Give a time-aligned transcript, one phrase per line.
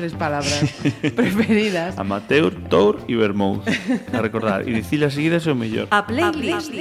[0.00, 0.64] tres palabras
[1.14, 1.98] preferidas.
[1.98, 3.62] Amateur, Tour y Vermouth.
[4.14, 4.66] A recordar.
[4.66, 5.88] Y dicilas seguidas é o mellor.
[5.90, 6.72] A playlist.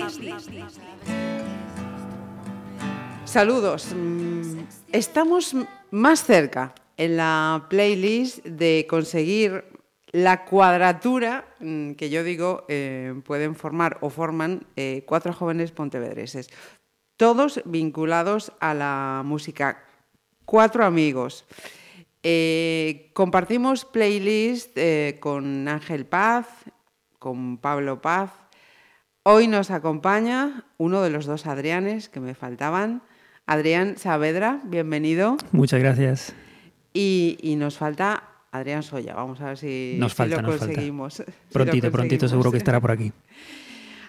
[3.26, 3.92] Saludos.
[3.94, 4.64] Mm,
[4.94, 5.54] Estamos
[5.92, 9.66] más cerca en la playlist de conseguir
[10.14, 16.48] la cuadratura mm, que yo digo eh, pueden formar o forman eh, cuatro jóvenes pontevedreses,
[17.18, 19.84] todos vinculados a la música,
[20.46, 21.44] cuatro amigos.
[22.24, 26.48] Eh, compartimos playlist eh, con Ángel Paz,
[27.18, 28.32] con Pablo Paz.
[29.24, 33.04] Hoy nos acompaña uno de los dos Adrianes que me faltaban,
[33.46, 35.38] Adrián Saavedra, bienvenido.
[35.52, 36.34] Muchas gracias.
[36.94, 39.14] Y, y nos falta Adrián Soya.
[39.14, 40.66] Vamos a ver si, Nos si falta, lo nos falta.
[40.68, 41.14] conseguimos.
[41.16, 43.12] si lo Prontito, prontito seguro que estará por aquí.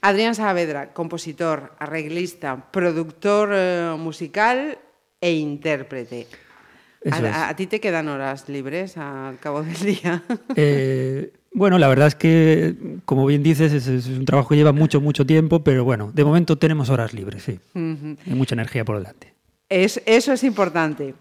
[0.03, 4.79] Adrián Saavedra, compositor, arreglista, productor eh, musical
[5.21, 6.27] e intérprete.
[7.11, 10.23] A, ti te quedan horas libres al cabo del día.
[10.57, 14.73] Eh, bueno, la verdad es que, como bien dices, es, es un trabajo que lleva
[14.73, 17.59] mucho, mucho tiempo, pero bueno, de momento tenemos horas libres, sí.
[17.75, 18.17] Ujú.
[18.27, 19.35] Y mucha energía por delante.
[19.69, 21.15] Es- eso es importante.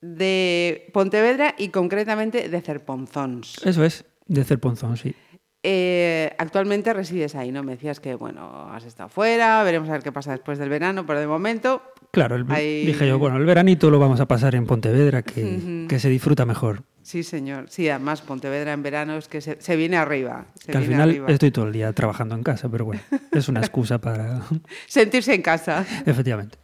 [0.00, 3.64] De Pontevedra y concretamente de Cerponzons.
[3.64, 5.14] Eso es, de Cerponzón, sí.
[5.62, 7.62] Eh, actualmente resides ahí, ¿no?
[7.64, 11.04] Me decías que, bueno, has estado fuera, veremos a ver qué pasa después del verano,
[11.06, 11.82] pero de momento
[12.16, 15.98] Claro, el- dije yo, bueno, el veranito lo vamos a pasar en Pontevedra, que, que
[15.98, 16.82] se disfruta mejor.
[17.02, 17.66] Sí, señor.
[17.68, 20.46] Sí, además Pontevedra en verano es que se, se viene arriba.
[20.54, 21.26] se Que al final arriba.
[21.28, 24.40] estoy todo el día trabajando en casa, pero bueno, es una excusa para...
[24.86, 25.84] Sentirse en casa.
[26.06, 26.56] Efectivamente.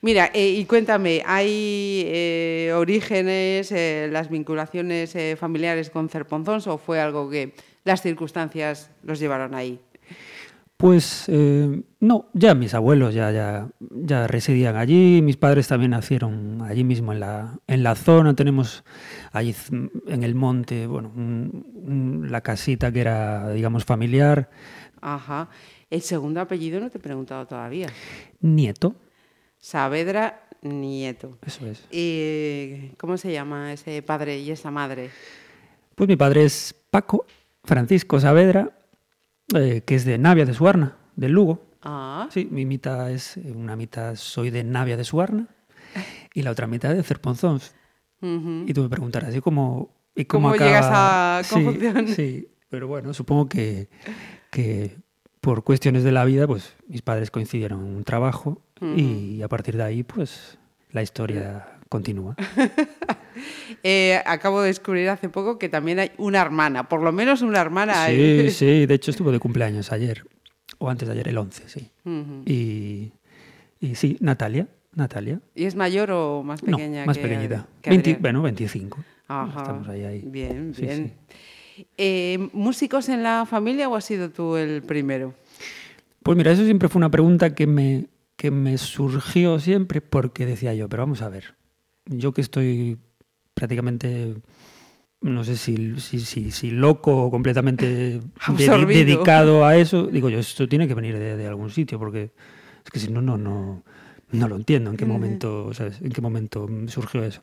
[0.00, 7.00] Mira, eh, y cuéntame, ¿hay eh, orígenes, eh, las vinculaciones familiares con Cerponzons o fue
[7.00, 9.80] algo que las circunstancias los llevaron ahí?
[10.80, 16.62] Pues eh, no, ya mis abuelos ya, ya, ya residían allí, mis padres también nacieron
[16.62, 18.82] allí mismo en la, en la zona, tenemos
[19.32, 19.54] allí
[20.06, 24.48] en el monte, bueno, un- un- la casita que era, digamos, familiar,
[25.02, 25.48] Ajá.
[25.90, 27.88] El segundo apellido no te he preguntado todavía.
[28.40, 28.94] nieto,
[29.58, 31.38] Saavedra Nieto.
[31.46, 31.84] eso es.
[31.90, 35.10] ¿Y cómo se llama ese padre y esa madre?
[35.94, 37.24] Pues mi padre es Paco
[37.64, 38.70] Francisco Saavedra,
[39.54, 41.64] eh, que es de Navia de Suarna, del Lugo.
[41.82, 45.48] Ah, Sí, mi mitad es, una mitad soy de Navia de Suarna
[46.34, 47.74] y la otra mitad de Cerponzons.
[48.20, 48.64] ujú.
[48.66, 52.08] Y tú me preguntarás, ¿y cómo, y ¿Cómo cómo llegas a Sí, confusión?
[52.08, 53.88] Sí, pero bueno, supongo que,
[54.50, 54.98] que
[55.40, 59.76] por cuestiones de la vida, pues mis padres coincidieron en un trabajo y a partir
[59.76, 60.58] de ahí, pues
[60.90, 62.34] la historia continúa.
[63.84, 67.60] Eh, acabo de descubrir hace poco que también hay una hermana, por lo menos una
[67.60, 67.94] hermana.
[68.06, 68.50] Sí, hay.
[68.50, 70.24] sí, de hecho estuvo de cumpleaños ayer,
[70.78, 71.90] o antes de ayer, el 11, sí.
[72.44, 73.12] Y,
[73.80, 75.40] y sí, Natalia, Natalia.
[75.54, 77.06] ¿Y es mayor o más No, pequeña?
[77.06, 77.66] más que- pequeñita.
[77.80, 78.22] que 20 Adrián?
[78.22, 79.04] bueno, 25.
[79.28, 79.60] Ajá.
[79.60, 80.22] Estamos ahí, ahí.
[80.26, 81.14] Bien, Sí, bien.
[81.96, 85.32] Eh, ¿Músicos en la familia o has sido tú el primero?
[86.22, 88.06] Pues mira, eso siempre fue una pregunta que me,
[88.36, 91.54] que me surgió siempre porque decía yo, pero vamos a ver,
[92.06, 92.98] yo que estoy
[93.54, 94.34] prácticamente,
[95.20, 98.20] no sé si, si, si, si loco o completamente
[98.56, 98.64] de-
[99.04, 102.30] dedicado a eso, digo yo, esto tiene que venir de, de algún sitio porque
[102.84, 103.82] es que si no, no, no,
[104.32, 106.00] no lo entiendo en qué momento, ¿sabes?
[106.00, 107.42] En qué momento surgió eso.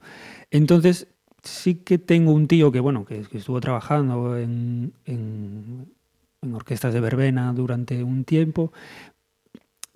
[0.51, 1.07] Entonces,
[1.43, 5.87] sí que tengo un tío que, bueno, que, que estuvo trabajando en, en,
[6.41, 8.73] en orquestas de verbena durante un tiempo,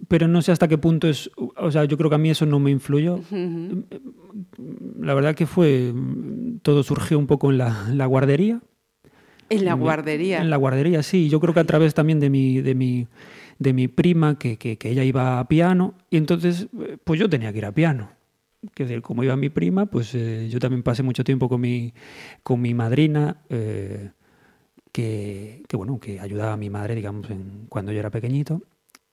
[0.07, 2.45] pero no sé hasta qué punto es, o sea, yo creo que a mí eso
[2.45, 3.19] no me influyó.
[4.99, 5.93] La verdad que fue,
[6.61, 8.61] todo surgió un poco en la, en la guardería.
[9.49, 10.41] En la guardería.
[10.41, 11.29] En la guardería, sí.
[11.29, 13.07] Yo creo que a través también de mi, de mi,
[13.59, 16.67] de mi prima, que, que, que ella iba a piano, y entonces,
[17.03, 18.09] pues yo tenía que ir a piano.
[18.73, 21.93] Que decir, como iba mi prima, pues eh, yo también pasé mucho tiempo con mi,
[22.43, 24.11] con mi madrina, eh,
[24.91, 28.61] que, que, bueno, que ayudaba a mi madre, digamos, en, cuando yo era pequeñito.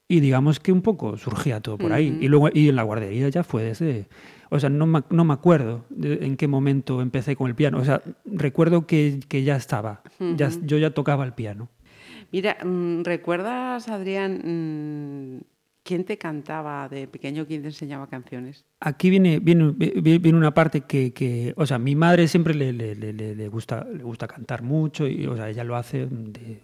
[0.08, 2.10] Y digamos que un poco surgía todo por ahí.
[2.12, 2.22] Ujú.
[2.22, 4.06] Y luego, y en la guardería ya fue desde.
[4.50, 7.78] O sea, no me, no me acuerdo de en qué momento empecé con el piano.
[7.78, 10.02] O sea, recuerdo que, que ya estaba.
[10.36, 10.60] ya, Ujú.
[10.64, 11.68] yo ya tocaba el piano.
[12.32, 14.40] Mira, mm, ¿recuerdas, Adrián,
[15.36, 15.40] mm,
[15.82, 18.64] quién te cantaba de pequeño, quién te enseñaba canciones?
[18.80, 22.72] Aquí viene, viene, vi- viene una parte que, que, o sea, mi madre siempre le,
[22.72, 26.06] le, le- le- le gusta, le gusta cantar mucho y, o sea, ella lo hace
[26.06, 26.60] de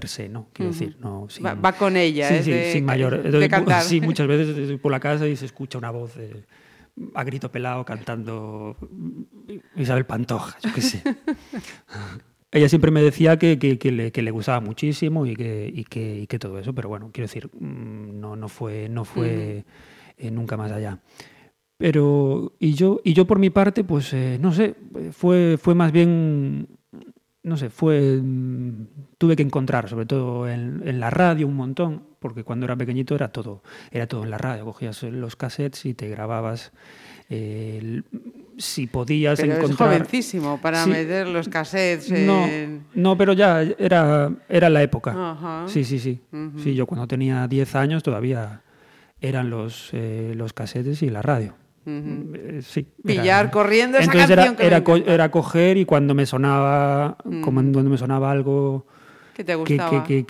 [0.00, 0.48] per se, ¿no?
[0.52, 0.78] Quiero Ujú.
[0.80, 1.26] decir, no.
[1.28, 3.14] sin- Va, va con ella, sí, es sí, de, sin mayor.
[3.24, 3.84] Entonces.
[3.88, 6.12] Sí, muchas veces estoy por la casa y se escucha una voz
[7.14, 8.76] a grito pelado cantando
[9.76, 11.02] Isabel Pantoja, yo qué sé.
[12.50, 15.84] Ella siempre me decía que, que- que le, que le gustaba muchísimo y que, y,
[15.84, 19.64] que, y que todo eso, pero bueno, quiero decir, mm, no, no fue, no fue
[20.16, 20.98] eh, nunca más allá.
[21.76, 24.74] Pero, y yo, y yo por mi parte, pues eh, no sé,
[25.12, 26.68] fue, fue más bien,
[27.42, 28.86] no sé, fue, mm,
[29.16, 33.14] tuve que encontrar, sobre todo en, en, la radio un montón, porque cuando era pequeñito
[33.14, 36.72] era todo, era todo en la radio, cogías los cassettes y te grababas.
[37.30, 38.02] Eh,
[38.56, 39.92] si podías pero encontrar.
[39.92, 40.90] Es jovencísimo para sí.
[40.90, 42.10] meter los cassettes.
[42.10, 42.84] No, en...
[42.94, 45.14] no, pero ya era, era la época.
[45.32, 45.64] Ajá.
[45.68, 46.20] Sí, sí, sí.
[46.32, 46.62] Uh -huh.
[46.62, 48.62] Sí, yo cuando tenía 10 años todavía
[49.20, 51.54] eran los, eh, los cassettes y la radio.
[51.88, 52.62] Uh -huh.
[52.62, 52.86] Sí.
[53.04, 57.16] Pillar era, corriendo esa entonces canción era, que era, era coger y cuando me sonaba,
[57.24, 57.40] Mm.
[57.42, 58.86] como cuando me sonaba algo
[59.34, 60.04] que te que, gustaba.
[60.04, 60.24] que,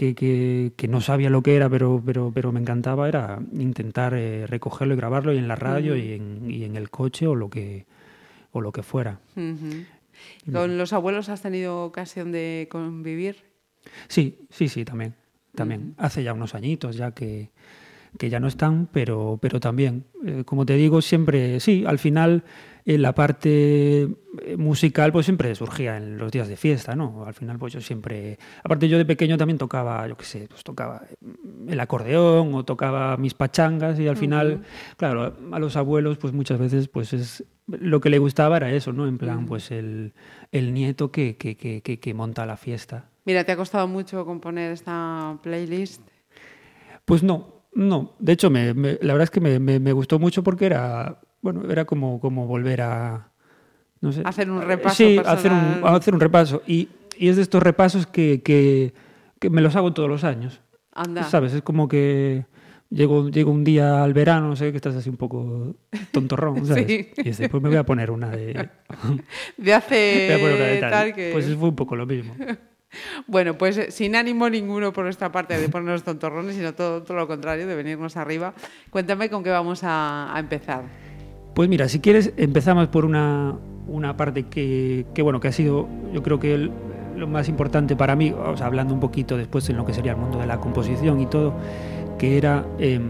[0.76, 4.94] que, no sabía lo que era, pero, pero, pero me encantaba, era intentar eh, recogerlo
[4.94, 5.98] y grabarlo y en la radio Mm.
[5.98, 7.86] y, en, y en el coche o lo que,
[8.52, 9.20] o lo que fuera.
[10.52, 13.36] ¿Con los abuelos has tenido ocasión de convivir?
[14.08, 15.14] Sí, sí, sí, también.
[15.54, 15.88] también.
[15.88, 15.94] Mm.
[15.98, 17.50] Hace ya unos añitos ya que,
[18.18, 20.04] que ya no están, pero, pero también.
[20.26, 22.44] Eh, como te digo, siempre, sí, al final
[22.84, 27.24] en la parte eh, musical pues siempre surgía en los días de fiesta, ¿no?
[27.26, 30.64] Al final pues yo siempre, aparte yo de pequeño también tocaba, yo qué sé, pues
[30.64, 31.02] tocaba
[31.68, 34.96] el acordeón o tocaba mis pachangas y al final, uh -huh.
[34.96, 38.92] claro, a los abuelos pues muchas veces pues es lo que le gustaba era eso,
[38.94, 39.06] ¿no?
[39.06, 40.14] En plan, pues el,
[40.52, 43.10] el nieto que, que, que, que, monta la fiesta.
[43.26, 46.00] Mira, ¿te ha costado mucho componer esta playlist?
[47.04, 48.10] Pues no, no.
[48.18, 51.62] De hecho, me, me, la verdad es que me, me, gustó mucho porque era bueno,
[51.70, 53.28] era como, como volver a.
[54.00, 54.22] No sé.
[54.24, 54.96] Hacer un repaso.
[54.96, 56.60] Sí, hacer un, hacer un repaso.
[56.66, 58.94] Y, y, es de estos repasos que, que,
[59.38, 60.60] que, me los hago todos los años.
[60.92, 61.22] Anda.
[61.22, 61.54] ¿Sabes?
[61.54, 62.46] Es como que
[62.90, 65.76] llego, llego un día al verano, no sé, que estás así un poco
[66.10, 66.84] tontorrón, ¿sabes?
[66.84, 67.10] Sí.
[67.16, 68.70] Y después pues me voy a poner una de.
[69.56, 70.78] de hace.
[70.80, 70.90] Tal.
[70.90, 71.30] tal que...
[71.32, 72.34] Pues fue un poco lo mismo.
[73.26, 77.16] Bueno, pues eh, sin ánimo ninguno por nuestra parte de ponernos tontorrones, sino todo, todo
[77.16, 78.54] lo contrario, de venirnos arriba.
[78.90, 80.84] Cuéntame con qué vamos a, a empezar.
[81.54, 83.56] Pues mira, si quieres, empezamos por una,
[83.86, 86.70] una parte que, que, bueno, que ha sido, yo creo que el,
[87.16, 90.12] lo más importante para mí, o sea, hablando un poquito después en lo que sería
[90.12, 91.54] el mundo de la composición y todo,
[92.18, 93.00] que era eh,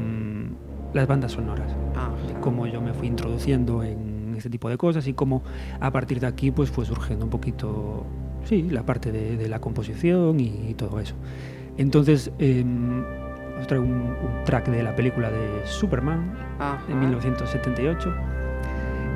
[0.95, 1.71] las bandas sonoras.
[1.95, 2.11] Ah,
[2.41, 5.43] cómo yo me fui introduciendo en este tipo de cosas y cómo
[5.81, 8.07] a partir de aquí pues fue surgiendo un poquito,
[8.49, 11.15] sí, la parte de, de la composición y, y, todo eso.
[11.77, 12.65] Entonces, eh,
[13.61, 16.81] os traigo un, un, track de la película de Superman Ajá.
[16.89, 18.15] en 1978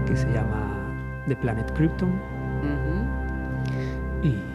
[0.07, 2.11] que se llama The Planet Krypton.
[2.11, 2.15] Uh
[2.65, 4.25] -huh.
[4.25, 4.52] y, y,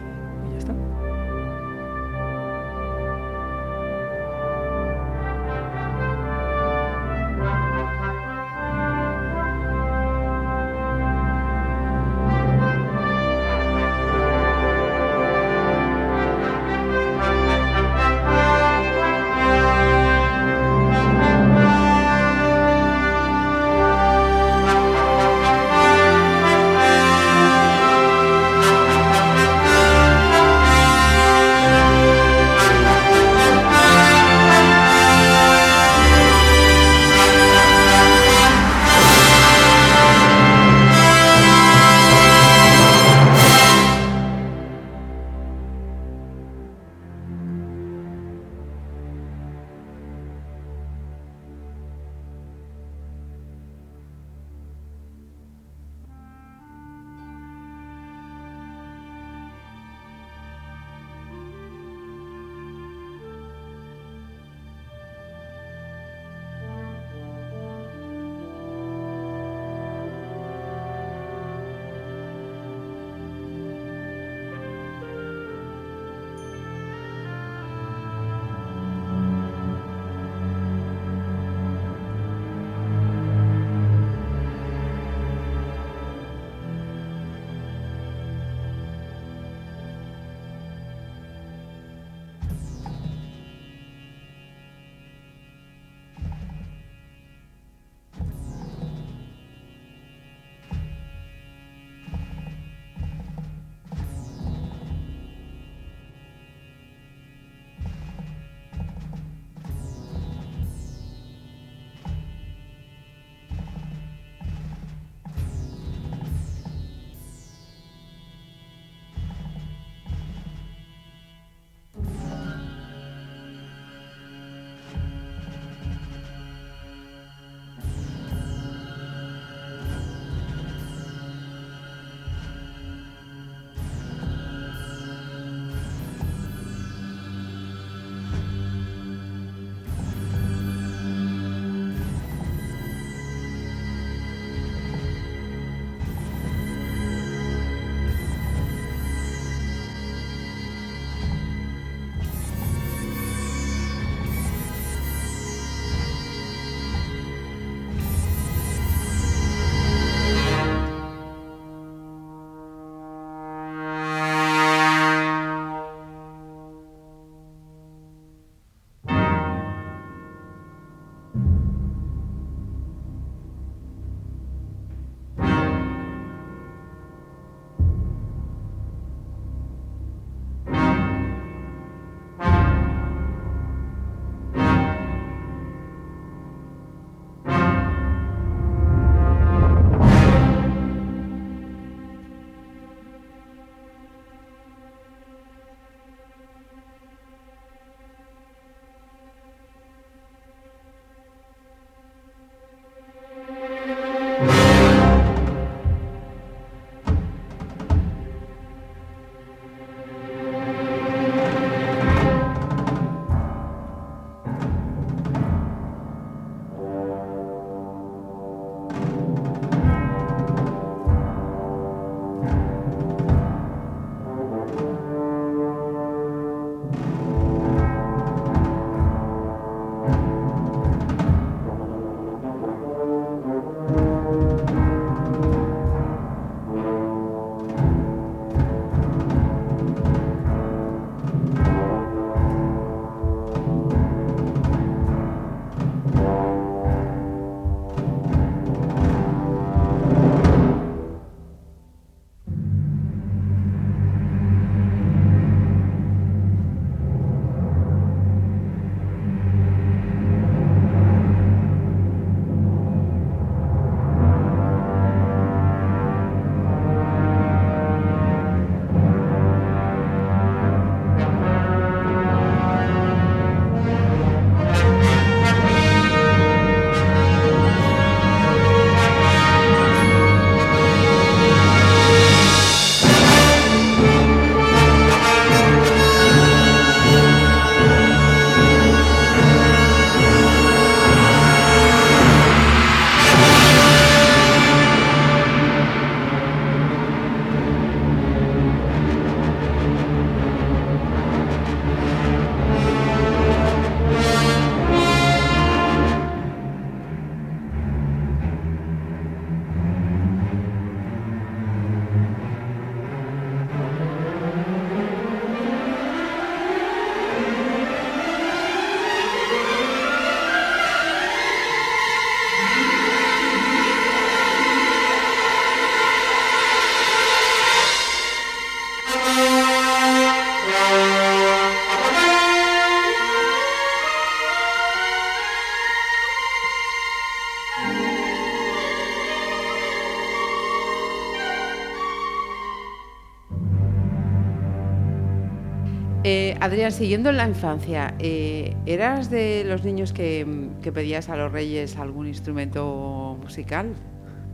[346.68, 350.46] Adrián, siguiendo en la infancia, eh, ¿eras de los niños que,
[350.82, 353.94] que pedías a los reyes algún instrumento musical?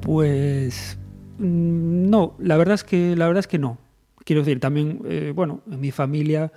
[0.00, 0.96] Pues
[1.38, 3.78] mm, no, la verdad es que la verdad es que no.
[4.24, 6.52] Quiero decir, también, eh, bueno, en mi familia,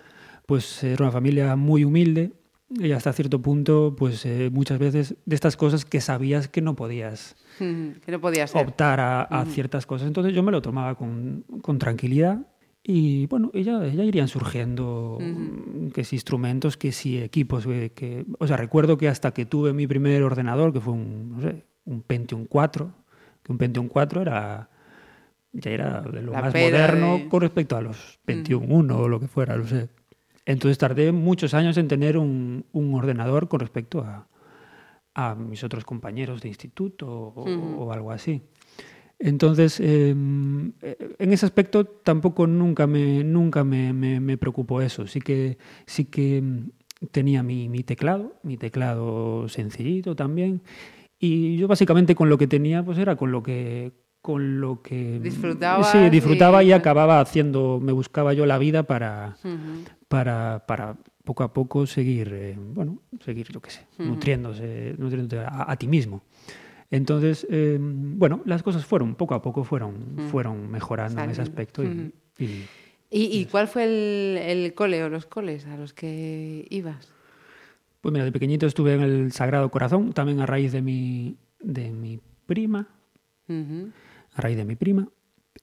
[0.46, 2.34] pues era una familia muy humilde
[2.70, 6.76] y hasta cierto punto, pues eh, muchas veces de estas cosas que sabías que no
[6.76, 8.64] podías que no podía ser.
[8.64, 10.08] optar a, a ciertas cosas.
[10.08, 12.46] Entonces yo me lo tomaba con, con tranquilidad
[12.90, 17.66] y bueno, ella, ella irían surgiendo mm, que si instrumentos, que si equipos.
[17.68, 21.34] eh, Que, o sea, recuerdo que hasta que tuve mi primer ordenador, que fue un,
[21.36, 22.92] no sé, un Pentium 4,
[23.44, 24.70] que un Pentium 4 era
[25.54, 29.08] ya era de lo La más moderno de- con respecto a los Pentium 1 o
[29.10, 29.90] lo que fuera, no sé.
[30.46, 34.28] Entonces tardé muchos años en tener un, un ordenador con respecto a,
[35.14, 37.44] a mis otros compañeros de instituto o,
[37.86, 38.42] o algo así.
[39.20, 45.08] Entonces, eh, en ese aspecto tampoco nunca me, nunca me, me- me preocupó eso.
[45.08, 46.70] Sí que, sí que mm,
[47.12, 50.62] tenía mi, mi teclado, mi teclado sencillito también.
[51.20, 55.20] Y yo básicamente con lo que tenía, pues era con lo que con lo que
[55.22, 59.38] Disfrutabas sí disfrutaba y, y- acababa haciendo me buscaba yo la vida para
[60.08, 65.72] para, para poco a poco seguir, eh, bueno, seguir, yo qué sé, nutriéndose, nutriéndote a,
[65.72, 66.24] a ti mismo.
[66.90, 69.96] Entonces, eh, bueno, las cosas fueron, poco a poco fueron,
[70.32, 71.84] fueron mejorando en ese aspecto.
[71.84, 72.12] y- Ujú.
[72.40, 72.46] y,
[73.10, 77.14] ¿Y, y cuál fue el, el cole o los coles a los que ibas?
[78.02, 81.92] pues mira, de pequeñito estuve en el Sagrado Corazón, también a raíz de mi, de
[81.92, 82.88] mi prima,
[83.50, 85.10] a raíz de mi prima,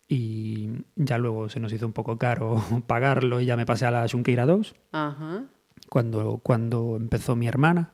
[0.08, 3.90] y ya luego se nos hizo un poco caro pagarlo y ya me pasé a
[3.90, 4.74] la Xunqueira 2.
[4.92, 5.44] Ajá.
[5.88, 7.92] cuando, cuando empezó mi hermana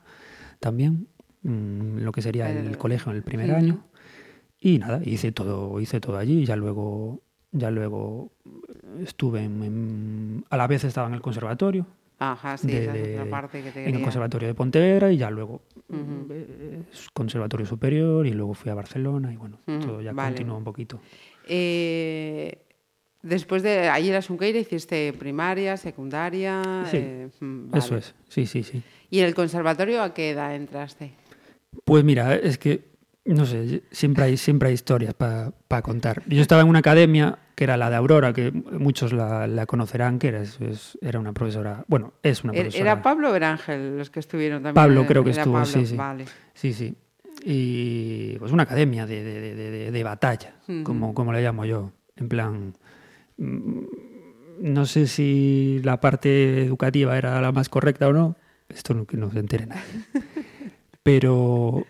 [0.59, 1.07] también,
[1.43, 3.83] mm, lo que sería el, El- colegio en el primer año.
[4.59, 7.21] Y nada, hice todo, hice todo allí y ya luego,
[7.51, 8.31] ya luego
[9.01, 11.87] estuve en, en- a la vez estaba en el conservatorio,
[12.19, 15.11] Ajá, sí, de- esa es de- otra parte que te en el conservatorio de Pontevedra
[15.11, 15.61] y ya luego
[16.29, 16.83] eh,
[17.13, 20.35] conservatorio superior y luego fui a Barcelona y bueno, todo ya vale.
[20.35, 21.01] continuó un poquito.
[21.47, 22.59] Eh,
[23.23, 24.15] después de allí en
[24.59, 26.61] hiciste primaria, secundaria.
[26.91, 28.83] Sí, eh, mm, Eso es, sí, sí, sí.
[29.09, 31.13] ¿Y en el conservatorio a qué edad entraste?
[31.85, 32.85] Pues mira, es que,
[33.25, 36.23] no sé, siempre hay, siempre hay historias para contar.
[36.27, 40.19] Yo estaba en una academia que era la de Aurora, que muchos la, la conocerán,
[40.19, 42.91] que era, es- era una profesora, bueno, es una ¿Era- profesora.
[42.91, 44.73] ¿Era Pablo o era Ángel los que estuvieron también?
[44.75, 45.95] Pablo creo que estuvo, Pablo, sí, sí.
[45.95, 46.25] Vale.
[46.53, 46.95] Sí, sí.
[47.43, 51.91] Y pues una academia de, de- de- de- batalla, como, como le llamo yo.
[52.17, 52.73] En plan,
[53.37, 53.79] mm,
[54.61, 58.35] no sé si la parte educativa era la más correcta o no,
[58.69, 59.81] esto no, que no se entere nadie.
[61.03, 61.85] Pero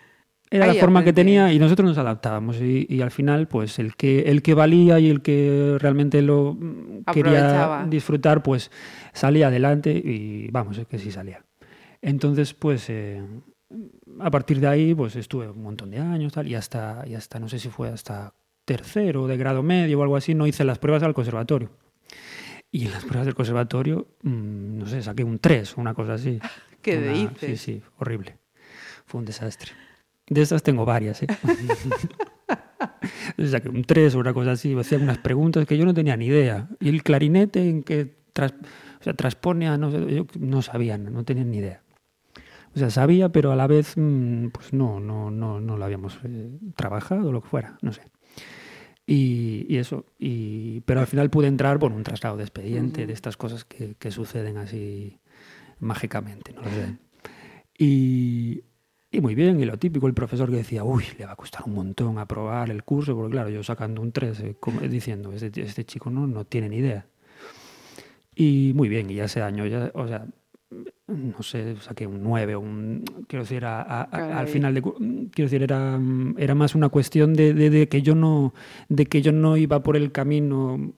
[0.50, 3.80] era Ahí la forma que tenía y nosotros nos adaptábamos y, y al final pues
[3.80, 8.70] el que, el que valía y el que realmente lo mm, quería disfrutar pues
[9.14, 11.46] salía adelante y vamos, es que sí salía.
[12.02, 13.24] Entonces pues eh,
[14.20, 17.40] a partir de ahí pues estuve un montón de años tal, y hasta, y hasta
[17.40, 18.34] no sé si fue hasta
[18.66, 21.70] tercero de grado medio o algo así no hice las pruebas al conservatorio.
[22.74, 26.14] Y en las pruebas del conservatorio, mm, no sé, saqué un 3 o una cosa
[26.16, 26.40] así.
[26.82, 27.40] ¿Qué Una- dices?
[27.40, 28.41] Sí, sí, horrible.
[29.12, 29.74] Fue un desastre.
[30.30, 31.28] De estas tengo varias, ¿eh?
[33.46, 36.16] saqué un 3 o una cosa así, me hacían unas preguntas que yo no tenía
[36.16, 36.70] ni idea.
[36.80, 38.54] Y el clarinete en que tras-
[39.02, 41.82] o sea, transpone a no yo no sabía, no tenía ni idea.
[42.74, 46.18] O sea, sabía, pero a la vez, mm, pues no, no, no, no lo habíamos
[46.24, 48.04] eh, trabajado, lo que fuera, no sé.
[49.06, 53.12] Y, y eso, y, pero al final pude entrar por un traslado de expediente, de
[53.12, 55.20] estas cosas que, que suceden así
[55.82, 56.96] mágicamente, no lo sé.
[57.78, 58.64] Y,
[59.12, 61.64] y muy bien, y lo típico, el profesor que decía, uy, le va a costar
[61.66, 65.62] un montón aprobar el curso, porque claro, yo sacando un 3, eh, como- diciendo, este,
[65.62, 67.06] este chico no, no tiene ni idea.
[68.36, 70.26] Y muy bien, y ya ese año, ya, o sea,
[71.08, 74.32] no sé, saqué un 9, un, quiero decir, a- a- a- Caray.
[74.32, 76.00] al final de, quiero decir, era,
[76.38, 78.54] era más una cuestión de, de- de que yo no,
[78.88, 80.94] de que yo no iba por el camino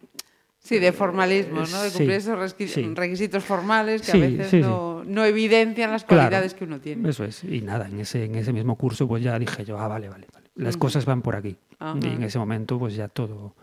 [0.63, 1.81] Sí, de formalismo, ¿no?
[1.83, 2.93] De Sí, cumplir esos sí.
[2.95, 6.21] requisitos formales que Sí, a veces no, no evidencian las Claro.
[6.23, 7.09] cualidades que uno tiene.
[7.09, 7.43] Eso es.
[7.43, 10.27] Y nada, en ese, en ese mismo curso pues ya dije yo, ah, vale, vale,
[10.33, 10.47] vale.
[10.55, 11.57] Las cosas van por aquí.
[11.79, 11.99] Ajá.
[12.01, 13.55] Y en ese momento pues ya todo,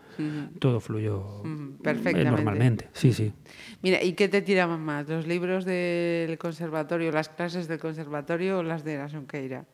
[0.59, 1.49] todo fluyó eh,
[1.81, 2.29] perfectamente.
[2.31, 2.89] normalmente.
[2.93, 3.33] Sí, sí.
[3.81, 5.09] Mira, ¿y qué te tiraban más?
[5.09, 9.65] ¿Los libros del conservatorio, las clases del conservatorio o las de la Sonqueira?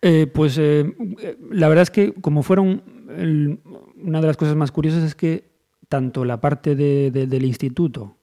[0.00, 0.90] Eh, pues eh,
[1.20, 2.82] eh, la verdad es que como fueron,
[3.14, 3.58] el-
[4.02, 5.54] una de las cosas más curiosas es que
[5.88, 8.16] tanto la parte de- de- del instituto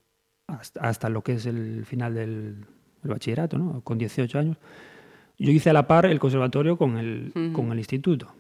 [0.48, 2.66] hasta, hasta lo que es el final del,
[3.04, 3.82] bachillerato, ¿no?
[3.82, 4.58] con 18 años,
[5.38, 8.34] yo hice a la par el conservatorio con el, con el instituto.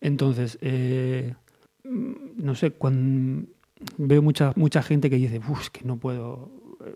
[0.00, 1.34] Entonces, eh,
[1.84, 3.46] mm, no sé, cuando
[3.98, 6.50] veo mucha, mucha gente que dice, "Uf, es que no puedo,
[6.84, 6.94] eh,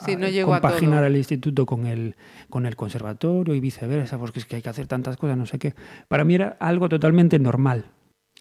[0.00, 2.16] Sí, no llegó a compaginar el instituto con el,
[2.48, 5.58] con el conservatorio y viceversa, porque es que hay que hacer tantas cosas, no sé
[5.60, 5.74] qué.
[6.08, 7.84] Para mí era algo totalmente normal.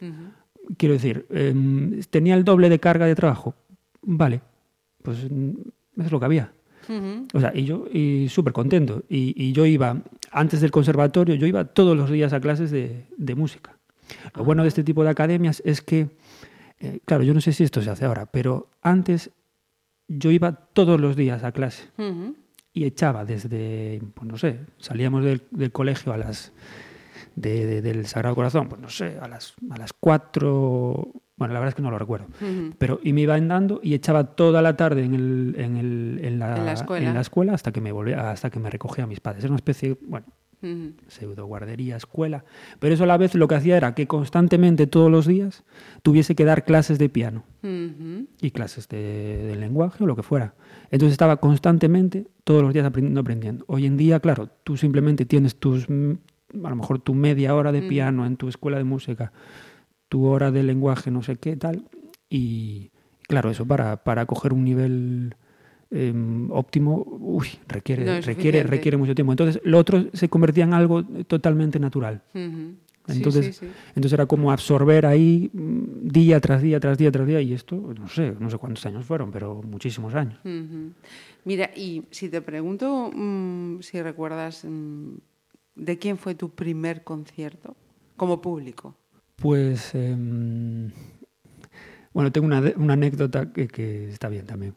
[0.02, 0.32] Ujú.
[0.78, 3.56] Quiero decir, em, tenía el doble de carga de trabajo.
[4.02, 4.42] Vale,
[5.02, 5.52] pues mm,
[6.02, 6.54] es lo que había.
[7.34, 9.04] O sea, y yo y súper contento.
[9.08, 10.02] Y, y yo iba,
[10.32, 13.78] antes del conservatorio, yo iba todos los días a clases de, de música.
[14.36, 16.10] Lo bueno de este tipo de academias es que,
[16.80, 19.30] eh, claro, yo no sé si esto se hace ahora, pero antes
[20.08, 21.84] yo iba todos los días a clase
[22.74, 26.52] y echaba desde, pues no sé, salíamos del, del colegio a las
[27.42, 31.60] de- de- del Sagrado Corazón, pues no sé, a las, a las cuatro, bueno, la
[31.60, 32.28] verdad es que no lo recuerdo,
[32.78, 36.40] pero y me iba andando y echaba toda la tarde en, el, en, el- en
[36.40, 37.08] la, En la escuela.
[37.08, 39.44] en la escuela hasta que me volvía, hasta que me recogía a mis padres.
[39.44, 40.26] Era una especie, bueno,
[41.08, 42.44] pseudo guardería, escuela,
[42.80, 45.64] pero eso a la vez lo que hacía era que constantemente todos los días
[46.04, 47.46] tuviese que dar clases de piano
[48.42, 48.98] y clases de,
[49.48, 50.56] de lenguaje o lo que fuera.
[50.92, 53.64] Entonces estaba constantemente, todos los días aprendiendo, aprendiendo.
[53.70, 55.88] Hoy en día, claro, tú simplemente tienes tus,
[56.54, 59.32] a lo mejor tu media hora de piano en tu escuela de música,
[60.08, 61.86] tu hora de lenguaje, no sé qué, tal,
[62.30, 62.92] y
[63.28, 65.36] claro, eso para, para coger un nivel
[65.92, 69.32] em, óptimo, uy, requiere, No requiere, requiere mucho tiempo.
[69.34, 72.22] Entonces, lo otro se convertía en algo totalmente natural.
[73.08, 73.72] Entonces, sí, sí.
[73.90, 77.76] entonces era como absorber ahí mm, día tras día, tras día, tras día, y esto,
[77.98, 80.40] no sé, no sé cuántos años fueron, pero muchísimos años.
[81.46, 85.16] Mira, y si te pregunto mm, si recuerdas mm,
[85.80, 87.76] de quién fue tu primer concierto
[88.18, 88.96] como público.
[89.38, 90.92] Pues, em,
[92.14, 94.76] bueno, tengo una, una anécdota que, que está bien también.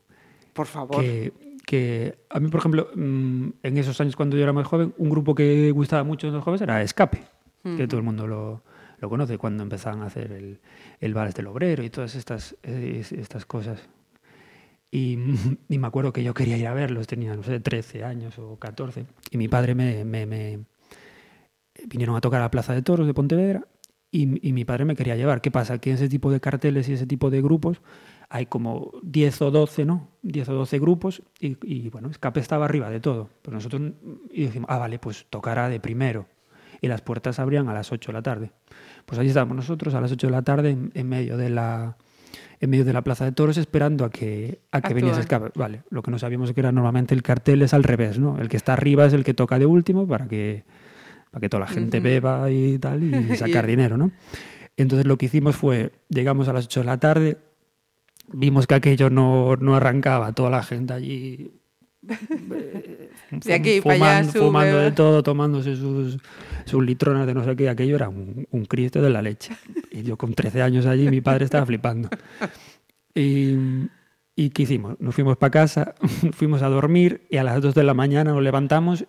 [0.53, 0.97] Por favor.
[1.03, 1.33] Que,
[1.67, 5.11] que a mí, por ejemplo, mm, en esos años cuando yo era más joven, un
[5.11, 7.23] grupo que gustaba mucho de los jóvenes era Escape,
[7.77, 8.63] que todo el mundo lo,
[8.99, 10.61] lo conoce cuando empezaban a hacer el,
[11.01, 13.81] el del Obrero y todas estas, eh, estas cosas.
[14.91, 15.17] Y,
[15.69, 18.57] y me acuerdo que yo quería ir a verlos, tenía, no sé, 13 años o
[18.59, 20.61] 14, y mi padre me, me- me-
[21.87, 23.67] vinieron a tocar a la Plaza de Toros de Pontevedra
[24.11, 25.41] y, y mi padre me quería llevar.
[25.41, 25.79] ¿Qué pasa?
[25.79, 27.81] Que en ese tipo de carteles y ese tipo de grupos
[28.29, 30.09] hay como 10 o 12, ¿no?
[30.23, 33.31] 10 o 12 grupos y, y, bueno, Escape estaba arriba de todo.
[33.43, 33.93] Pero nosotros
[34.31, 36.27] y dijimos, ah, vale, pues tocará de primero.
[36.81, 38.51] Y las puertas abrían a las 8 de la tarde.
[39.07, 41.97] Pues allí estábamos nosotros a las 8 de la tarde en, en medio de la
[42.61, 45.51] en medio de la Plaza de Toros esperando a que, a que viniese Escape.
[45.57, 48.39] Vale, lo que no sabíamos es que era normalmente el cartel es al revés, ¿no?
[48.39, 50.65] El que está arriba es el que toca de último para que,
[51.33, 54.13] para que toda la gente beba y tal y sacar dinero, ¿no?
[54.77, 57.39] Entonces lo que hicimos fue, llegamos a las 8 de la tarde,
[58.33, 61.51] vimos que aquello no, no arrancaba, toda la gente allí
[63.31, 66.19] De aquí fum- para allá, fumando, sube, fumando de todo, tomándose sus,
[66.65, 69.53] sus litronas de no sé qué, aquello era un, un Cristo de la leche.
[69.91, 72.09] Y yo con 13 años allí, mi padre estaba flipando.
[73.15, 73.57] Y,
[74.35, 74.97] ¿y qué hicimos?
[75.01, 75.95] Nos fuimos para casa,
[76.33, 79.05] fuimos a dormir y a las 2 de la mañana nos levantamos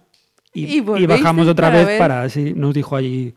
[0.53, 1.97] y, ¿Y y volvisteis bajamos otra para vez ver?
[1.99, 3.33] para, sí, nos dijo allí,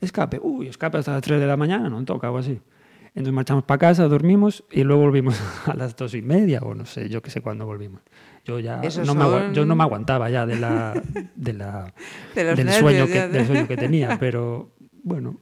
[0.00, 2.60] escape, uy, escape hasta las 3 de la mañana, no toca o así.
[3.08, 6.84] Entonces marchamos para casa, dormimos y luego volvimos a las dos y media o no
[6.84, 8.00] sé, yo qué sé cuándo volvimos.
[8.44, 11.02] Yo ya no me, yo no me aguantaba ya de la,
[11.34, 11.92] de la,
[12.34, 14.70] De del, nervios, sueño que, de- del sueño que tenía, pero
[15.02, 15.40] bueno,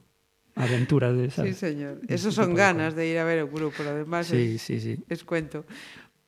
[0.55, 1.57] aventuras de Sí, ¿sabes?
[1.57, 1.99] señor.
[2.07, 3.83] Esos son ganas de ir a ver el grupo.
[3.83, 4.97] Lo demás Sí, es, sí, sí.
[5.09, 5.65] es cuento.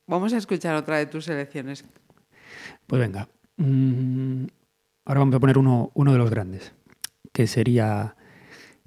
[0.06, 1.84] Vamos a escuchar otra de tus selecciones.
[2.86, 3.26] Pues venga.
[3.56, 4.44] mm,
[5.08, 6.74] ahora vamos a poner uno, uno de los grandes,
[7.32, 8.14] que sería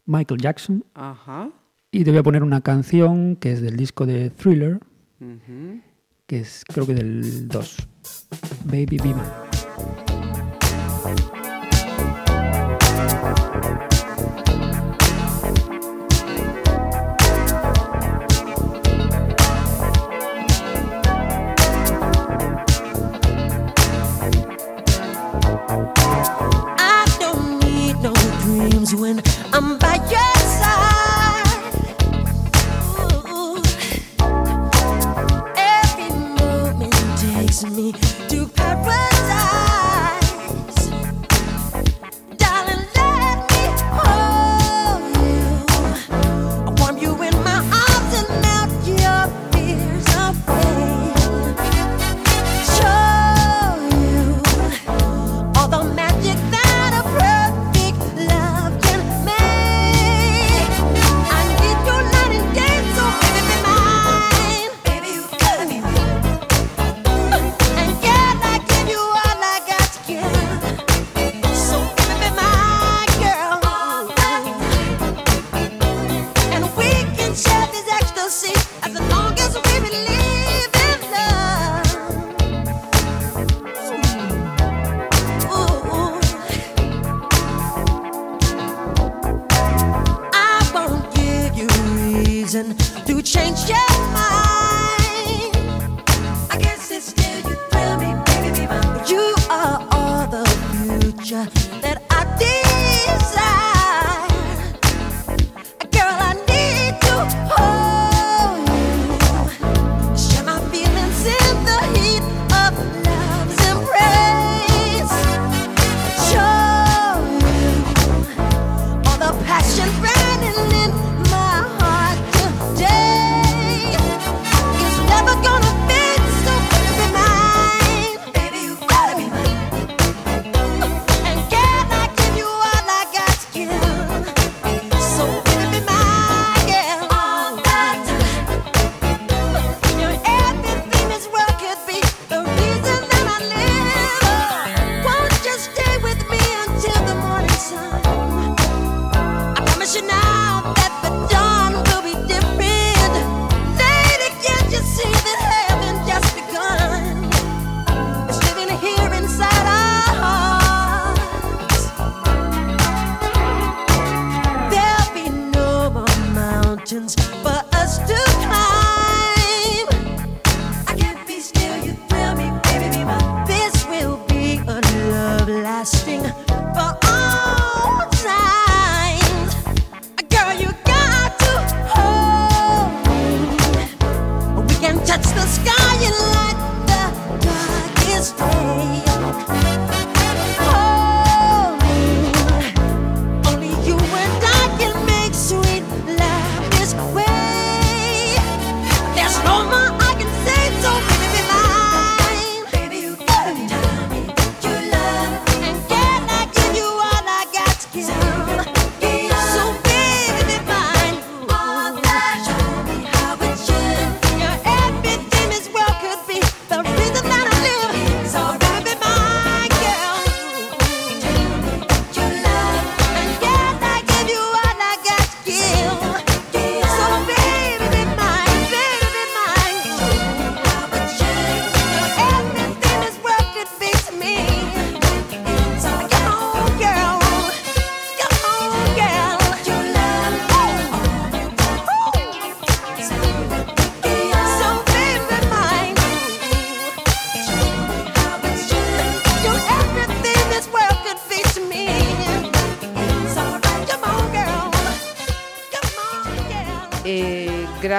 [0.05, 0.86] Michael Jackson.
[0.93, 1.49] Ajá.
[1.91, 4.79] Y te voy a poner una canción que es del disco de Thriller,
[6.27, 7.88] que es creo que del 2.
[8.65, 10.11] Baby Be Mine.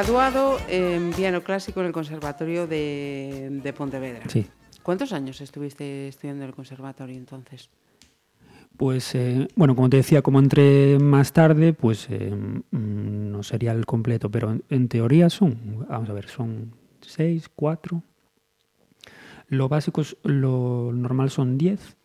[0.03, 4.25] Graduado en piano clásico en el Conservatorio de, de Pontevedra.
[4.29, 4.45] Sí.
[4.83, 7.71] ¿Cuántos años estuviste estudiando en el conservatorio entonces?
[8.77, 13.71] Pues eh, bueno, como te decía, como entré más tarde, pues eh, mm, no sería
[13.71, 18.03] el completo, pero en, en teoría son, vamos a ver, son seis, cuatro.
[19.47, 21.97] Lo básico, es, lo normal son diez,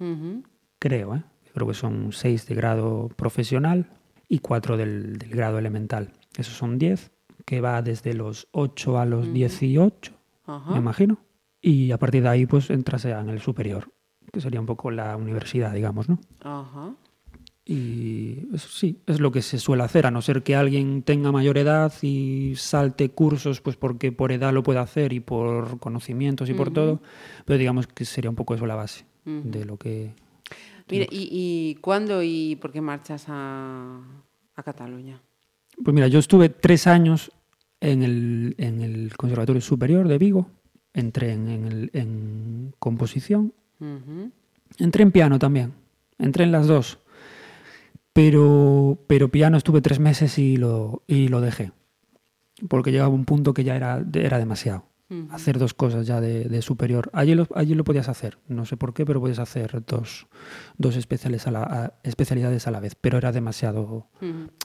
[0.78, 1.24] creo, ¿eh?
[1.52, 3.90] Creo que son seis de grado profesional
[4.30, 6.12] y cuatro del, del grado elemental.
[6.38, 7.10] Esos son diez,
[7.48, 10.12] que va desde los 8 a los 18,
[10.48, 10.72] Ajá.
[10.72, 11.18] me imagino.
[11.62, 13.90] Y a partir de ahí, pues entras en el superior,
[14.34, 16.20] que sería un poco la universidad, digamos, ¿no?
[16.42, 16.94] Ajá.
[17.64, 21.32] Y eso sí, es lo que se suele hacer, a no ser que alguien tenga
[21.32, 26.50] mayor edad y salte cursos, pues porque por edad lo puede hacer y por conocimientos
[26.50, 27.02] y por todo,
[27.46, 30.14] pero digamos que sería un poco eso la base de lo que...
[30.90, 34.02] Mire, ¿y, y cuándo y por qué marchas a,
[34.56, 35.22] a Cataluña?
[35.84, 37.32] Pues mira, yo estuve tres años
[37.82, 40.50] en el, en el Conservatorio Superior de Vigo,
[40.94, 43.54] entré en, en el- en composición,
[44.80, 45.74] entré en piano también,
[46.18, 47.00] entré en las dos,
[48.14, 51.72] pero, pero piano estuve tres meses y lo, y lo dejé,
[52.68, 54.86] porque llegaba un punto que ya era, era demasiado.
[55.32, 57.10] Hacer dos cosas ya de, de superior.
[57.14, 60.28] Allí lo, allí lo podías hacer, no sé por qué, pero podías hacer dos,
[60.78, 64.08] dos especiales a la- a- especialidades a la vez, pero era demasiado,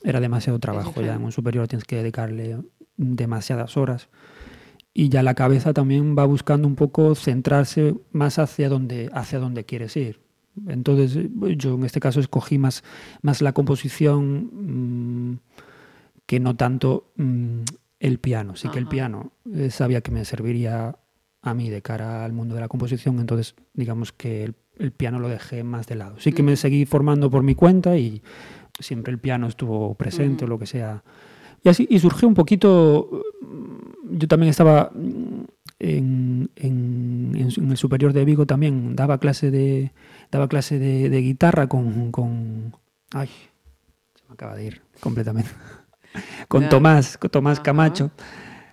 [0.03, 0.95] era demasiado trabajo.
[1.01, 2.59] Ya en un superior tienes que dedicarle
[3.03, 4.09] demasiadas horas.
[4.95, 9.65] Y ya la cabeza también va buscando un poco centrarse más hacia donde, hacia donde
[9.65, 10.21] quieres ir.
[10.67, 12.85] Entonces, yo en este caso escogí más,
[13.23, 15.39] más la composición mm,
[16.27, 17.61] que no tanto mm,
[18.01, 18.55] el piano.
[18.57, 20.99] Sí que el piano eh, sabía que me serviría
[21.41, 25.19] a mí de cara al mundo de la composición, entonces digamos que el, el piano
[25.19, 26.17] lo dejé más de lado.
[26.19, 28.23] Sí que me seguí formando por mi cuenta y
[28.79, 31.03] siempre el piano estuvo presente o lo que sea.
[31.65, 33.23] Y así, y surgió un poquito,
[34.11, 34.91] yo también estaba
[35.79, 39.93] en, en- el superior de Vigo también, daba clase de,
[40.31, 42.75] daba clase de, de guitarra con, con...
[43.13, 43.29] Ay,
[44.15, 45.51] se me acaba de ir completamente.
[46.49, 46.69] con.
[46.69, 47.61] Tomás, con Tomás.
[47.61, 48.11] Camacho,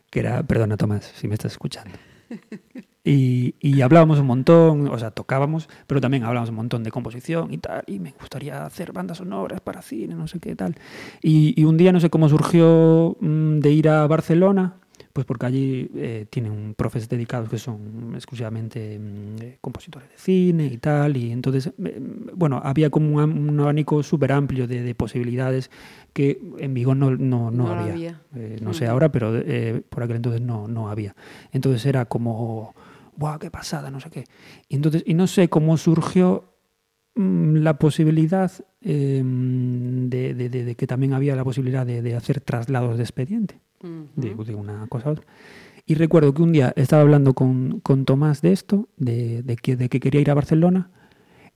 [0.09, 1.91] que era, perdona Tomás, si me estás escuchando.
[3.09, 7.51] Y, y hablábamos un montón, o sea, tocábamos, pero también hablábamos un montón de composición
[7.53, 10.75] y tal, y me gustaría hacer bandas sonoras para cine, no sé qué tal.
[11.21, 14.75] Y, y un día no sé cómo surgió mm, de ir a Barcelona,
[15.13, 20.65] pues porque allí eh, tienen profes dedicados que son exclusivamente mm, eh, compositores de cine
[20.67, 21.99] y tal, y entonces, eh,
[22.35, 25.71] bueno, había como un, abanico súper amplio de, de posibilidades
[26.13, 27.93] que en Vigo no, no, no No había.
[27.93, 28.21] había.
[28.61, 28.91] No sé Ujú.
[28.93, 31.15] ahora, pero eh, por aquel entonces no, no había.
[31.51, 32.73] Entonces era como,
[33.19, 33.91] ¡buah, qué pasada!
[33.91, 34.23] No sé qué.
[34.67, 36.45] Y, entonces, y no sé cómo surgió
[37.15, 38.51] mm, la posibilidad
[38.81, 43.59] eh, de, de- de- de que también había la posibilidad de, hacer traslados de expediente
[44.15, 44.43] de, Ujú.
[44.45, 45.25] de una cosa a otra.
[45.85, 49.89] Y recuerdo que un día estaba hablando con, con Tomás de esto, de, que, de
[49.89, 50.91] que quería ir a Barcelona,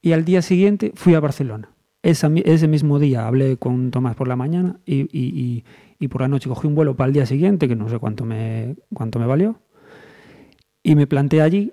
[0.01, 1.69] y al día siguiente fui a Barcelona.
[2.01, 5.63] Esa ese mismo día hablé con Tomás por la mañana y, y- y-
[5.99, 8.25] y por la noche cogí un vuelo para el día siguiente, que no sé cuánto
[8.25, 9.61] me, cuánto me valió,
[10.83, 11.71] y me planté allí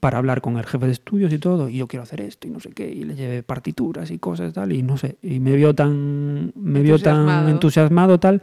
[0.00, 2.50] para hablar con el jefe de estudios y todo, y yo quiero hacer esto y
[2.50, 5.54] no sé qué, y le llevé partituras y cosas tal, y no sé, y me
[5.56, 8.18] vio tan, me vio tan Entusiasmado.
[8.18, 8.42] tal,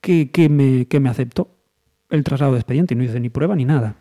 [0.00, 1.48] que, que me, que me aceptó
[2.10, 3.96] el traslado de expediente y no hice ni prueba ni nada.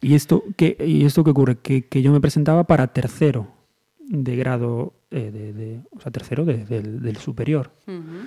[0.00, 1.56] ¿Y esto qué, y esto qué ocurre?
[1.58, 3.48] Que, que yo me presentaba para tercero
[4.08, 7.70] de grado, eh, de, de- o sea, tercero de- del, del superior.
[7.86, 8.26] Ujú.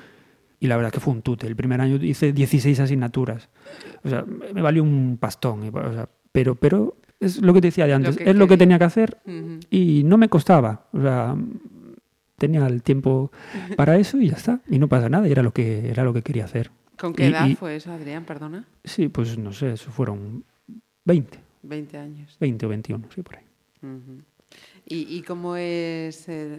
[0.63, 1.45] Y la verdad que fue un tute.
[1.45, 3.49] El primer año hice 16 asignaturas.
[4.05, 5.65] O sea, me valió un pastón.
[5.65, 8.15] y, o sea, pero, pero es lo que te decía de antes.
[8.17, 9.17] es lo que tenía que hacer
[9.69, 10.87] y no me costaba.
[10.93, 11.35] O sea,
[12.37, 13.29] tenía el tiempo
[13.75, 14.61] para eso y ya está.
[14.69, 15.27] Y no pasa nada.
[15.27, 16.71] Y era lo que, era lo que quería hacer.
[16.97, 18.23] ¿Con qué Y- edad y- fue eso, Adrián?
[18.23, 18.65] Perdona.
[18.85, 20.45] Sí, pues no sé, eso fueron
[21.03, 22.37] 20, 20 años.
[22.39, 23.43] 20 o 21, sí, por ahí.
[24.85, 26.57] ¿Y, y cómo es, eh,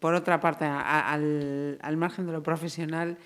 [0.00, 3.16] por otra parte, a- al, al margen de lo profesional,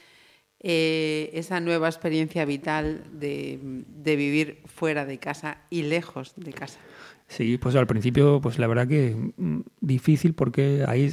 [0.61, 3.59] eh, esa nueva experiencia vital de,
[4.05, 6.79] vivir fuera de casa y lejos de casa?
[7.29, 11.13] Sí, pues al principio, pues la verdad que mm, difícil porque ahí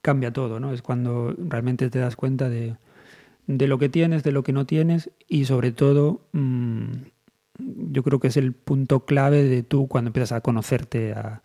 [0.00, 0.72] cambia todo, ¿no?
[0.72, 2.76] Es cuando realmente te das cuenta de,
[3.46, 6.92] de lo que tienes, de lo que no tienes y sobre todo mm,
[7.58, 11.42] yo creo que es el punto clave de tú cuando empiezas a conocerte a,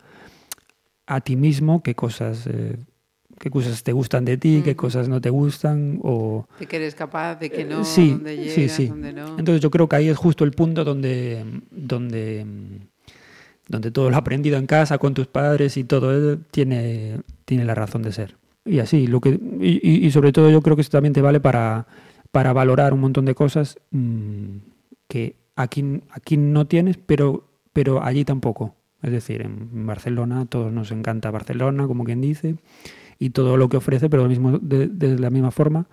[1.06, 2.76] a ti mismo, qué cosas, eh,
[3.42, 6.46] qué cosas te gustan de ti, qué cosas no te gustan o...
[6.60, 8.86] ¿De que eres capaz, de que no, sí, dónde llegas, sí, sí.
[8.86, 9.36] dónde no?
[9.36, 12.46] Entonces yo creo que ahí es justo el punto donde, donde,
[13.66, 17.74] donde todo lo aprendido en casa con tus padres y todo eso tiene, tiene la
[17.74, 18.36] razón de ser.
[18.64, 21.88] Y así, lo que, y, sobre todo yo creo que eso también te vale para,
[22.30, 24.58] para valorar un montón de cosas mm,
[25.08, 28.76] que aquí, aquí no tienes, pero, pero allí tampoco.
[29.02, 32.54] Es decir, en Barcelona, a todos nos encanta Barcelona, como quien dice,
[33.24, 35.86] y todo lo que ofrece, pero lo mismo, de, de la misma forma.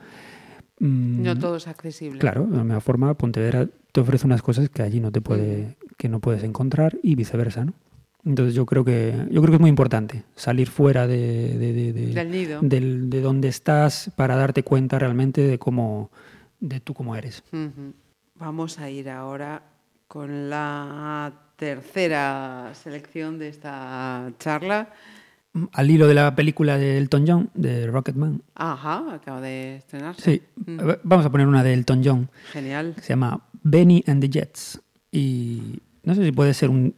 [0.79, 2.19] mm, No todo es accesible.
[2.19, 5.77] Claro, de la misma forma, Pontevedra te ofrece unas cosas que allí no te puede,
[5.97, 7.73] que no puedes encontrar y viceversa, ¿no?
[8.25, 11.93] Entonces yo creo que yo creo que es muy importante salir fuera de, de, de-
[11.93, 12.59] de- Del nido.
[12.61, 16.11] del- de donde estás para darte cuenta realmente de cómo
[16.59, 17.41] de tú cómo eres.
[18.35, 19.63] Vamos a ir ahora
[20.07, 24.89] con la tercera selección de esta charla.
[25.73, 28.41] Al hilo de la película de Elton John, de Rocketman.
[28.55, 30.21] Ajá, acaba de estrenarse.
[30.21, 30.41] Sí,
[30.71, 30.79] Mm.
[31.03, 32.93] vamos a poner una de Elton John Genial.
[32.95, 34.79] que se llama Benny and the Jets
[35.11, 36.93] y no sé si puede ser un,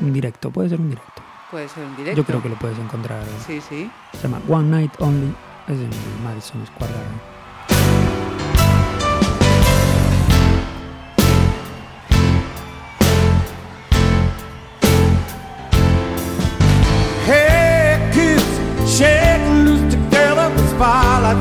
[0.00, 1.22] un directo, puede ser un directo.
[1.50, 2.20] Puede ser un directo.
[2.20, 3.22] Yo creo que lo puedes encontrar.
[3.46, 3.90] Sí, sí.
[4.12, 5.32] Se llama One Night Only.
[5.68, 5.90] Es en
[6.24, 7.37] Madison Square Garden.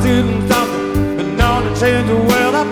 [0.04, 2.68] didn't stop it, and now to change the world up.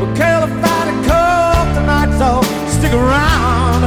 [0.00, 3.82] We qualified and cold tonight, so stick around.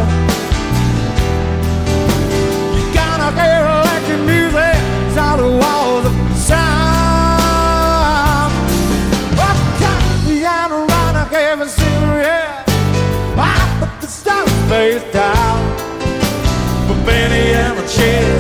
[2.76, 4.78] You got a air electric music,
[5.16, 6.62] solid walls of sound.
[9.40, 9.60] Rock,
[10.26, 12.64] piano, rock, every single yeah.
[13.38, 15.58] I put the stars face down,
[16.88, 18.37] but Benny and the chair.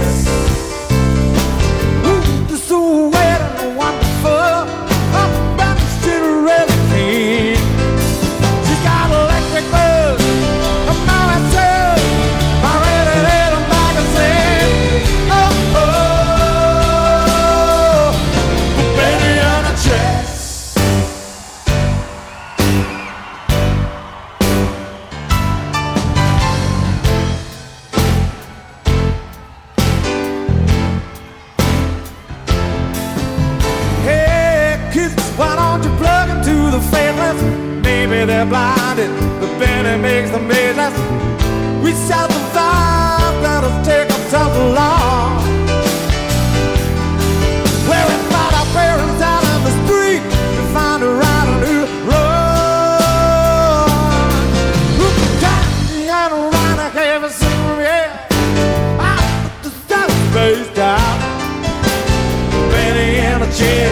[40.37, 40.93] The business.
[41.83, 45.43] We shall survive, let us take ourselves along.
[47.89, 50.23] Where we find our parents out on the street
[50.57, 51.77] to find a right and who
[52.09, 53.09] wrong.
[54.99, 55.07] Who
[55.41, 55.63] can
[56.21, 58.07] and around I can't see yeah.
[58.99, 61.17] I put the stuff spaced out.
[62.71, 63.86] Benny and a chest.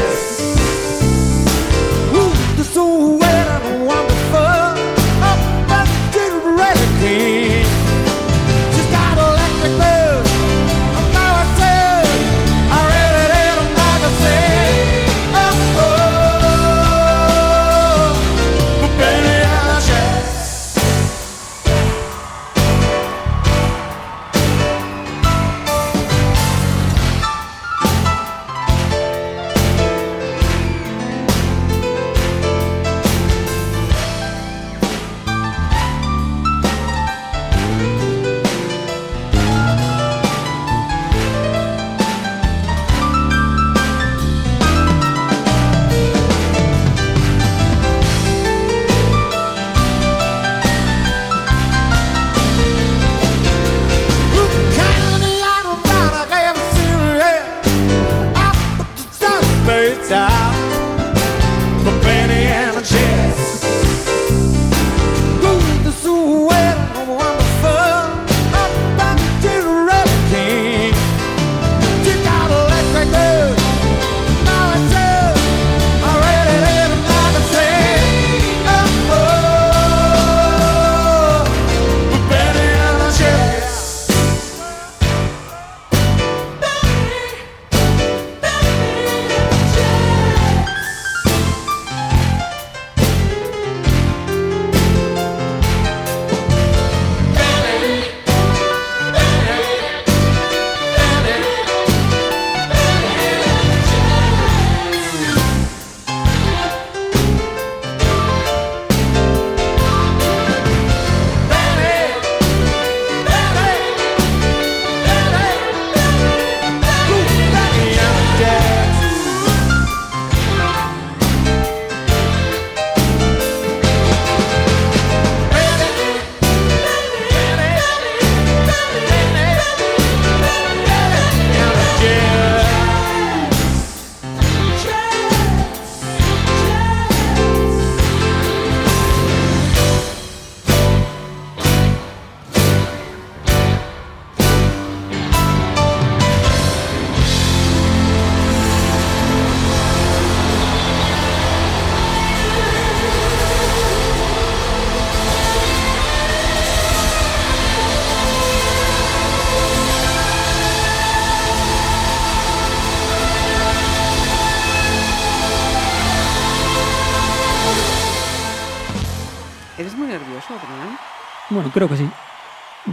[171.87, 172.09] Creo que sí.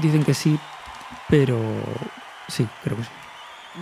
[0.01, 0.59] Dicen que sí,
[1.29, 1.59] pero
[2.49, 3.11] sí, creo que sí.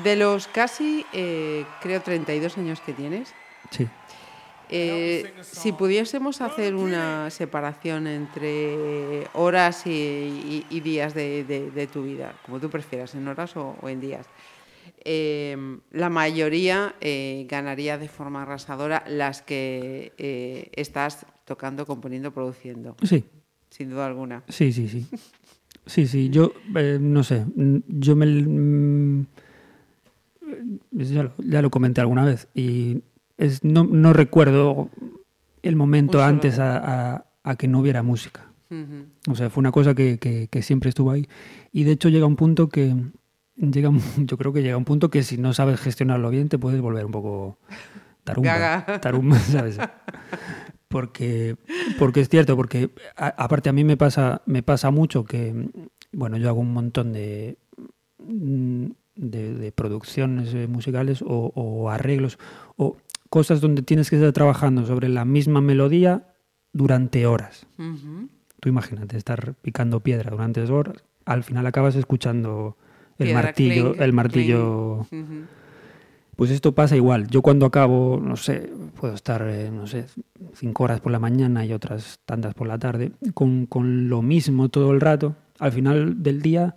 [0.05, 3.35] De los casi, eh, creo, 32 años que tienes,
[3.71, 3.89] Sí.
[4.69, 11.87] eh, si pudiésemos hacer una separación entre horas y, y- y días de, de- de
[11.87, 14.29] tu vida, como tú prefieras, en horas o, o en días,
[15.05, 15.57] eh,
[15.91, 23.25] la mayoría eh, ganaría de forma arrasadora las que estás tocando, componiendo, produciendo, Sí,
[23.81, 24.43] sin duda alguna.
[24.49, 25.07] sí, sí, sí.
[25.87, 28.27] Sí, sí, yo eh, no sé, mm, yo me...
[28.27, 29.27] mm,
[30.93, 33.03] ya, lo, ya lo comenté alguna vez y
[33.39, 34.91] es, no, no recuerdo
[35.63, 36.77] el momento Un solo antes a,
[37.15, 38.47] a- a que no hubiera música.
[38.71, 39.33] Ujú.
[39.33, 41.27] O sea, fue una cosa que, que- que siempre estuvo ahí.
[41.73, 42.95] Y de hecho llega un punto que.
[43.57, 46.81] Llega, yo creo que llega un punto que si no sabes gestionarlo bien te puedes
[46.83, 47.57] volver un poco
[48.25, 48.59] tarumba.
[48.59, 49.01] Gaga.
[49.01, 49.79] Tarumba, ¿sabes?
[50.91, 51.55] Porque,
[52.01, 55.69] porque es cierto, porque a- aparte a mí me pasa, me pasa mucho que,
[56.13, 57.57] bueno, yo hago un montón de,
[58.19, 62.39] de, de producciones eh, musicales o, o arreglos
[62.77, 62.97] o
[63.29, 66.35] cosas donde tienes que estar trabajando sobre la misma melodía
[66.73, 67.67] durante horas.
[67.79, 68.29] Ujú.
[68.59, 72.77] Tú imagínate estar picando piedra durante horas, al final acabas escuchando
[73.19, 75.07] el Piedra, martillo, clink, el martillo.
[76.41, 77.27] Pues esto pasa igual.
[77.29, 80.07] Yo cuando acabo, no sé, puedo estar, eh, no sé,
[80.55, 84.71] cinco horas por la mañana y otras tantas por la tarde, con, con lo mismo
[84.71, 85.37] todo el rato.
[85.59, 86.77] Al final del día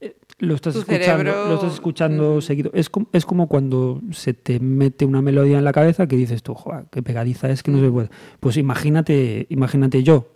[0.00, 2.72] eh, lo estás escuchando, cerebro- lo estás escuchando seguido.
[2.74, 6.42] Es, com- es como cuando se te mete una melodía en la cabeza que dices
[6.42, 8.10] tú, joder, qué pegadiza es que no se puede.
[8.40, 10.26] Pues imagínate, imagínate yo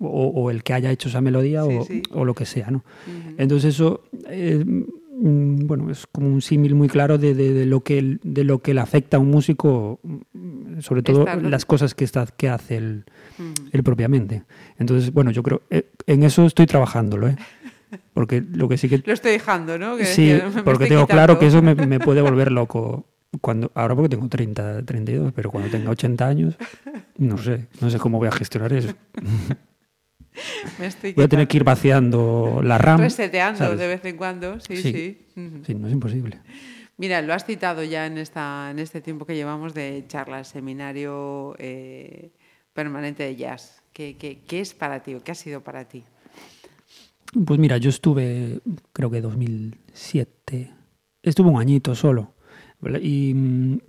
[0.00, 2.02] o, o el que haya hecho esa melodía Sí, o, sí.
[2.12, 2.84] o lo que sea, ¿no?
[3.38, 4.82] Entonces eso, eh, mm,
[5.22, 8.72] bueno, es como un símil muy claro de, de- de lo que de lo que
[8.74, 12.76] le afecta a un músico, mm, sobre todo Estar- las cosas que está que hace
[12.78, 13.04] él
[13.84, 14.44] propiamente.
[14.78, 17.36] Entonces, bueno, yo creo eh, en eso estoy trabajándolo, ¿eh?
[18.14, 19.96] Porque lo que sí que Lo estoy dejando, ¿no?
[19.96, 21.82] Que- sí, que porque tengo claro que eso quitando.
[21.82, 23.06] me, me puede volver loco.
[23.40, 26.56] Cuando, ahora porque tengo 30, 32, pero cuando tenga 80 años,
[27.16, 28.92] no sé, no sé cómo voy a gestionar eso.
[30.78, 33.00] Me estoy Voy a tener que ir vaciando la RAM.
[33.00, 33.78] Reseteando ¿sabes?
[33.78, 35.18] de vez en cuando, sí, Sí.
[35.66, 35.74] sí.
[35.74, 36.40] No es imposible.
[36.96, 41.54] Mira, lo has citado ya en, esta, en este tiempo que llevamos de charlas, seminario
[41.58, 42.30] eh,
[42.74, 43.82] permanente de jazz.
[43.92, 46.04] ¿Qué, qué, qué es para ti o qué ha sido para ti?
[47.46, 48.60] Pues mira, yo estuve,
[48.92, 50.70] creo que 2007,
[51.22, 52.34] estuve un añito solo.
[53.00, 53.80] y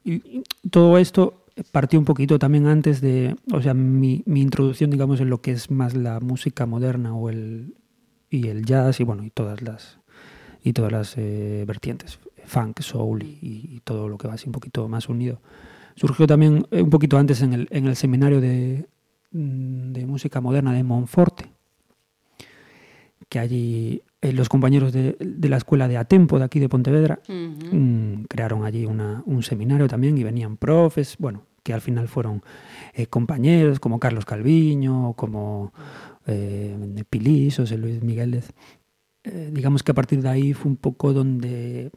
[0.69, 1.40] todo esto
[1.71, 5.71] partió un poquito también antes de, o sea, mi, introducción, digamos, en lo que es
[5.71, 7.75] más la música moderna o el,
[8.29, 9.99] y el jazz y bueno, y todas las,
[10.63, 14.53] y todas las eh, vertientes, funk, soul y, y todo lo que va así un
[14.53, 15.41] poquito más unido.
[15.95, 18.87] Surgió también eh, un poquito antes en el, en el seminario de,
[19.31, 21.51] mm, de música moderna de Monforte
[23.31, 27.19] que allí eh, los compañeros de, de la escuela de Atempo de aquí de Pontevedra
[27.71, 32.41] mm, crearon allí una- un seminario también y venían profes, bueno, que al final fueron
[32.93, 35.73] eh, compañeros como Carlos Calviño, como
[36.27, 38.53] eh, Pilis, José Luis Migueles.
[39.23, 41.91] Eh, digamos que a partir de ahí fue un poco donde,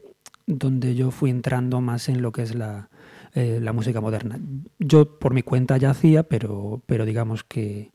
[0.45, 2.89] donde yo fui entrando más en lo que es la,
[3.33, 4.39] la música moderna.
[4.79, 7.91] Yo por mi cuenta ya hacía, pero, pero digamos que,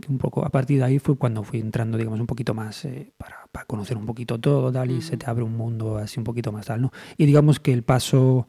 [0.00, 2.84] que un poco a partir de ahí fue cuando fui entrando, digamos, un poquito más
[2.84, 6.18] eh, para, para conocer un poquito todo, tal, y se te abre un mundo así
[6.18, 6.92] un poquito más tal, ¿no?
[7.16, 8.48] Y digamos que el paso,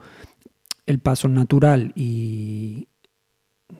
[0.85, 2.87] el paso natural y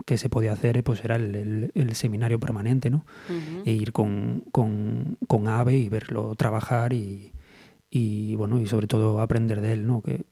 [0.06, 3.06] que se podía hacer, pues era el, el- el seminario permanente, ¿no?
[3.66, 7.32] E ir con, con, con Ave y verlo trabajar y,
[7.96, 10.02] y bueno, y sobre todo aprender de él, ¿no?
[10.02, 10.26] Que,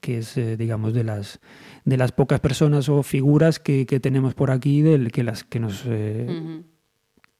[0.00, 1.38] que es, eh, digamos, de las,
[1.84, 5.60] de las pocas personas o figuras que, que tenemos por aquí, del, que, las, que
[5.60, 5.84] nos...
[5.86, 6.62] eh,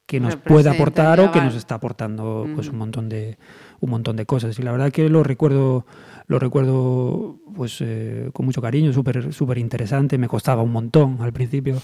[0.06, 3.36] que nos puede aportar o que nos está aportando pues un montón de
[3.80, 4.58] un montón de cosas.
[4.58, 5.84] Y la verdad que lo recuerdo
[6.28, 11.34] lo recuerdo pues eh, con mucho cariño súper súper interesante me costaba un montón al
[11.34, 11.76] principio.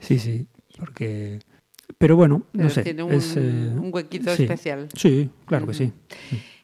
[0.00, 0.46] Sí sí
[0.78, 1.40] porque
[1.98, 4.44] pero bueno Pero no sé tiene un, es, eh, un huequito sí.
[4.44, 4.88] especial.
[4.94, 5.92] sí claro que sí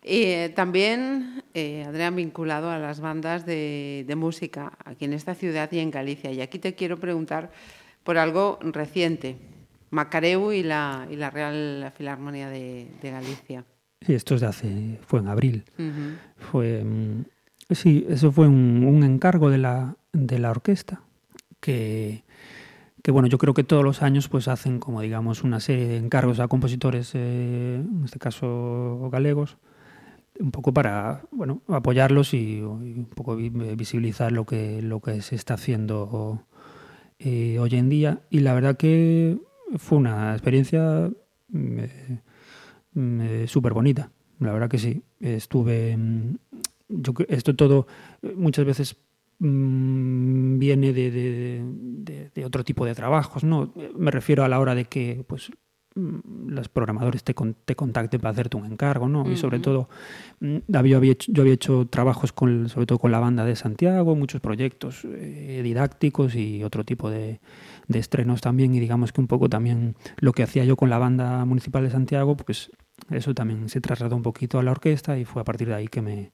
[0.04, 5.70] eh, también, eh, Adrián, vinculado a las bandas de, de música aquí en esta ciudad
[5.72, 6.30] y en Galicia.
[6.30, 7.50] Y aquí te quiero preguntar
[8.04, 9.36] por algo reciente,
[9.90, 13.64] Macareu y la, y la Real Filarmonía de, de Galicia.
[14.04, 15.64] sí esto es de hace fue en abril
[16.36, 17.24] fue mm,
[17.70, 21.00] sí eso fue un, un encargo de la de la orquesta
[21.60, 22.24] que
[23.02, 25.96] que bueno yo creo que todos los años pues hacen como digamos una serie de
[25.96, 29.56] encargos a compositores eh, en este caso galegos
[30.40, 35.34] un poco para bueno apoyarlos y, un poco vi- visibilizar lo que lo que se
[35.36, 36.44] está haciendo
[37.18, 38.20] eh, hoy en día.
[38.30, 39.38] Y la verdad que
[39.76, 41.10] fue una experiencia
[41.48, 42.20] mm, eh,
[42.94, 44.10] mm, súper bonita
[44.40, 45.02] la verdad que sí.
[45.20, 46.36] Estuve mm,
[46.88, 47.86] yo esto todo
[48.22, 48.96] eh, muchas veces
[49.38, 54.84] viene de, de- de- otro tipo de trabajos no me refiero a la hora de
[54.86, 55.50] que pues
[55.96, 59.88] los programadores te, con- te contacten para hacerte un encargo no y sobre todo
[60.40, 63.54] mm, había- había hecho- yo había hecho trabajos con sobre todo con la banda de
[63.54, 67.38] Santiago muchos proyectos eh, didácticos y otro tipo de,
[67.86, 68.74] de estrenos también.
[68.74, 71.90] Y digamos que un poco también lo que hacía yo con la banda municipal de
[71.90, 72.70] Santiago pues
[73.10, 75.86] eso también se trasladó un poquito a la orquesta y fue a partir de ahí
[75.88, 76.32] que me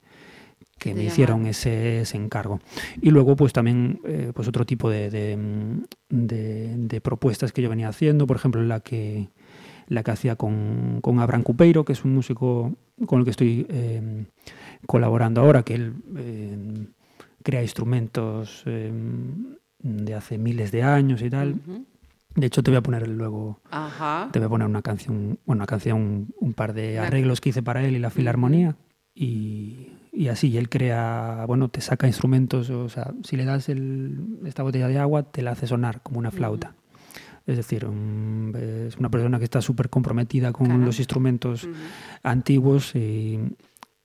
[0.79, 2.61] que me hicieron ese, ese encargo.
[3.03, 7.61] Y luego pues también eh, pues otro tipo de, de, mm, de- de propuestas que
[7.61, 9.29] yo venía haciendo por ejemplo la que
[9.91, 12.73] la que hacía con, con Abraham Cupeiro que es un músico
[13.07, 14.25] con el que estoy eh,
[14.87, 16.87] colaborando ahora que él eh,
[17.43, 18.91] crea instrumentos eh,
[19.83, 21.57] de hace miles de años y tal
[22.37, 24.29] de hecho te voy a poner luego Ajá.
[24.33, 27.63] te voy a poner una canción, bueno, una canción, un, par de arreglos que hice
[27.63, 28.77] para él y la filarmonía.
[29.13, 33.69] Y, y así, y él crea, bueno, te saca instrumentos, o sea, si le das
[33.69, 36.75] el- esta botella de agua, te la hace sonar como una flauta.
[37.51, 38.55] Es decir, un-
[38.89, 41.69] es una persona que está súper comprometida con los instrumentos
[42.23, 43.39] antiguos y,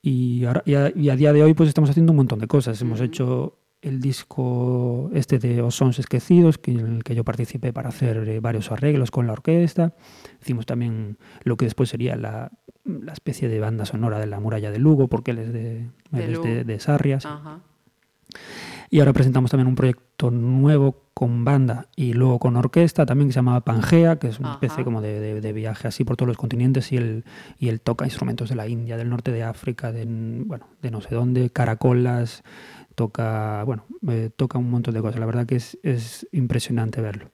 [0.02, 2.46] y, ahora- y a, y a día de hoy pues estamos haciendo un montón de
[2.46, 2.80] cosas.
[2.82, 7.72] Hemos hecho el disco este de Os Sons Esquecidos, que, en el que yo participé
[7.72, 9.94] para hacer eh, varios arreglos con la orquesta.
[10.42, 12.50] Hicimos también lo que después sería la,
[12.84, 15.90] la especie de banda sonora de la muralla de Lugo, porque él es de, él
[16.10, 16.44] De es Lugo.
[16.46, 17.26] De, de Sarrias.
[17.26, 17.60] Ajá.
[18.90, 23.32] Y ahora presentamos también un proyecto nuevo con banda y luego con orquesta también que
[23.32, 24.58] se llama Pangea, que es una Ajá.
[24.62, 27.24] especie como de, de- de viaje así por todos los continentes y él,
[27.58, 31.00] y él toca instrumentos de la India, del norte de África, de, bueno, de no
[31.00, 32.42] sé dónde, caracolas,
[32.94, 35.18] toca, bueno, eh, toca un montón de cosas.
[35.20, 37.30] La verdad que es, es impresionante verlo.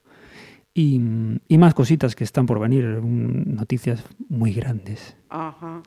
[0.75, 0.99] Y,
[1.47, 5.15] y más cositas que están por venir, mm, noticias muy grandes.
[5.29, 5.83] Ajá.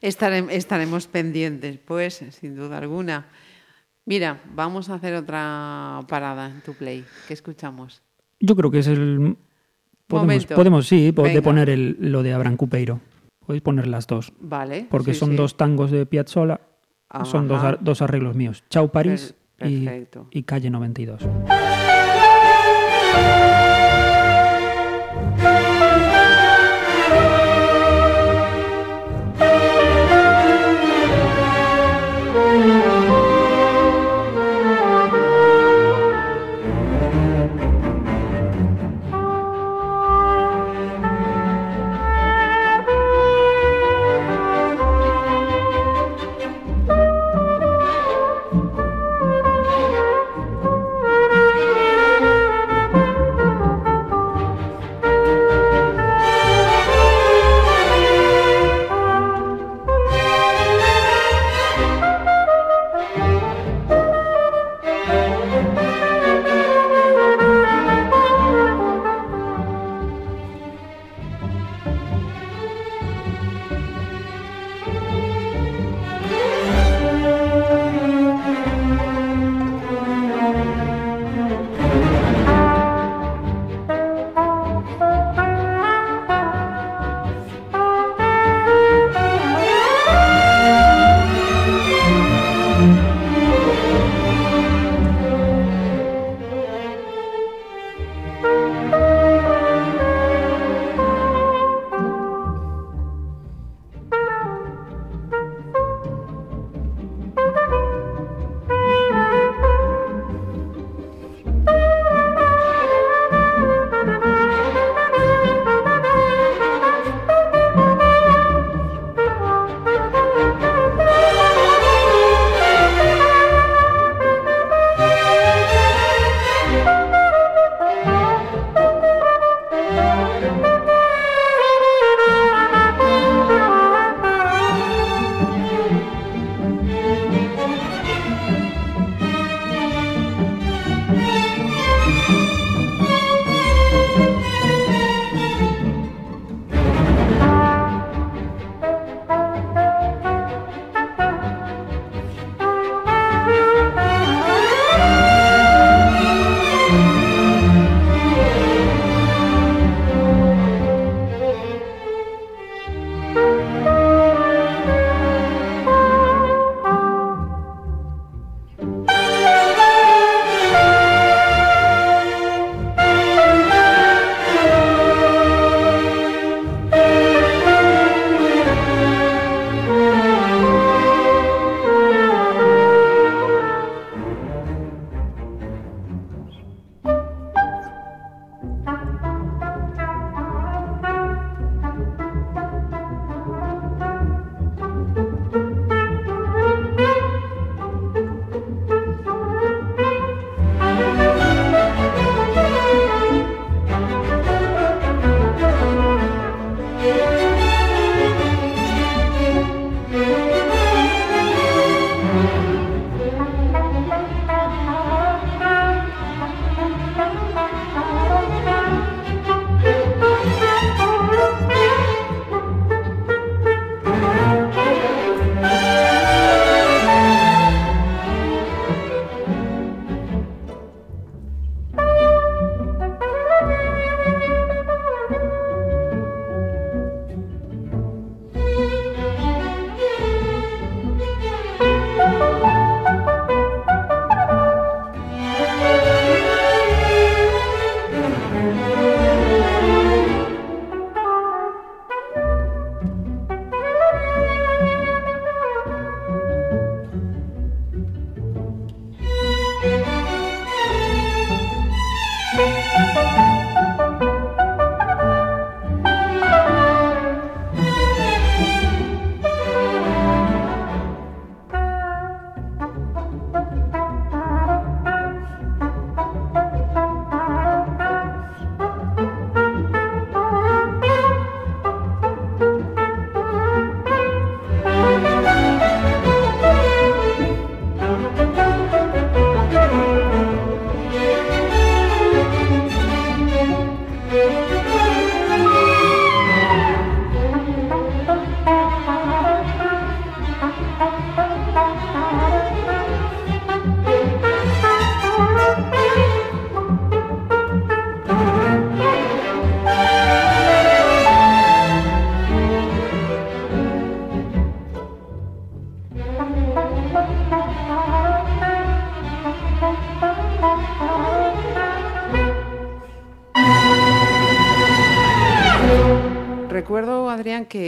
[0.00, 3.26] Estare- estaremos pendientes, pues, sin duda alguna.
[4.08, 7.04] Mira, vamos a hacer otra parada en tu play.
[7.26, 8.00] ¿Qué escuchamos?
[8.40, 9.36] Yo creo que es el...
[10.06, 10.54] Podemos, Momento.
[10.54, 13.00] podemos sí, de poner el, lo de Abraham Cupeiro.
[13.44, 14.32] Podéis poner las dos.
[14.40, 14.86] Vale.
[14.88, 15.36] Porque sí, son sí.
[15.36, 16.58] dos tangos de Piazzolla,
[17.24, 18.64] son dos, dos arreglos míos.
[18.70, 19.86] Chau París Per- y,
[20.30, 21.20] y Calle 92.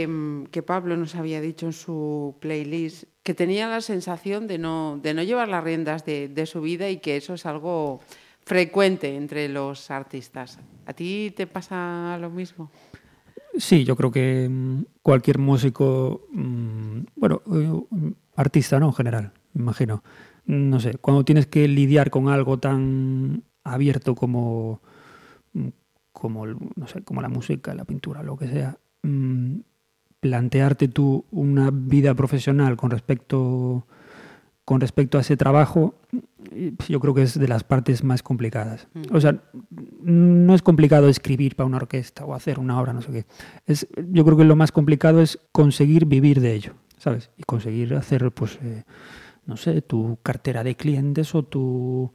[0.07, 4.99] Mm, que Pablo nos había dicho en su playlist que tenía la sensación de no,
[5.01, 7.99] de no llevar las riendas de, su vida y que eso es algo
[8.43, 10.59] frecuente entre los artistas.
[10.85, 12.71] ¿A ti te pasa lo mismo?
[13.57, 18.87] Sí, yo creo que mm, cualquier músico, mm, bueno, eh, artista, ¿no?
[18.87, 20.03] En general, me imagino.
[20.45, 24.81] No sé, cuando tienes que lidiar con algo tan abierto como,
[26.11, 28.77] como, no sé, como la música, la pintura, lo que sea,
[30.21, 33.85] plantearte tú una vida profesional con respecto,
[34.63, 35.95] con respecto a ese trabajo,
[36.51, 38.87] eh, yo creo que es de las partes más complicadas.
[39.11, 39.41] O sea,
[40.01, 43.25] no es complicado escribir para una orquesta o hacer una obra, no sé qué.
[43.65, 47.31] Es, yo creo que lo más complicado es conseguir vivir de ello, ¿sabes?
[47.37, 48.83] Y conseguir hacer, pues, eh,
[49.47, 52.11] no sé, tu cartera de clientes o tu...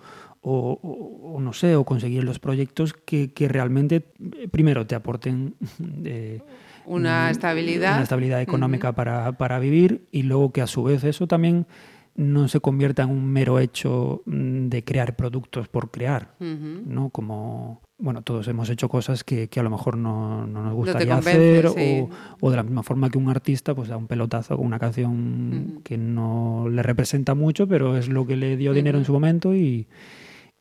[0.48, 4.94] O, o- o no sé, o conseguir los proyectos que, que realmente, eh, primero, te
[4.94, 5.56] aporten
[6.04, 6.40] eh,
[6.86, 7.94] Una mm, estabilidad.
[7.94, 11.66] una estabilidad económica para, para vivir y luego que a su vez eso también
[12.14, 16.34] no se convierta en un mero hecho mm, de crear productos por crear.
[16.40, 17.10] ¿no?
[17.10, 21.16] Como, bueno, todos hemos hecho cosas que, que a lo mejor no, no nos gustaría
[21.16, 22.00] hacer sí.
[22.00, 22.10] o,
[22.40, 25.80] o de la misma forma que un artista pues da un pelotazo con una canción
[25.84, 29.54] que no le representa mucho, pero es lo que le dio dinero en su momento
[29.54, 29.86] y,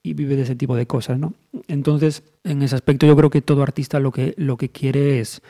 [0.06, 1.34] y vive de ese tipo de cosas, ¿no?
[1.68, 5.42] Entonces, en ese aspecto yo creo que todo artista lo que, lo que quiere es,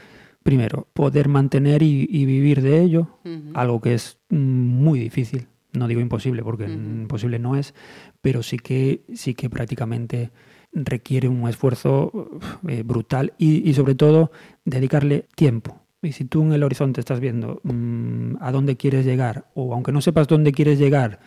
[0.45, 3.07] primero, poder mantener y, y vivir de ello,
[3.55, 5.47] algo que es mm, muy difícil.
[5.73, 7.73] No digo imposible, porque imposible no es,
[8.21, 10.29] pero sí que, sí que prácticamente
[10.71, 14.31] requiere un esfuerzo eh, brutal y, y sobre todo
[14.65, 15.81] dedicarle tiempo.
[16.03, 19.91] Y si tú en el horizonte estás viendo mm, a dónde quieres llegar, o aunque
[19.91, 21.19] no sepas dónde quieres llegar,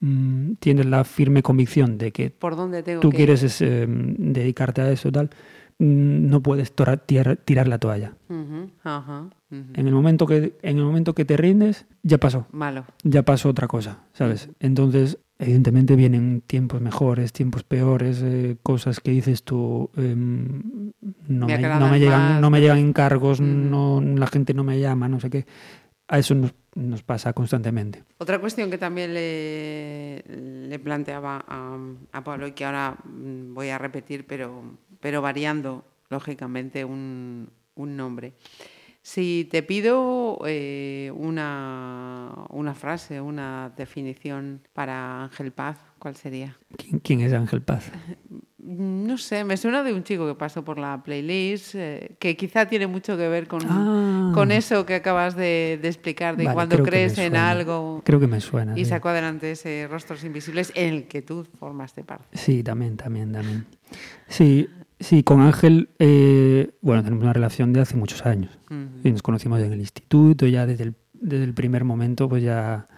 [0.00, 3.86] mm, tienes la firme convicción de que ¿Por dónde tengo tú que quieres es, eh,
[3.88, 8.14] dedicarte a eso tal, mm, no puedes tirar, tirar la toalla.
[8.28, 12.84] En el momento que en el momento que te rindes, ya pasó, Malo.
[13.02, 14.50] ya pasó otra cosa, ¿sabes?
[14.58, 20.92] Entonces, evidentemente vienen tiempos mejores, tiempos peores, eh, cosas que dices tú, em,
[21.28, 24.26] no, Me ha me, quedado no me llegan, más, no me llegan encargos, no, la
[24.26, 25.46] gente no me llama, no sé qué.
[26.08, 28.04] A eso nos, nos pasa constantemente.
[28.18, 30.22] Otra cuestión que también le,
[30.68, 31.78] le planteaba a,
[32.12, 34.62] a Pablo y que ahora mm, voy a repetir, pero,
[35.04, 38.32] pero variando, lógicamente, un, un nombre.
[39.02, 46.56] Si te pido eh, una, una frase, una definición para Ángel Paz, ¿cuál sería?
[46.78, 47.90] ¿Quién, quién es Ángel Paz?
[48.56, 52.34] Mm, No sé, me suena de un chico que pasó por la playlist, eh, que
[52.34, 54.30] quizá tiene mucho que ver con, Ah.
[54.32, 58.26] con eso que acabas de, de explicar, de Vale, cuando crees en algo Creo que
[58.26, 58.72] me suena.
[58.74, 58.88] y sí.
[58.88, 62.38] sacó adelante ese Rostros Invisibles en el que tú formaste parte.
[62.38, 63.66] Sí, también, también, también.
[64.28, 64.66] Sí,
[65.00, 68.58] sí, con Ángel, eh, bueno, tenemos una relación de hace muchos años.
[69.04, 72.88] Y nos conocimos en el instituto, ya desde el, desde el primer momento, pues ya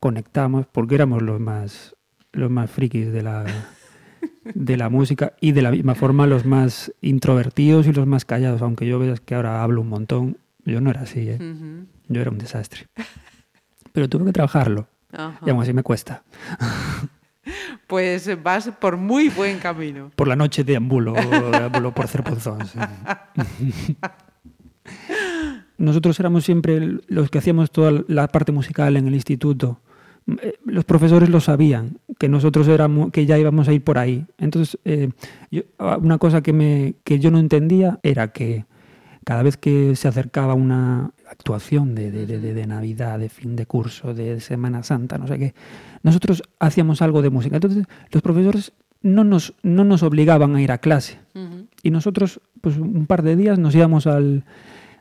[0.00, 1.96] conectamos, porque éramos los más,
[2.32, 3.46] los más frikis de la,
[4.54, 8.60] de la música y de la misma forma los más introvertidos y los más callados,
[8.62, 11.38] aunque yo veas que ahora hablo un montón, yo no era así, ¿eh?
[12.08, 12.86] Yo era un desastre.
[13.92, 15.40] Pero tuve que trabajarlo, Ajá.
[15.46, 16.22] y aún así me cuesta.
[17.86, 20.10] Pues vas por muy buen camino.
[20.14, 22.66] Por la noche deambulo, deambulo por Cerponzón.
[22.66, 22.78] sí.
[25.78, 29.80] Nosotros éramos siempre los que hacíamos toda la parte musical en el instituto.
[30.42, 34.26] Eh, Los profesores lo sabían, que nosotros éramos, que ya íbamos a ir por ahí.
[34.38, 35.10] Entonces, eh,
[35.78, 38.66] una cosa que, me, que yo no entendía era que
[39.24, 44.82] cada vez que se acercaba una actuación de Navidad, de fin de curso, de Semana
[44.82, 45.54] Santa, no sé qué,
[46.02, 47.56] nosotros hacíamos algo de música.
[47.56, 48.72] Entonces, los profesores
[49.02, 51.18] no nos, no nos obligaban a ir a clase.
[51.82, 54.44] Y nosotros, pues un par de días nos íbamos al,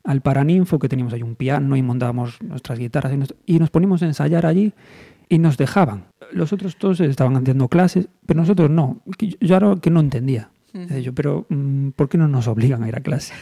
[0.04, 3.70] al Paraninfo, que teníamos ahí un piano y montábamos nuestras guitarras y nos, y nos
[3.72, 4.74] poníamos a ensayar allí
[5.30, 6.06] y nos dejaban.
[6.32, 9.02] Los otros todos estaban haciendo clases, pero nosotros no.
[9.20, 10.50] Yo- Yo ahora que no entendía.
[10.74, 13.34] Decía yo, pero mm, ¿por qué no nos obligan a ir a clase?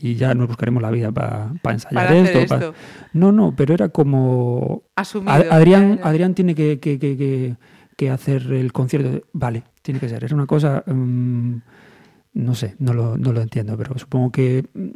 [0.00, 2.72] Y ya nos buscaremos la vida para ensayar Para hacer esto.
[2.72, 2.72] pa-.
[3.12, 4.82] No, no, pero era como...
[4.96, 5.32] Asumido.
[5.32, 6.00] Adrián.
[6.02, 7.56] Adrián tiene que, que- que- que-
[7.96, 9.24] que hacer el concierto.
[9.32, 10.24] Vale, tiene que ser.
[10.24, 11.56] Es una cosa, mm,
[12.34, 14.88] no sé, no lo, no lo entiendo, pero supongo que mm,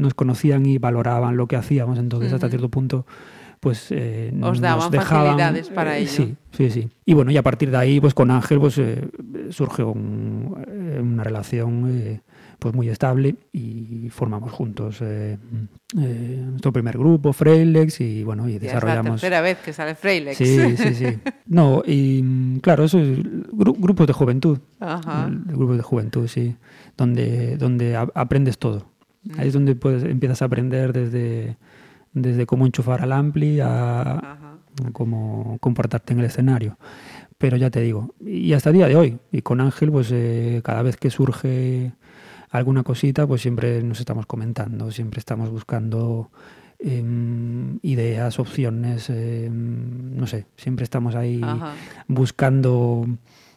[0.00, 3.06] nos conocían y valoraban lo que hacíamos, entonces hasta cierto punto
[3.60, 6.10] pues eh, Os nos daban dejaban, facilidades para eh, ello.
[6.10, 6.88] Sí, sí, sí.
[7.04, 9.06] Y bueno, y a partir de ahí, pues con Ángel pues eh,
[9.50, 11.84] surgió un- eh, una relación
[12.60, 15.36] pues muy estable y formamos juntos eh,
[15.98, 19.12] eh, nuestro primer grupo, Freilex, y bueno, y Ya es la desarrollamos...
[19.20, 20.36] tercera vez que sale Freilex.
[20.36, 21.06] Sí, sí, sí.
[21.46, 24.58] No, y mm, claro, eso es gru- grupos de juventud.
[24.78, 25.26] Ajá.
[25.26, 26.54] El grupo de juventud, sí.
[26.96, 28.86] Donde, donde aprendes todo.
[29.36, 31.56] Ahí es donde puedes, empiezas a aprender desde,
[32.12, 34.58] desde cómo enchufar al ampli a, Ajá.
[34.86, 36.78] a cómo comportarte en el escenario.
[37.36, 40.60] Pero ya te digo, y hasta el día de hoy, y con Ángel, pues eh,
[40.62, 41.92] cada vez que surge
[42.50, 46.30] alguna cosita, pues siempre nos estamos comentando, siempre estamos buscando
[46.78, 51.74] em, ideas, opciones, em, no sé, siempre estamos ahí Ajá.
[52.08, 53.06] buscando,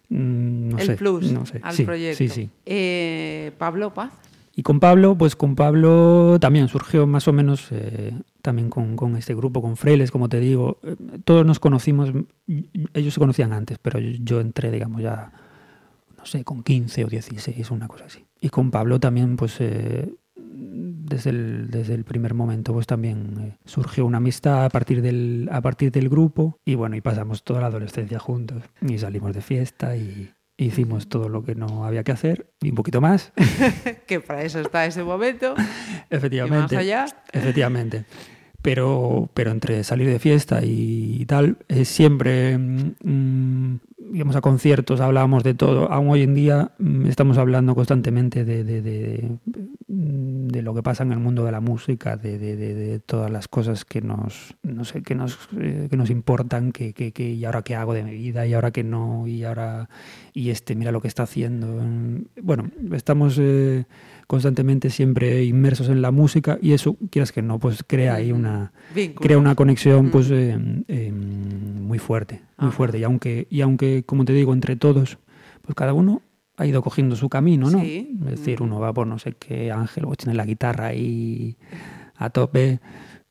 [0.09, 2.17] mm, no el sé, plus no sé, al sí, proyecto.
[2.17, 2.49] sí, sí.
[2.65, 4.11] Eh, Pablo Paz.
[4.55, 8.13] Y con Pablo, pues con Pablo también surgió más o menos, eh,
[8.43, 12.11] también con, con este grupo, con Freiles, como te digo, eh, todos nos conocimos,
[12.93, 15.31] ellos se conocían antes, pero yo, yo entré, digamos, ya,
[16.15, 18.25] no sé, con 15 o 16, una cosa así.
[18.43, 23.57] Y con Pablo también, pues, eh, desde, el, desde el primer momento, pues también eh,
[23.63, 27.61] surgió una amistad a partir, del, a partir del grupo, y bueno, y pasamos toda
[27.61, 32.11] la adolescencia juntos, y salimos de fiesta, y hicimos todo lo que no había que
[32.11, 33.31] hacer, y un poquito más.
[34.07, 35.55] que para eso está ese momento.
[36.09, 36.75] Efectivamente.
[36.75, 37.05] Y más allá.
[37.31, 38.03] Efectivamente.
[38.63, 43.79] Pero, pero entre salir de fiesta y tal, eh, siempre mm, mm,
[44.13, 45.91] íbamos a conciertos, hablábamos de todo.
[45.91, 49.37] Aún hoy en día mm, estamos hablando constantemente de, de, de-
[49.87, 54.01] de lo que pasa en el mundo de la música, de, todas las cosas que
[54.01, 57.75] nos, no sé, que nos, eh, que nos importan, que, que, que- y ahora qué
[57.75, 59.89] hago de mi vida, y ahora que no, y ahora,
[60.33, 61.67] y este, mira lo que está haciendo.
[61.67, 63.85] Mm, Bueno, estamos eh,
[64.33, 68.73] constantemente siempre inmersos en la música y eso, quieras que no, pues crea ahí una,
[68.95, 69.21] Vínculos.
[69.27, 70.57] crea una conexión pues eh,
[70.87, 72.71] eh, muy fuerte, muy Ajá.
[72.75, 72.97] fuerte.
[72.97, 75.19] Y aunque, y aunque, como te digo, entre todos,
[75.61, 76.23] pues cada uno
[76.57, 77.79] ha ido cogiendo su camino, ¿no?
[77.79, 78.17] Sí.
[78.23, 81.55] Es decir, uno va por no sé qué Ángel, o tiene la guitarra ahí
[82.15, 82.79] a tope.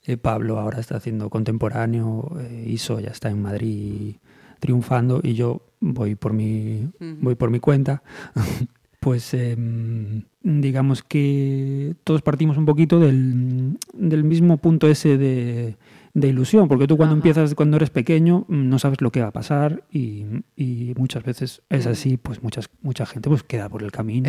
[0.06, 4.14] eh, Pablo ahora está haciendo contemporáneo, eh, Iso ya está en Madrid
[4.60, 6.88] triunfando y yo voy por mi,
[7.20, 8.04] voy por mi cuenta.
[9.02, 15.76] pues em, digamos que todos partimos un poquito del, del mismo punto ese de,
[16.14, 17.18] de ilusión, porque tú cuando Ajá.
[17.18, 20.24] empiezas, cuando eres pequeño, mm, no sabes lo que va a pasar y,
[20.56, 24.28] y muchas veces es así, pues muchas, mucha gente pues queda por el camino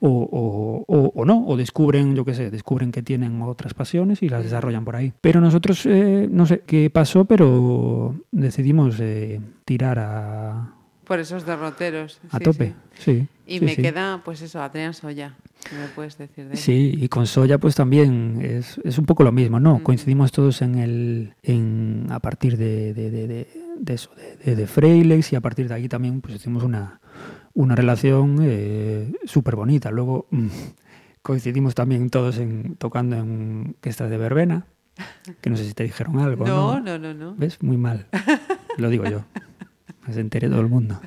[0.00, 4.20] o, o- o- o no, o descubren, yo qué sé, descubren que tienen otras pasiones
[4.20, 5.12] y las desarrollan por ahí.
[5.20, 10.74] Pero nosotros, eh, no sé qué pasó, pero decidimos eh, tirar a,
[11.10, 12.20] Por esos derroteros.
[12.30, 12.74] a sí, tope.
[13.00, 13.02] Sí.
[13.02, 13.28] sí.
[13.44, 15.34] Y sí, me queda, pues eso, Adrián Soya.
[15.68, 16.56] ¿Qué me puedes decir de él?
[16.56, 19.82] Sí, y con Soya pues también es, es un poco lo mismo, ¿no?
[19.82, 24.12] Coincidimos todos en el en a partir de, de, de- de- eso,
[24.44, 27.00] de, Freilex y a partir de ahí también pues hicimos una,
[27.54, 29.90] una relación eh, súper bonita.
[29.90, 30.46] Luego mm,
[31.22, 34.64] coincidimos también todos en tocando en Orquestas de Verbena,
[35.40, 36.78] que no sé si te dijeron algo, ¿no?
[36.78, 37.34] No, no, no, no.
[37.34, 37.60] ¿Ves?
[37.64, 38.06] Muy mal.
[38.78, 39.24] Lo digo yo.
[40.04, 41.00] Que se entere todo el mundo.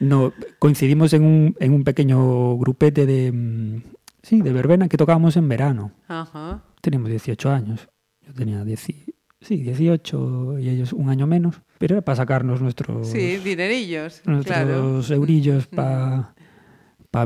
[0.00, 3.82] No, coincidimos en un, en un pequeño grupete de, mm,
[4.22, 5.92] sí, de verbena que tocábamos en verano.
[6.08, 6.62] Ajá.
[6.80, 7.88] Teníamos 18 años.
[8.26, 11.60] Yo tenía 10, sí, 18 y ellos un año menos.
[11.78, 14.22] Pero era para sacarnos nuestros, Sí, dinerillos.
[14.24, 15.00] nuestros Claro.
[15.10, 16.34] eurillos para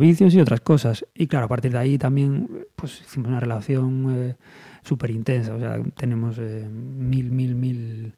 [0.01, 1.07] vicios y otras cosas.
[1.15, 4.37] Y claro, a partir de ahí también pues hicimos una relación
[4.83, 5.55] súper intensa.
[5.55, 8.15] O sea, tenemos eh, mil, mil, mil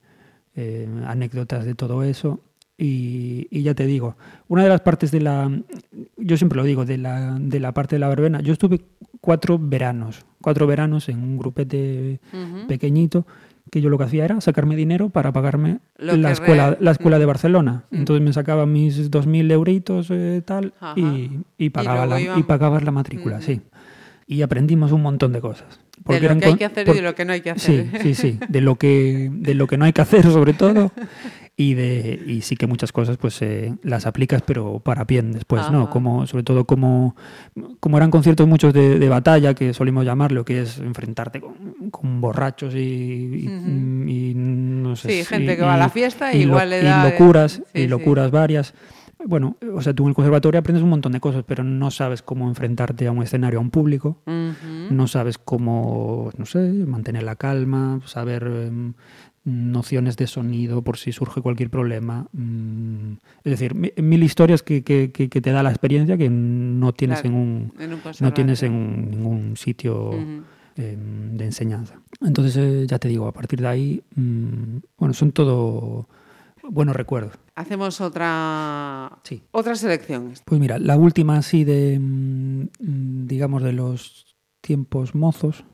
[0.57, 2.41] eh, anécdotas de todo eso.
[2.79, 4.17] Y, y ya te digo,
[4.49, 5.51] una de las partes de la,
[6.19, 8.83] yo siempre lo digo, de la, de la parte de la verbena, yo estuve
[9.23, 12.67] cuatro veranos, cuatro veranos en un grupete Ujú.
[12.67, 13.27] pequeñito,
[13.71, 17.19] que yo lo que hacía era sacarme dinero para pagarme Lo la escuela, la escuela
[17.19, 17.29] de Mm.
[17.29, 17.85] Barcelona.
[17.91, 17.97] Mm.
[17.97, 22.85] Entonces me sacaba mis 2.000 euritos eh, tal y, y pagaba luego la, y pagabas
[22.85, 23.63] la matrícula, sí.
[24.27, 25.81] Y aprendimos un montón de cosas.
[26.05, 28.03] De lo que hay que hacer y de lo que no hay que Sí, hacer.
[28.03, 28.39] sí, sí.
[28.49, 30.93] De lo que, de lo que no hay que hacer, sobre todo.
[31.59, 35.63] Y de y sí que muchas cosas pues eh, las aplicas, pero para bien después,
[35.63, 35.73] Ajá.
[35.73, 35.89] ¿no?
[35.91, 37.17] Como, sobre todo como,
[37.81, 41.55] como eran conciertos muchos de, de batalla, que solimos llamarlo, que es enfrentarte con,
[41.91, 45.11] con borrachos y, y- no sé.
[45.11, 47.09] Sí, gente que va a la fiesta y igual lo- le da...
[47.09, 47.89] Y locuras, sí, y sí.
[47.89, 48.75] locuras varias.
[49.25, 52.23] Bueno, o sea, tú en el conservatorio aprendes un montón de cosas, pero no sabes
[52.23, 54.19] cómo enfrentarte a un escenario, a un público.
[54.91, 58.93] No sabes cómo, no sé, mantener la calma, saber em,
[59.45, 62.27] nociones de sonido por si surge cualquier problema.
[62.33, 63.13] Mm,
[63.45, 66.93] es decir, mi- mil historias que, que- que- que te da la experiencia que no
[66.93, 70.13] tienes Claro, en un en un no tienes en ningún sitio
[70.77, 71.95] em, de enseñanza.
[72.21, 76.07] Entonces, eh, ya te digo, a partir de ahí, mm, bueno, son todo
[76.69, 77.33] buenos recuerdos.
[77.57, 79.19] Hacemos otra...
[79.25, 79.43] Sí.
[79.51, 80.35] Otra selección.
[80.45, 85.65] Pues mira, la última así de, mm, digamos, de los tiempos mozos.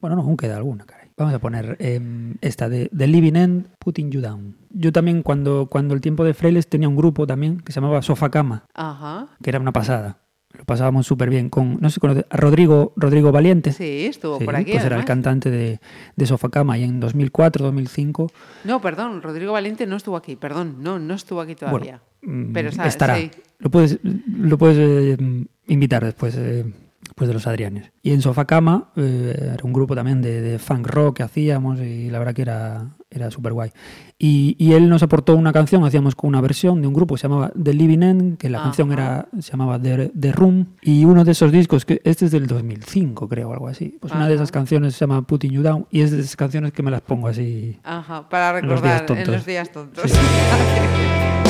[0.00, 1.08] Bueno, no, aún queda alguna, caray.
[1.16, 4.56] Vamos a poner em, esta de The Living End, Putting You Down.
[4.70, 8.02] Yo también cuando, cuando el tiempo de Freiles tenía un grupo también que se llamaba
[8.02, 9.28] Sofá Cama, Ajá.
[9.42, 10.18] que era una pasada.
[10.60, 11.98] Lo pasábamos súper bien con, no sé
[12.28, 13.72] a Rodrigo, Rodrigo Valiente.
[13.72, 14.72] Sí, estuvo Sí, por aquí.
[14.72, 15.06] Pues era el además.
[15.06, 15.80] cantante de,
[16.16, 18.30] de Sofacama y en 2004, 2005
[18.64, 22.02] No, perdón, Rodrigo Valiente no estuvo aquí, perdón, no, no estuvo aquí todavía.
[22.22, 23.16] mm, Pero estará.
[23.16, 23.30] sí.
[23.58, 25.16] Lo puedes, lo puedes eh,
[25.66, 26.64] invitar después, eh,
[27.02, 27.90] después de los Adrianes.
[28.02, 32.10] Y en Sofacama eh, era un grupo también de, de funk rock que hacíamos y
[32.10, 33.70] la verdad que era, era súper guay.
[34.18, 37.20] Y, y él nos aportó una canción, hacíamos con una versión de un grupo que
[37.20, 38.66] se llamaba The Living End, que la Ajá.
[38.68, 40.66] canción era, se llamaba The, The Room.
[40.82, 43.96] Y uno de esos discos, que este es del 2005 creo, o algo así.
[44.00, 44.42] Pues una de Ajá.
[44.42, 47.00] esas canciones se llama Putting You Down y es de esas canciones que me las
[47.00, 49.34] pongo así Ajá, para En los días recordar en tontos.
[49.34, 50.10] los días tontos.
[50.10, 50.18] Sí.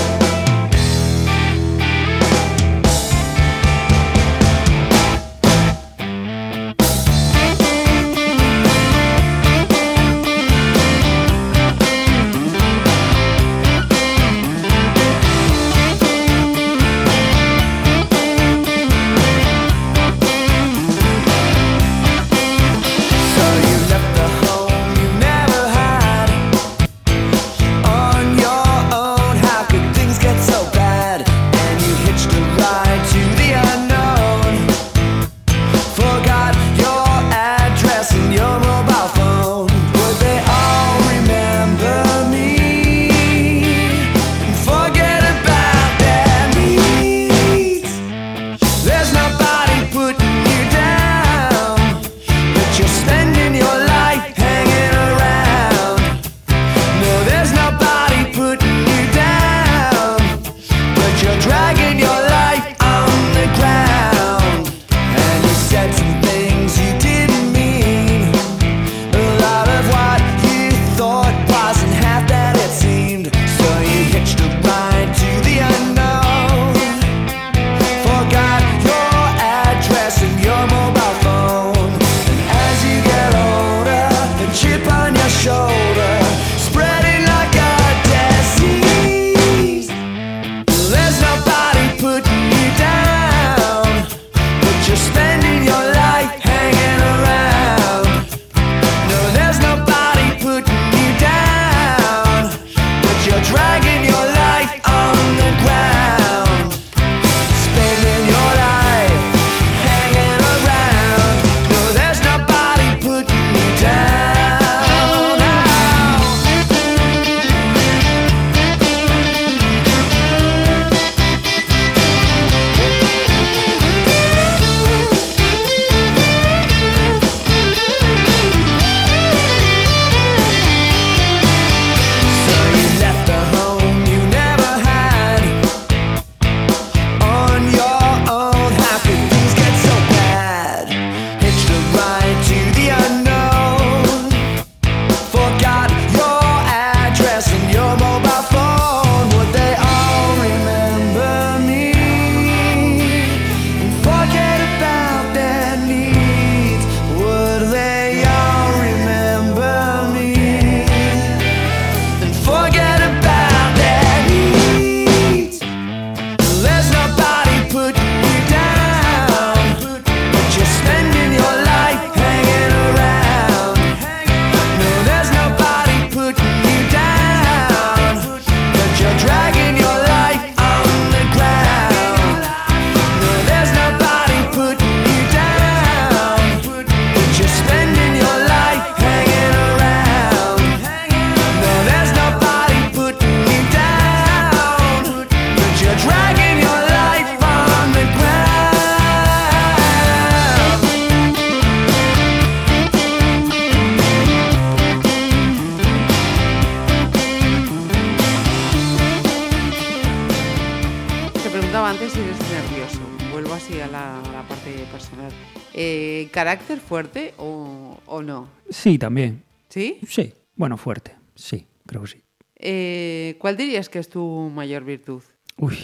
[216.94, 218.48] fuerte o, o no?
[218.68, 219.44] Sí, también.
[219.68, 219.98] ¿Sí?
[220.08, 221.14] Sí, bueno, fuerte.
[221.36, 222.22] Sí, creo que sí.
[222.56, 225.22] Eh, ¿Cuál dirías que es tu mayor virtud?
[225.56, 225.78] Uy,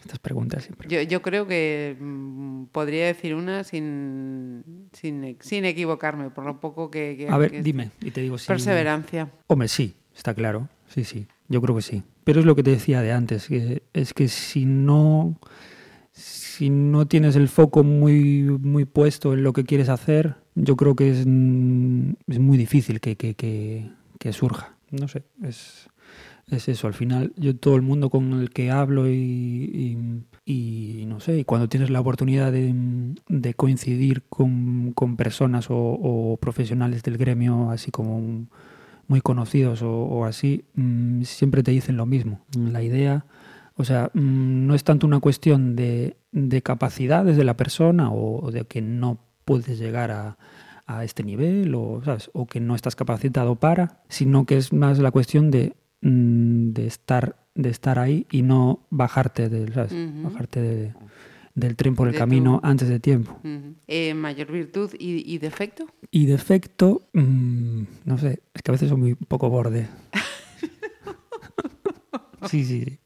[0.00, 0.88] estas preguntas siempre.
[0.88, 4.62] Yo, yo creo que mm, podría decir una sin,
[4.92, 7.16] sin, sin equivocarme, por lo poco que...
[7.18, 8.46] que- A ver, que- dime, y te digo si...
[8.46, 9.32] Perseverancia.
[9.48, 10.68] Hombre, sí, está claro.
[10.86, 12.04] Sí, sí, yo creo que sí.
[12.22, 15.36] Pero es lo que te decía de antes, que es que si no,
[16.60, 20.94] si no tienes el foco muy, muy puesto en lo que quieres hacer, yo creo
[20.94, 24.76] que es, mm, es muy difícil que, que, que- surja.
[24.90, 25.88] No sé, es,
[26.50, 26.86] es eso.
[26.86, 29.96] Al final, yo todo el mundo con el que hablo y,
[30.44, 32.74] y, no sé, y cuando tienes la oportunidad de,
[33.28, 38.46] de coincidir con, con personas o, profesionales del gremio, así como
[39.08, 42.40] muy conocidos o, o así, mm, siempre te dicen lo mismo.
[42.54, 43.24] La idea,
[43.80, 48.44] o sea, mm, no es tanto una cuestión de, de capacidades de la persona o,
[48.44, 50.38] o de que no puedes llegar a,
[50.86, 52.30] a este nivel o, ¿sabes?
[52.32, 56.86] o que no estás capacitado para, sino que es más la cuestión de, mm, de,
[56.86, 59.92] estar, de estar ahí y no bajarte, del, ¿sabes?
[60.22, 60.94] Bajarte de-
[61.54, 63.38] del tren por el De camino tu- antes de tiempo.
[63.88, 65.84] Eh, mayor virtud y, y defecto.
[66.10, 69.88] Y defecto, mm, no sé, es que a veces soy muy poco borde.
[72.48, 72.84] sí, sí.
[72.84, 72.98] sí.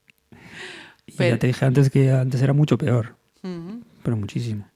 [1.16, 3.82] Pero- ya te dije antes que antes era mucho peor, Ujú.
[4.02, 4.68] pero muchísimo.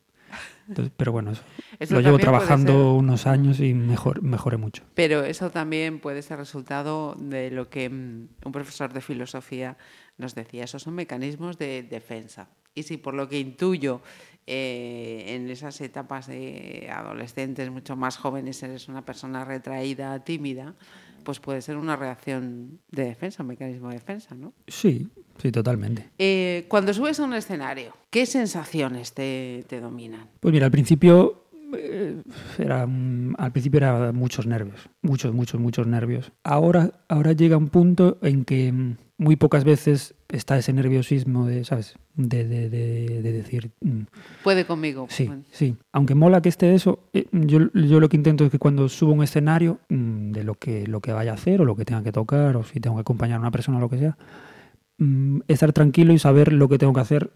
[0.68, 1.42] Entonces, pero bueno, eso,
[1.78, 4.82] Eso lo llevo trabajando unos años y mejor, mejoré mucho.
[4.94, 9.78] Pero eso también puede ser resultado de lo que mm, un profesor de filosofía
[10.18, 10.64] nos decía.
[10.64, 12.48] Esos son mecanismos de defensa.
[12.74, 14.02] Y si por lo que intuyo
[14.46, 20.74] eh, en esas etapas de adolescentes mucho más jóvenes eres una persona retraída, tímida,
[21.28, 24.54] pues puede ser una reacción de defensa, un mecanismo de defensa, ¿no?
[24.66, 26.08] Sí, sí, totalmente.
[26.16, 30.26] Eh, cuando subes a un escenario, ¿qué sensaciones te, te dominan?
[30.40, 32.22] Pues mira, al principio eh,
[32.56, 32.88] era
[33.36, 36.32] al principio era muchos nervios, muchos, muchos, muchos nervios.
[36.44, 41.64] Ahora, ahora llega un punto en que mm, muy pocas veces está ese nerviosismo de,
[41.64, 41.96] ¿sabes?
[42.14, 44.02] De, de, de- de decir, mm,
[44.44, 45.06] Puede conmigo.
[45.10, 45.76] sí, Bueno, sí.
[45.92, 49.12] Aunque mola que esté eso, eh, yo, yo lo que intento es que cuando subo
[49.12, 52.02] un escenario, mm, de lo que, lo que vaya a hacer o lo que tenga
[52.02, 54.16] que tocar o si tengo que acompañar a una persona o lo que sea,
[54.98, 57.30] mm, estar tranquilo y saber lo que tengo que hacer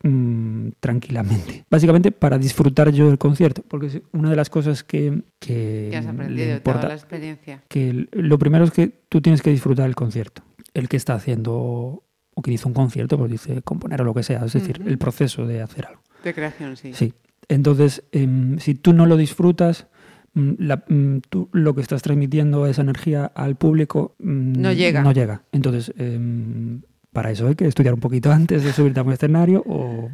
[0.80, 1.64] tranquilamente.
[1.70, 5.97] Básicamente para disfrutar yo del concierto, porque es una de las cosas que, que ¿Qué
[5.97, 7.62] has aprendido de toda importa, la experiencia?
[7.68, 10.43] que el- lo primero es que tú tienes que disfrutar del concierto.
[10.75, 12.05] El que está haciendo
[12.35, 14.97] o que hizo un concierto, pues dice componer o lo que sea, es decir, el
[14.99, 16.01] proceso de hacer algo.
[16.25, 16.93] De creación, sí.
[16.95, 17.12] Sí.
[17.49, 19.87] Entonces, em, si tú no lo disfrutas,
[20.33, 25.03] mm, la- mm, tú lo que estás transmitiendo esa energía al público mm, No llega.
[25.03, 25.43] No llega.
[25.53, 26.83] Entonces, em,
[27.13, 30.11] para eso hay que estudiar un poquito antes de subirte a un escenario o,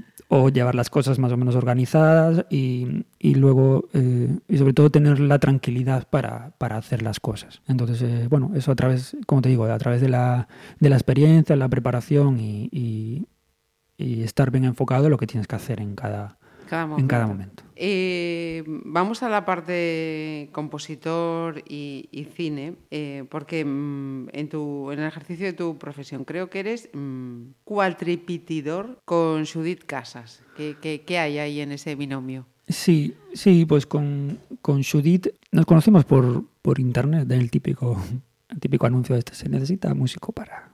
[0.50, 5.38] llevar las cosas más o menos organizadas y, luego, eh, y sobre todo, tener la
[5.38, 7.62] tranquilidad para, para hacer las cosas.
[7.66, 10.48] Entonces, eh, bueno, eso a través, como te digo, a través de la,
[10.80, 13.26] de la experiencia, la preparación y
[13.98, 16.37] estar bien enfocado en lo que tienes que hacer en cada,
[16.68, 17.62] Cada en cada momento.
[17.76, 24.98] Eh, vamos a la parte compositor y, y cine, eh, porque mm, en, tu, en
[24.98, 30.42] el ejercicio de tu profesión creo que eres mm, cuatripitidor con Judith Casas.
[30.58, 32.46] ¿Qué, qué, qué hay ahí en ese binomio?
[32.68, 37.98] Sí, sí, pues con, con Judith nos conocimos por, por internet, del típico,
[38.50, 40.70] el típico anuncio de este, se necesita músico para,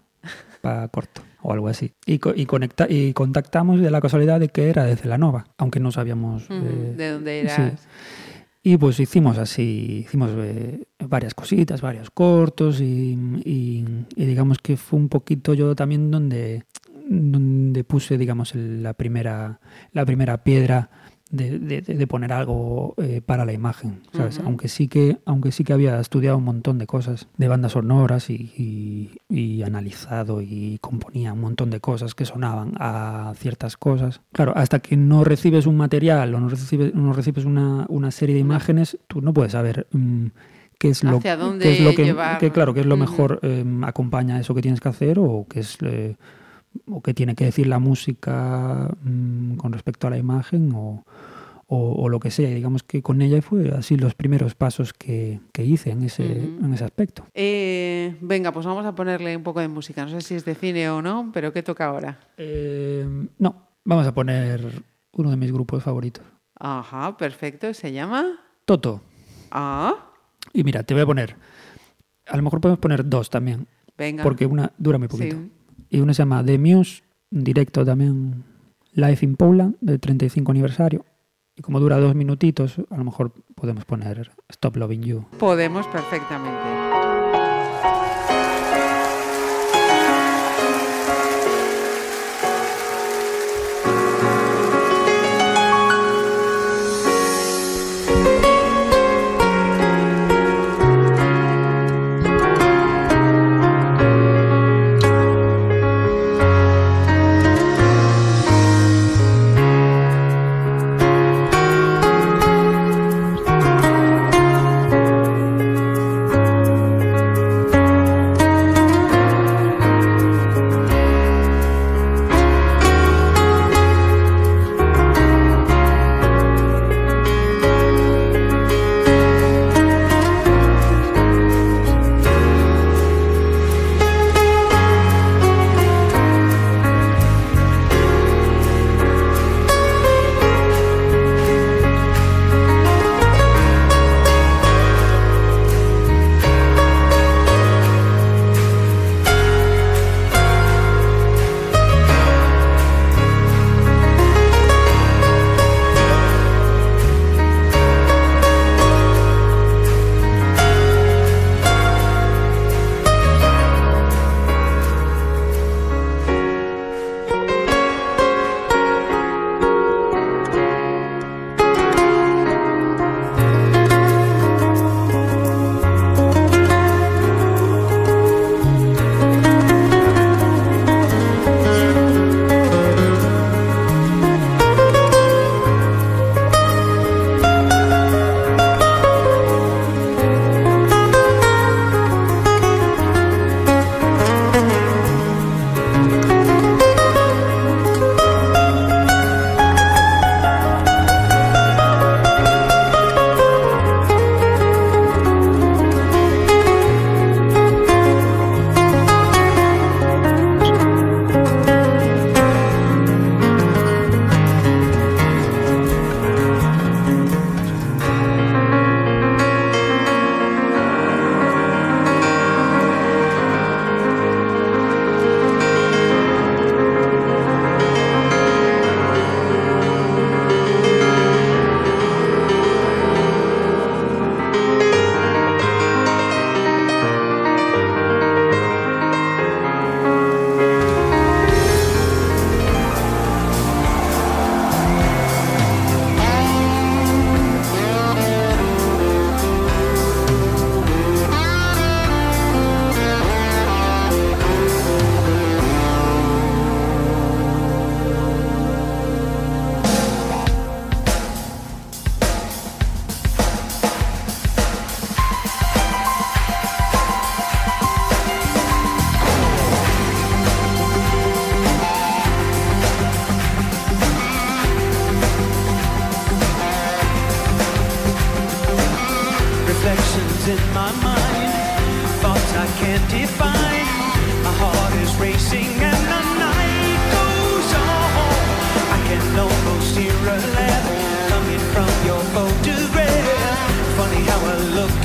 [0.60, 1.92] para corto o algo así.
[2.06, 5.78] Y, co- y, conecta, y contactamos de la casualidad de que era de Celanova, aunque
[5.78, 6.46] no sabíamos...
[6.50, 7.60] Eh, ¿De dónde sí.
[7.62, 7.86] eras?
[8.62, 13.84] Y pues hicimos así, hicimos eh, varias cositas, varios cortos y, y-
[14.16, 16.64] y digamos que fue un poquito yo también donde,
[17.06, 19.60] donde puse, digamos, el- la primera,
[19.92, 20.88] la primera piedra
[21.30, 24.38] de, de- de poner algo eh, para la imagen, ¿sabes?
[24.46, 28.30] Aunque, sí que, aunque sí que había estudiado un montón de cosas de bandas sonoras
[28.30, 34.20] y, y- y analizado y componía un montón de cosas que sonaban a ciertas cosas.
[34.32, 38.34] Claro, hasta que no recibes un material o no recibes, no recibes una, una serie
[38.34, 40.26] de imágenes, tú no puedes saber mm,
[40.78, 41.18] qué es lo,
[41.58, 42.02] qué es lo que,
[42.38, 45.46] que, claro, qué es lo mejor eh, acompaña a eso que tienes que hacer o
[45.48, 46.16] qué es eh,
[46.86, 51.04] o qué tiene que decir la música mm, con respecto a la imagen o,
[51.66, 52.50] o, o lo que sea.
[52.50, 56.24] Y digamos que con ella fue así los primeros pasos que, que hice en ese,
[56.24, 56.64] Ujú.
[56.66, 57.26] en ese aspecto.
[57.34, 60.04] Eh, venga, pues vamos a ponerle un poco de música.
[60.04, 62.18] No sé si es de cine o no, pero ¿qué toca ahora?
[62.36, 63.06] Eh,
[63.38, 66.24] no, vamos a poner uno de mis grupos favoritos.
[66.58, 67.72] Ajá, perfecto.
[67.74, 68.38] ¿Se llama?
[68.64, 69.00] Toto.
[69.50, 69.94] Ah,
[70.52, 71.36] Y mira, te voy a poner,
[72.26, 74.22] a lo mejor podemos poner dos también, venga.
[74.24, 75.36] porque una dura muy poquito.
[75.36, 75.50] Sí.
[75.94, 78.42] Y uno se llama The Muse, directo también,
[78.94, 81.04] Life in Poland, del 35 aniversario.
[81.54, 85.24] Y como dura dos minutitos, a lo mejor podemos poner Stop Loving You.
[85.38, 87.03] Podemos perfectamente.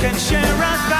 [0.00, 0.99] can share our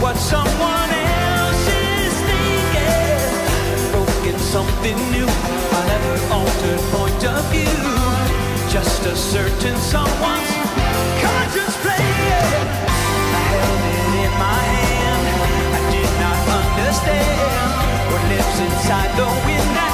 [0.00, 3.92] what someone else is thinking.
[3.92, 7.82] Broken something new, an ever altered point of view.
[8.68, 10.52] Just a certain someone's
[11.22, 12.68] conscience playing.
[13.34, 15.24] I held it in my hand.
[15.78, 17.38] I did not understand
[18.10, 19.93] what lives inside the wind.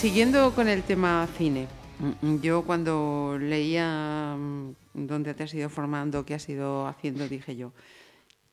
[0.00, 1.68] Siguiendo con el tema cine,
[2.22, 7.54] mm, yo cuando leía mm, dónde te has ido formando, qué has ido haciendo, dije
[7.54, 7.74] yo,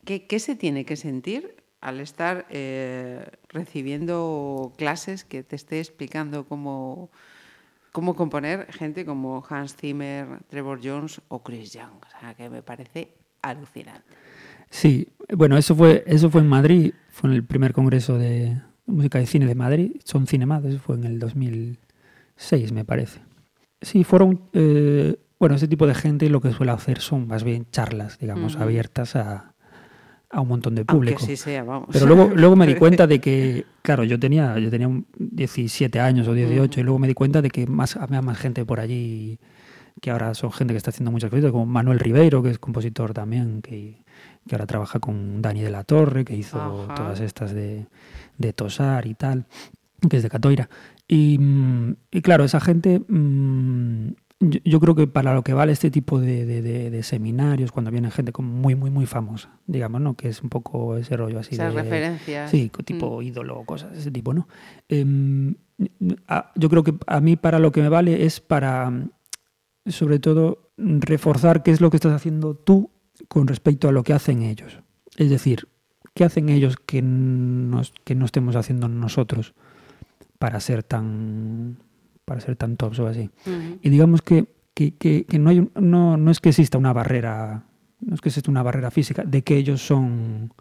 [0.03, 7.11] ¿qué, se tiene que sentir al estar eh, recibiendo clases que te esté explicando cómo,
[7.93, 11.93] cómo componer gente como Hans Zimmer, Trevor Jones o Chris Young?
[12.05, 14.03] O sea, que me parece alucinante.
[14.69, 18.57] Sí, bueno, eso fue, eso fue en Madrid, fue en el primer congreso de
[18.87, 23.19] música de cine de Madrid, son Cinemad, eso fue en el 2006, me parece.
[23.81, 27.67] Sí, fueron, eh, bueno, ese tipo de gente lo que suele hacer son más bien
[27.71, 29.53] charlas, digamos, abiertas a,
[30.29, 31.19] a un montón de Aunque público.
[31.25, 31.89] sí sea, vamos.
[31.91, 35.99] Pero luego, luego me di cuenta de que, claro, yo tenía, yo tenía un 17
[35.99, 38.79] años o 18 y luego me di cuenta de que más, había más gente por
[38.79, 39.39] allí
[40.01, 43.13] que ahora son gente que está haciendo muchas cosas, como Manuel Ribeiro, que es compositor
[43.13, 44.03] también, que,
[44.47, 46.93] que ahora trabaja con Dani de la Torre, que hizo Ajá.
[46.93, 47.87] todas estas de,
[48.37, 49.45] de Tosar y tal,
[50.09, 50.69] que es de Catoira.
[51.07, 54.07] Y, mm, y claro, esa gente, mm,
[54.39, 57.71] yo, yo creo que para lo que vale este tipo de, de- de- de seminarios,
[57.71, 60.15] cuando viene gente como muy, muy, muy famosa, digamos, ¿no?
[60.15, 61.81] Que es un poco ese rollo así Esas de...
[61.81, 62.51] referencias.
[62.51, 64.47] Sí, tipo ídolo, cosas de ese tipo, ¿no?
[64.89, 65.55] Em,
[66.27, 69.09] a- yo creo que a mí para lo que me vale es para, mm,
[69.87, 72.91] sobre todo, reforzar qué es lo que estás haciendo tú
[73.29, 74.79] con respecto a lo que hacen ellos.
[75.15, 75.67] Es decir,
[76.17, 79.53] ¿qué hacen ellos que, nos, que no estemos haciendo nosotros
[80.39, 81.77] para ser tan
[82.25, 83.29] para ser tan tops o así?
[83.81, 87.63] Y digamos que, que, que- que no, hay, no, no es que exista una barrera,
[88.01, 90.51] no es que exista una barrera física de que ellos son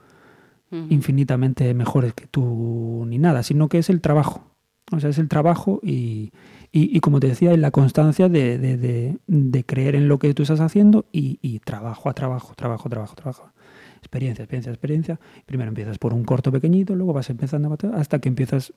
[0.91, 4.45] infinitamente mejores que tú ni nada, sino que es el trabajo.
[4.93, 6.31] O sea, es el trabajo y,
[6.71, 10.19] y, y como te decía, es la constancia de, de- de- de creer en lo
[10.21, 13.51] que tú estás haciendo y, y trabajo a trabajo, trabajo, trabajo, trabajo.
[14.07, 15.21] Experiencia, experiencia, experiencia.
[15.47, 18.73] Primero empiezas por un corto pequeñito, luego vas empezando a- hasta que empiezas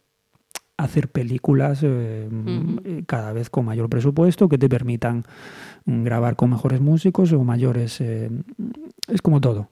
[0.76, 2.28] a hacer películas eh,
[2.86, 5.24] eh, cada vez con mayor presupuesto que te permitan
[5.86, 8.02] mm, grabar con mejores músicos o mayores...
[8.02, 8.30] eh,
[9.08, 9.68] es como todo.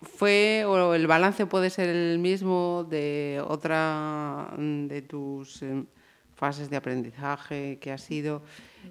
[0.00, 5.84] Fue, o el balance puede ser el mismo de otra de tus em,
[6.34, 8.42] fases de aprendizaje que has ido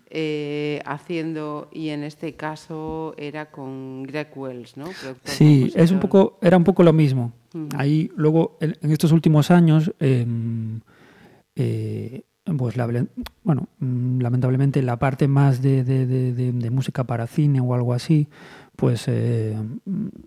[0.10, 4.86] eh, haciendo, y en este caso era con Greg Wells, ¿no?
[4.86, 7.32] Productor, Sí, es un poco, era un poco lo mismo.
[7.78, 10.80] Ahí luego, en en estos últimos años, em,
[11.56, 12.24] eh,
[12.58, 12.88] pues la-
[13.44, 17.74] bueno, mm, lamentablemente la parte más de, de- de- de- de música para cine o
[17.74, 18.28] algo así,
[18.76, 19.56] pues eh,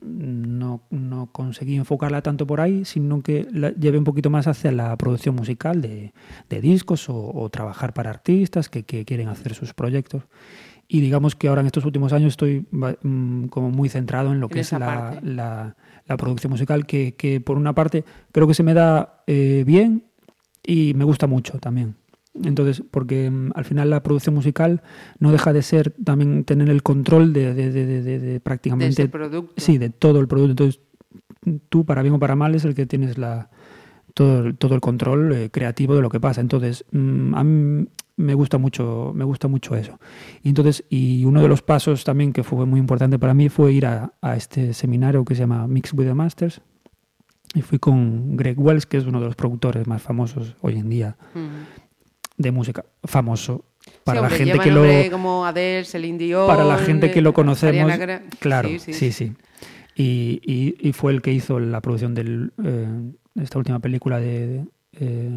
[0.03, 4.73] no, no conseguí enfocarla tanto por ahí, sino que la llevé un poquito más hacia
[4.73, 6.13] la producción musical de,
[6.49, 10.25] de discos o, o trabajar para artistas que, que quieren hacer sus proyectos.
[10.89, 14.47] Y digamos que ahora en estos últimos años estoy mm, como muy centrado en lo
[14.47, 14.73] En que es
[15.23, 19.65] la- la producción musical, que, que por una parte creo que se me da eh,
[19.67, 20.05] bien
[20.65, 21.97] y me gusta mucho también.
[22.45, 24.83] Entonces, porque mm, al final la producción musical
[25.19, 29.55] no deja de ser también tener el control de, de- de- de- prácticamente ese producto.
[29.57, 30.51] Sí, de todo el producto.
[30.53, 30.81] Entonces,
[31.69, 33.51] tú, para bien o para mal, es el que tienes la,
[34.15, 36.41] todo, el- todo el control eh, creativo de lo que pasa.
[36.41, 37.87] Entonces, mm, a mí
[38.19, 39.99] me gusta mucho, me gusta mucho eso.
[40.43, 43.73] Y entonces, y uno de los pasos también que fue muy importante para mí fue
[43.73, 46.61] ir a, a este seminario que se llama Mix with the Masters.
[47.55, 50.91] Y fui con Greg Wells, que es uno de los productores más famosos hoy en
[50.91, 51.17] día.
[52.37, 52.85] De música.
[53.05, 53.65] Famoso
[54.05, 57.31] para Sí, la gente que lo como Adele, Celine Dion, para la gente que lo
[57.31, 57.91] eh, conocemos.
[57.93, 59.13] Ariana Claro, Sí, sí, sí.
[59.13, 59.33] sí.
[59.95, 62.51] Y, y- y fue el que hizo la producción de
[63.37, 64.65] esta última película de, de,
[65.01, 65.31] eh,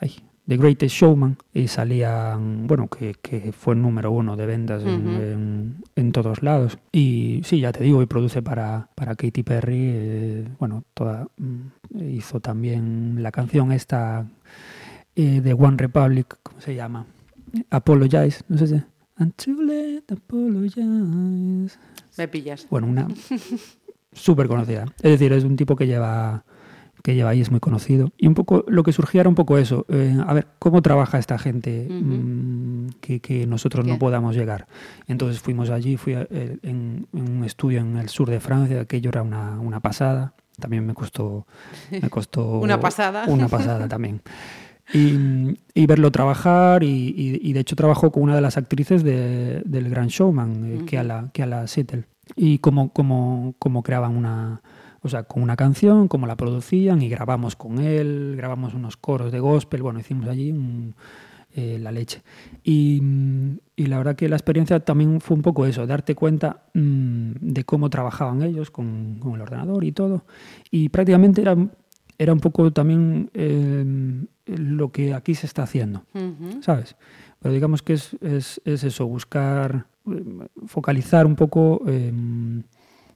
[0.00, 0.14] ay,
[0.48, 1.36] The Greatest Showman.
[1.54, 5.22] Y salían, bueno, que, que fue número uno de ventas en, Ujú.
[5.22, 6.78] en- en todos lados.
[6.90, 9.78] Y sí, ya te digo, y produce para, para Katy Perry.
[9.80, 14.26] eh, bueno, toda mm, hizo también la canción esta
[15.16, 17.06] eh, de One Republic, ¿cómo se llama?
[17.70, 18.82] Apologize, no sé si.
[19.36, 21.78] Too late, apologize.
[22.18, 22.66] Me pillas.
[22.70, 23.08] Bueno, una
[24.12, 24.84] súper conocida.
[25.02, 26.44] Es decir, es un tipo que lleva
[27.02, 28.10] que lleva ahí, es muy conocido.
[28.16, 29.84] Y un poco lo que surgía era un poco eso.
[29.88, 34.68] eh, a ver, ¿cómo trabaja esta gente mm, que, que nosotros no podamos llegar?
[35.08, 38.82] Entonces fuimos allí, fui a- eh, en, en un estudio en el sur de Francia,
[38.82, 40.34] aquello era una, una pasada.
[40.60, 41.44] También me costó,
[41.90, 43.24] me costó Una pasada.
[43.26, 44.20] Una pasada también.
[44.92, 49.62] Y, y verlo trabajar y, y- de hecho trabajó con una de las actrices de-
[49.64, 52.04] del Gran Showman, eh, que a la que a la Settle.
[52.36, 54.60] Y cómo, cómo, cómo creaban una,
[55.02, 59.32] o sea, con una canción, cómo la producían y grabamos con él, grabamos unos coros
[59.32, 60.94] de gospel, bueno, hicimos allí un-
[61.54, 62.22] eh, la leche.
[62.64, 63.02] Y,
[63.76, 67.64] y la verdad que la experiencia también fue un poco eso, darte cuenta mm, de
[67.64, 70.24] cómo trabajaban ellos con, con el ordenador y todo.
[70.70, 71.54] Y prácticamente era,
[72.22, 73.84] era un poco también eh,
[74.46, 76.04] lo que aquí se está haciendo.
[76.60, 76.96] ¿sabes?
[77.40, 82.12] Pero digamos que es, es- es eso, buscar, eh, focalizar un poco eh,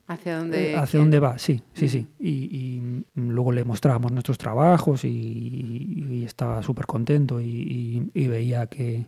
[0.09, 0.73] ¿Hacia dónde?
[0.73, 2.07] eh, hacia dónde va, sí, sí, sí.
[2.21, 9.07] Y, y, luego le mostrábamos nuestros trabajos y, y estaba súper contento y, veía que,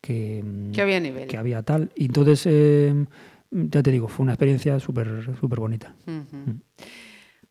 [0.00, 1.28] que, Que había nivel.
[1.28, 1.90] que había tal.
[1.94, 3.06] Y entonces, eh,
[3.50, 5.94] ya te digo, fue una experiencia súper súper bonita.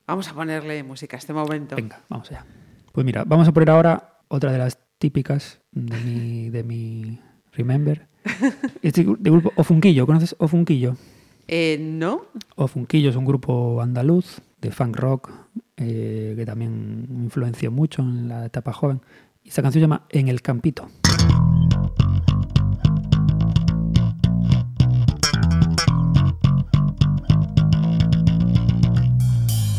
[0.06, 1.76] Vamos a ponerle música a este momento.
[1.76, 2.46] Venga, vamos allá.
[2.92, 7.20] Pues mira, vamos a poner ahora otra de las típicas de mi, de mi
[7.54, 8.08] Remember.
[8.82, 10.96] Este de grupo Ofunquillo, ¿conoces Ofunquillo?
[11.48, 12.26] Eh, ¿No?
[12.56, 15.30] Ofunquillo es un grupo andaluz de funk rock
[15.78, 19.02] eh, que también influenció mucho en la etapa joven.
[19.44, 20.90] Y esta canción se llama En el Campito.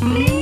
[0.05, 0.34] En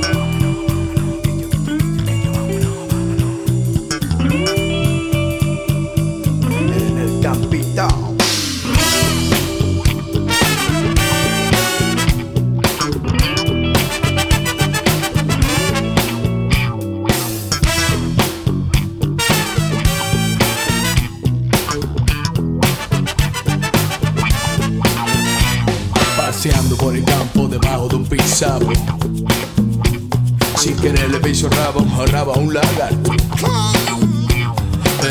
[31.73, 33.11] le piso rabo, rabo a un lagarto.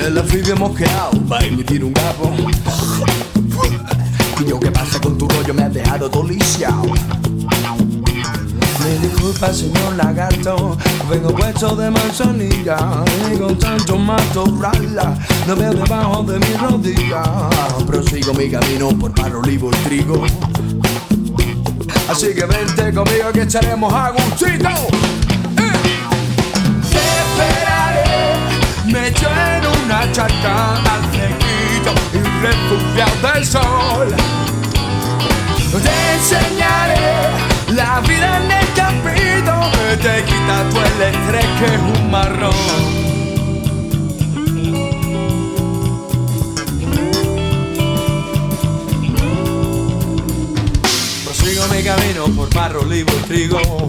[0.04, 2.32] El anfibio mosqueado va a emitir un gapo.
[4.40, 5.54] Y yo, ¿qué pasa con tu rollo?
[5.54, 6.82] Me has dejado doliciado.
[8.80, 10.76] Me disculpa, señor lagarto.
[11.10, 13.04] Vengo puesto de manzanilla.
[13.32, 15.16] Y con tanto matorral,
[15.46, 17.22] no veo debajo de mi rodilla.
[17.86, 20.24] Prosigo mi camino por par olivo y trigo.
[22.08, 25.21] Así que vente conmigo que echaremos a gustito.
[28.86, 34.14] Me echo en una charca al flequillo y refugiado del sol.
[35.82, 42.10] Te enseñaré la vida en el campito que te quita tu estrés que es un
[42.10, 42.52] marrón.
[51.24, 53.88] Prosigo mi camino por barro, olivo y trigo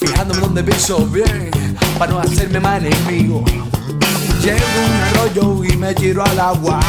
[0.00, 1.61] Fijándome donde piso bien
[2.02, 3.44] Para no hacerme más enemigo.
[4.42, 6.80] Llego un arroyo y me tiro al agua.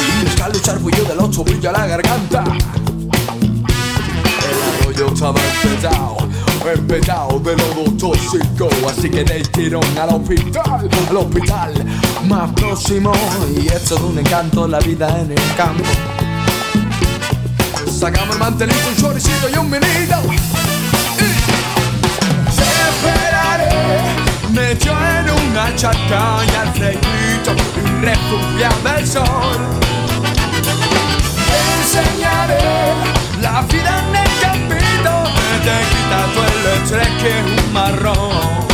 [0.00, 2.44] Y buscar luchar yo del ocho brillo a la garganta.
[4.40, 6.16] El arroyo estaba empezado
[6.74, 11.74] Empezado de lodo tóxico Así que del tirón al hospital Al hospital
[12.24, 13.12] más próximo.
[13.54, 15.84] Y esto de un encanto la vida en el campo.
[17.86, 20.22] Sacamos el mantelito, un choricito y un vinito.
[23.06, 23.70] Te esperaré,
[24.50, 29.60] me echo en una charca y al fresquito y refugiado del sol.
[31.78, 32.94] Enseñaré
[33.40, 38.66] la vida en el campito que te quita el estrés que un marrón.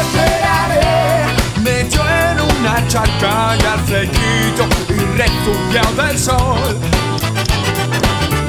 [0.00, 1.26] Esperaré,
[1.62, 6.78] me en una charca y al fresquito y refugiado del sol.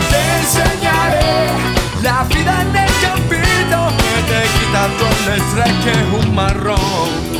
[0.09, 1.49] Te enseñaré
[2.01, 2.91] la vida en el
[3.71, 4.89] campito que te quita
[5.27, 7.30] el estrés que.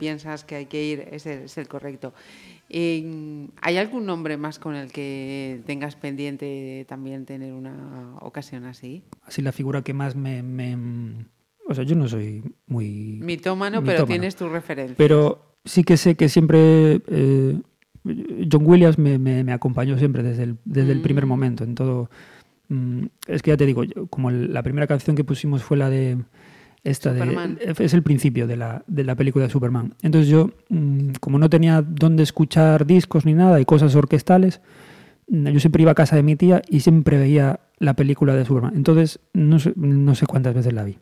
[0.00, 2.12] Piensas que hay que ir es el, es el correcto.
[2.68, 9.02] Eh, ¿Hay algún nombre más con el que tengas pendiente también tener una ocasión así?
[9.22, 10.42] Así la figura que más me...
[10.42, 11.26] me-
[11.68, 13.20] o sea, yo no soy muy...
[13.22, 14.96] Mitómano, pero tienes tu referencia.
[14.98, 17.60] Pero sí que sé que siempre eh,
[18.50, 21.28] John Williams me, me- me acompañó siempre desde el, desde el primer Mm.
[21.28, 22.10] momento en todo.
[22.68, 26.18] mm, es que ya te digo, como la primera canción que pusimos fue la de
[26.84, 29.94] esta de es el principio de la, de la película de Superman.
[30.02, 34.60] Entonces yo, mm, como no tenía dónde escuchar discos ni nada y cosas orquestales,
[35.28, 38.44] mm, yo siempre iba a casa de mi tía y siempre veía la película de
[38.44, 38.72] Superman.
[38.76, 40.98] Entonces no sé, no sé cuántas veces la vi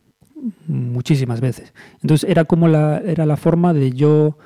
[0.67, 1.73] muchísimas veces.
[2.03, 4.39] Entonces era como la, era la forma de yo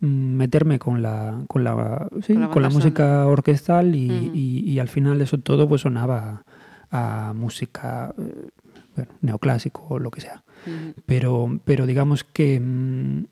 [0.00, 4.30] mm, meterme con la, con la, sí, Con la con la banda música orquestal y,
[4.34, 6.44] y- y al final eso todo pues sonaba
[6.90, 8.48] a, música eh,
[8.96, 10.42] bueno, neoclásico o lo que sea.
[11.06, 13.24] Pero, pero digamos que, mm,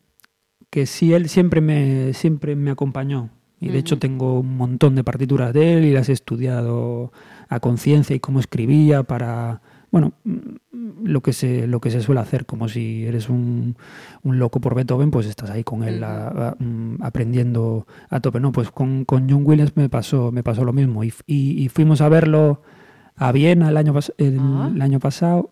[0.70, 3.30] que sí, él siempre me, siempre me acompañó.
[3.58, 7.10] Y de hecho tengo un montón de partituras de él y las he estudiado
[7.48, 12.20] a conciencia y cómo escribía para, bueno, mm, lo que se, lo que se suele
[12.20, 13.76] hacer, como si eres un,
[14.22, 18.40] un loco por Beethoven, pues estás ahí con él a- a- mm, aprendiendo a tope.
[18.40, 21.02] No, pues con, con John Williams me pasó, me pasó lo mismo.
[21.02, 22.60] Y, y- y fuimos a verlo
[23.16, 24.70] a Viena el año, el, Ah.
[24.74, 25.50] el año pasado,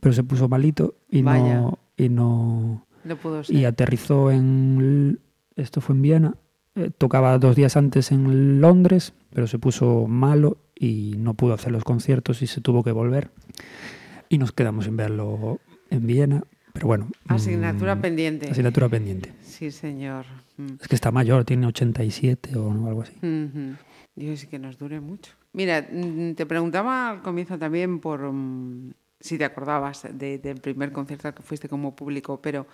[0.00, 1.56] pero se puso malito y Vaya.
[1.60, 3.54] no, y no No pudo ser.
[3.56, 5.18] y aterrizó en
[5.56, 6.34] esto fue en Viena
[6.74, 11.70] eh, tocaba dos días antes en Londres pero se puso malo y no pudo hacer
[11.72, 13.30] los conciertos y se tuvo que volver
[14.28, 15.60] y nos quedamos sin verlo
[15.90, 16.42] en Viena
[16.72, 18.50] pero bueno Asignatura mm, pendiente.
[18.50, 20.26] asignatura pendiente Sí, señor.
[20.56, 20.66] Mm.
[20.80, 23.14] es que está mayor tiene 87 o algo así.
[24.16, 25.32] Dios, sí que nos dure mucho.
[25.52, 28.20] Mira, mm, te preguntaba al comienzo también por
[29.24, 32.66] si te acordabas de- del primer concierto al que fuiste como público, pero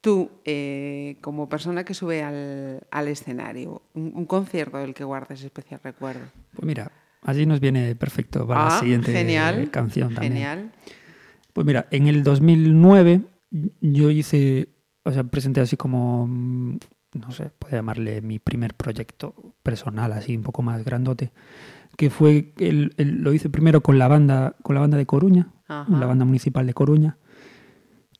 [0.00, 5.42] tú, eh, como persona que sube al, al escenario, un, un concierto del que guardes
[5.42, 6.22] especial recuerdo.
[6.54, 6.90] pues mira
[7.22, 10.72] allí nos viene perfecto para la Ah, siguiente genial, canción también Genial.
[11.52, 13.20] Pues mira, en el 2009
[13.80, 14.68] yo hice,
[15.04, 16.78] o sea, presenté así como, mm,
[17.14, 21.32] no sé, puede llamarle mi primer proyecto personal, así un poco más grandote,
[21.98, 25.48] que fue, el, el- lo hice primero con la banda, con la banda de Coruña,
[25.66, 25.98] Ajá.
[25.98, 27.18] la banda municipal de Coruña,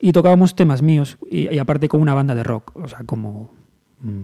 [0.01, 3.53] y tocábamos temas míos, y, y aparte con una banda de rock, o sea, como,
[4.01, 4.23] mm,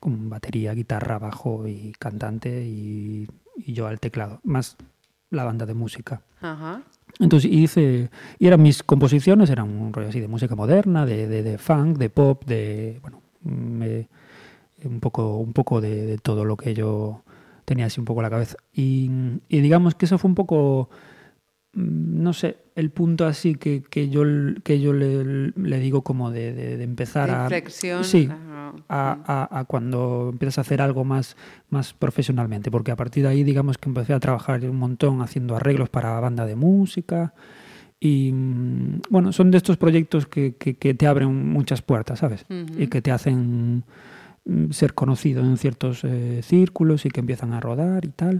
[0.00, 4.76] con batería, guitarra, bajo y cantante, y, y yo al teclado, más
[5.30, 6.20] la banda de música.
[6.42, 6.82] Ajá.
[7.20, 11.42] Entonces hice, y eran mis composiciones, eran un rollo así de música moderna, de, de,
[11.42, 14.08] de funk, de pop, de, bueno, me-
[14.84, 17.22] un poco, un poco de, de todo lo que yo
[17.64, 18.56] tenía así un poco la cabeza.
[18.72, 19.10] Y,
[19.48, 20.90] y digamos que eso fue un poco,
[21.72, 24.22] mm, no sé, el punto así que, que yo,
[24.62, 27.42] que yo le, le digo como de, de- de empezar De a...
[27.44, 28.04] inflexión.
[28.04, 28.28] Sí,
[28.88, 31.36] a, a- a cuando empiezas a hacer algo más,
[31.70, 35.56] más profesionalmente, porque a partir de ahí digamos que empecé a trabajar un montón haciendo
[35.56, 37.32] arreglos para banda de música
[38.00, 42.44] y mm, bueno, son de estos proyectos que, que- que te abren muchas puertas, ¿sabes?
[42.78, 43.84] Y que te hacen
[44.70, 48.38] ser conocido en ciertos eh, círculos y que empiezan a rodar y tal.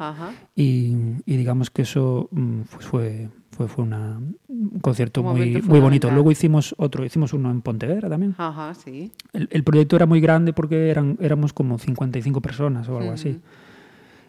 [0.55, 0.95] Y,
[1.25, 5.81] y digamos que eso mm, pues fue, fue, fue una- un concierto Un muy, muy
[5.81, 6.11] bonito.
[6.11, 8.35] Luego hicimos otro, hicimos uno en Pontevedra también.
[8.37, 9.13] Ajá, sí.
[9.33, 13.31] El, el proyecto era muy grande porque eran, éramos como 55 personas o algo así.
[13.31, 13.41] Ujú.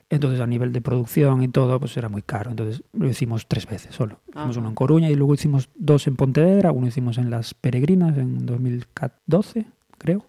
[0.10, 2.52] Entonces, a nivel de producción y todo, pues era muy caro.
[2.52, 4.20] Entonces, lo hicimos tres veces solo.
[4.30, 6.72] Hicimos uno en Coruña y luego hicimos dos en Pontevedra.
[6.72, 9.66] Uno hicimos en Las Peregrinas en 2012,
[9.98, 10.26] creo.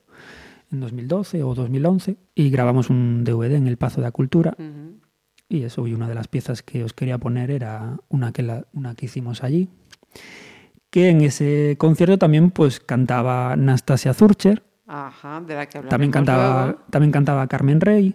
[0.72, 2.16] En 2012 o 2011.
[2.34, 4.54] Y grabamos un DVD en el Pazo de la Cultura.
[4.58, 4.98] Ujú.
[5.48, 8.66] Y eso, y una de las piezas que os quería poner era una que, la-
[8.72, 9.68] una que hicimos allí.
[10.90, 16.64] Que en ese concierto también pues cantaba Nastasia Zurcher, Ajá, de la que También cantaba,
[16.66, 16.80] luego.
[16.90, 18.14] también cantaba Carmen Rey,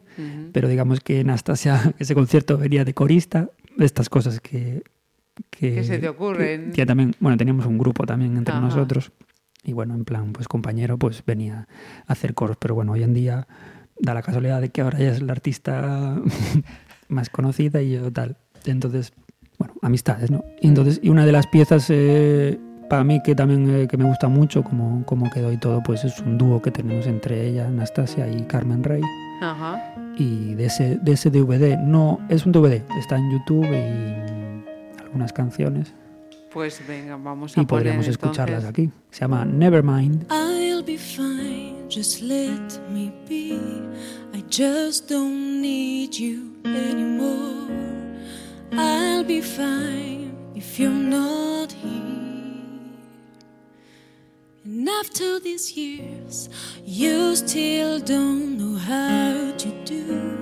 [0.53, 4.83] pero digamos que Anastasia, ese concierto venía de corista, estas cosas que...
[5.49, 6.67] Que, Que se te ocurren.
[6.67, 8.61] que- que también, bueno, teníamos un grupo también entre Ajá.
[8.61, 9.11] nosotros
[9.63, 11.67] y bueno, en plan, pues compañero, pues venía
[12.07, 13.47] a hacer coros, pero bueno, hoy en día
[13.99, 16.19] da la casualidad de que ahora ella es la artista
[17.07, 18.37] más conocida y yo tal.
[18.65, 19.13] Entonces,
[19.59, 20.43] bueno, amistades, ¿no?
[20.59, 22.59] Y entonces, y una de las piezas eh,
[22.89, 26.03] para mí que también eh, que me gusta mucho, como, como quedó y todo, pues
[26.03, 29.01] es un dúo que tenemos entre ella, Anastasia y Carmen Rey.
[29.41, 29.95] Ajá.
[30.17, 35.31] Y de ese, de ese DVD, no, es un DVD, está en YouTube y algunas
[35.33, 35.93] canciones.
[36.53, 38.91] Pues venga, vamos a Y poner podríamos escucharlas entonces- aquí.
[39.11, 40.25] Se llama Nevermind.
[40.29, 43.57] I'll be fine, just let me be.
[44.33, 47.69] I just don't need you anymore.
[48.73, 52.01] I'll be fine if you're not here.
[54.65, 56.49] And after these years,
[56.85, 60.37] you still don't know how to do,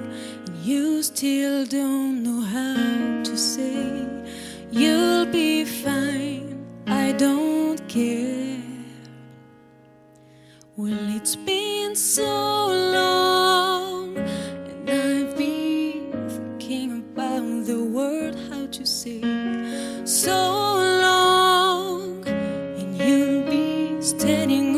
[0.47, 4.05] and you still don't know how to say,
[4.71, 8.61] You'll be fine, I don't care.
[10.77, 19.21] Well, it's been so long, and I've been thinking about the word how to say
[20.05, 20.31] so
[21.01, 24.68] long, and you'll be standing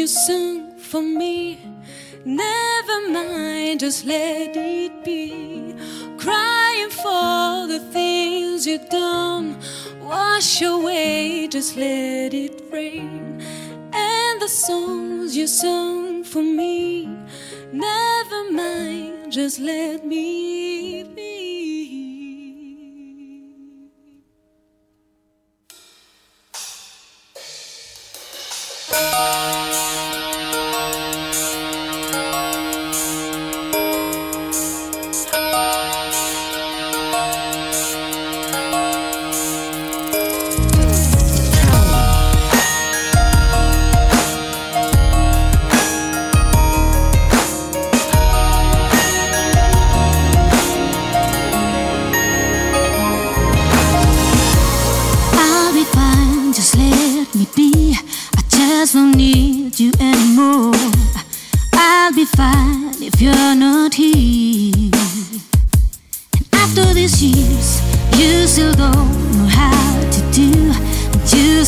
[0.00, 1.58] you sung for me.
[2.24, 5.74] Never mind, just let it be.
[6.16, 9.58] Crying for the things you done.
[10.00, 13.42] Wash away, just let it rain.
[13.92, 17.06] And the songs you sung for me.
[17.70, 21.30] Never mind, just let me be.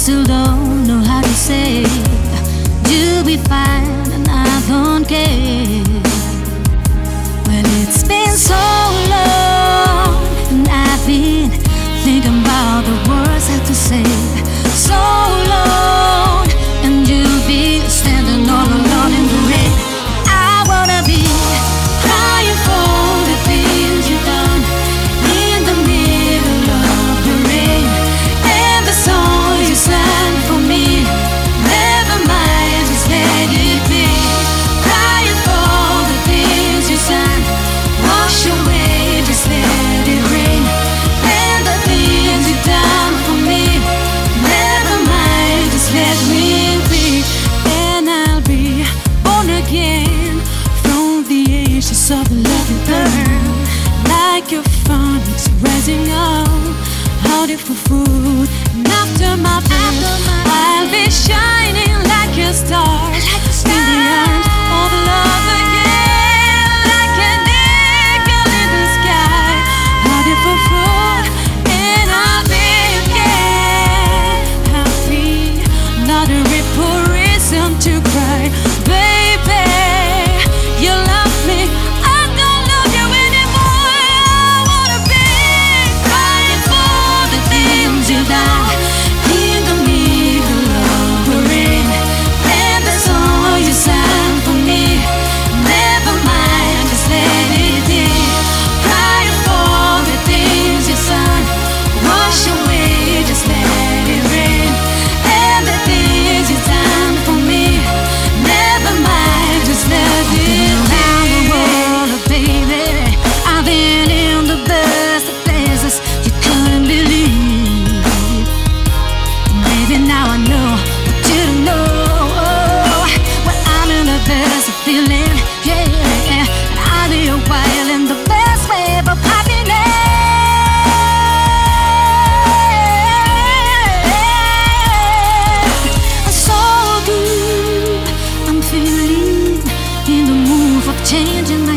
[0.02, 1.84] Still don't know how to say.
[2.90, 5.84] You'll be fine, and I don't care.
[7.46, 8.62] Well, it's been so
[9.14, 10.10] long,
[10.50, 11.50] and I've been
[12.02, 14.02] thinking about the words I have to say.
[14.74, 15.51] So long,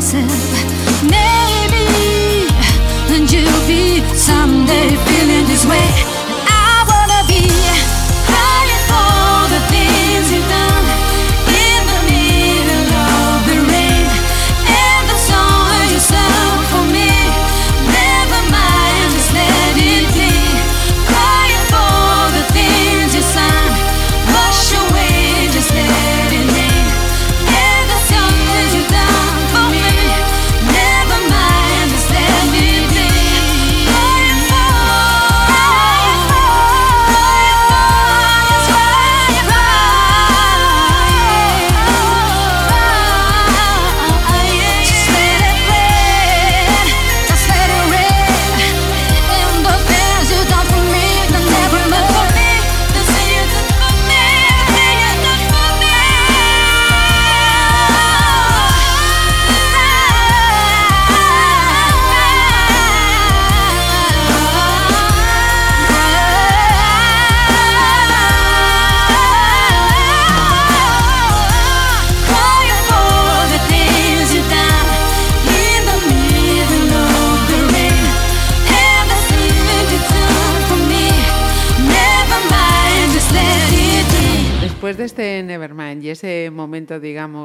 [0.06, 0.55] 一次。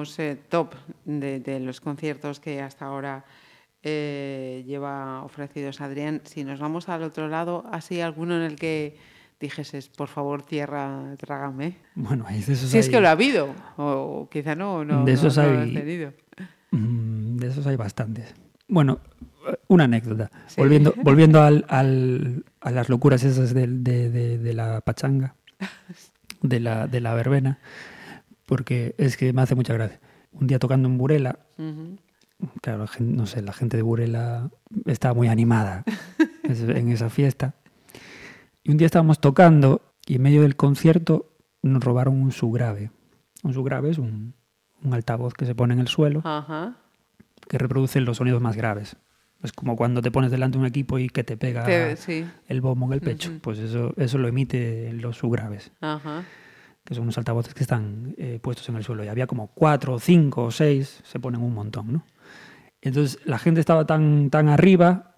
[0.00, 0.74] Digamos, eh, top
[1.04, 3.24] de, de los conciertos que hasta ahora
[3.82, 8.96] eh, lleva ofrecidos Adrián, si nos vamos al otro lado, ¿así alguno en el que
[9.40, 11.76] dijeses, por favor, tierra, trágame?
[11.94, 15.12] Bueno, ahí de esos Si es que lo ha habido, o quizá no, no, De
[15.12, 16.12] no- esos no lo hay- has tenido.
[16.72, 18.34] Mm, De esos hay bastantes.
[18.68, 19.00] Bueno,
[19.48, 20.30] eh, una anécdota.
[20.46, 20.60] Sí.
[20.60, 25.34] Volviendo, volviendo al, al- a las locuras esas de, de- de la pachanga,
[26.42, 27.58] de la, de la verbena,
[28.50, 30.00] porque es que me hace mucha gracia.
[30.32, 31.96] Un día tocando en Burela, Ujú.
[32.60, 34.50] claro, la gen- no sé, la gente de Burela
[34.86, 35.84] estaba muy animada
[36.44, 37.54] en esa fiesta.
[38.62, 41.32] Y un día estábamos tocando y en medio del concierto
[41.62, 42.90] nos robaron un subgrave.
[43.42, 44.34] Un subgrave es un,
[44.82, 46.76] un altavoz que se pone en el suelo Ajá.
[47.48, 48.96] que reproduce los sonidos más graves.
[49.42, 52.26] Es como cuando te pones delante de un equipo y que te pega Te- sí.
[52.48, 53.30] el bombo en el pecho.
[53.30, 53.38] Ujú.
[53.40, 56.24] Pues eso, eso lo emite los subgraves, Ajá.
[56.90, 59.04] Que son unos altavoces que están eh, puestos en el suelo.
[59.04, 62.04] Y había como cuatro, cinco o seis, se ponen un montón, ¿no?
[62.82, 65.14] Entonces la gente estaba tan, tan arriba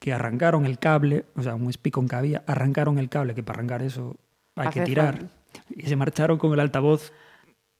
[0.00, 3.58] que arrancaron el cable, o sea, un espicón que había, arrancaron el cable, que para
[3.58, 4.16] arrancar eso
[4.56, 5.18] hay que tirar.
[5.18, 5.34] falta.
[5.70, 7.12] Y se marcharon con el altavoz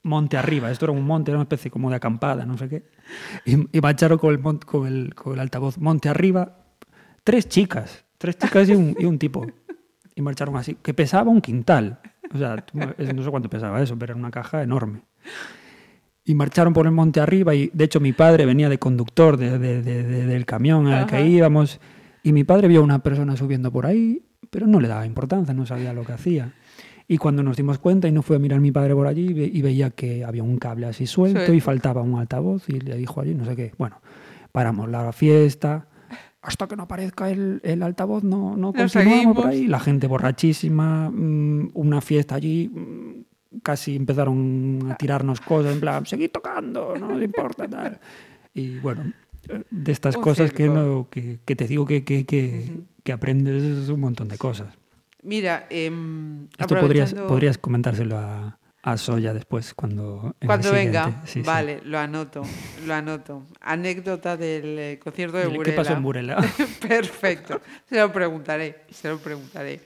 [0.05, 0.71] monte arriba.
[0.71, 2.85] Esto era un monte, era una especie como de acampada, no sé qué.
[3.45, 6.57] Y, y marcharon con el, mon- con, el, con el altavoz monte arriba.
[7.25, 9.45] Tres chicas, tres chicas y un, y un tipo.
[10.15, 12.01] Y marcharon así, que pesaba un quintal.
[12.35, 12.65] O sea,
[13.15, 15.01] no sé cuánto pesaba eso, pero era una caja enorme.
[16.25, 19.59] Y marcharon por el monte arriba y de hecho mi padre venía de conductor de-
[19.59, 21.81] de- de- de- del camión el que íbamos
[22.23, 25.53] y mi padre vio a una persona subiendo por ahí, pero no le daba importancia,
[25.53, 26.53] no sabía lo que hacía.
[27.07, 29.33] Y cuando nos dimos cuenta y no fue a mirar mi padre por allí y
[29.35, 31.53] ve- y veía que había un cable así suelto Suelto.
[31.53, 33.73] y faltaba un altavoz y le dijo allí no sé qué.
[33.77, 34.01] Bueno,
[34.53, 35.89] paramos la fiesta.
[36.45, 39.67] Hasta que no aparezca el, el altavoz no, no continuamos por ahí.
[39.67, 46.05] La gente borrachísima, mm, una fiesta allí, mm, casi empezaron a tirarnos cosas, en plan,
[46.05, 47.99] seguid tocando, no nos importa, tal.
[48.53, 49.13] Y bueno,
[49.49, 52.73] eh, de estas Un cosas que, no, que, que te digo que, que, que,
[53.03, 54.69] que aprendes un montón de cosas.
[55.23, 60.37] Mira, em, Esto podrías, podrías comentárselo a, a Soya después cuando...
[60.45, 61.41] Cuando venga, sí.
[61.41, 62.43] vale, lo anoto,
[62.87, 63.47] lo anoto.
[63.63, 65.65] Anécdota del eh, concierto de Burela.
[65.65, 66.37] ¿Qué pasó en Burela?
[66.87, 69.81] Perfecto, se lo preguntaré, se lo preguntaré.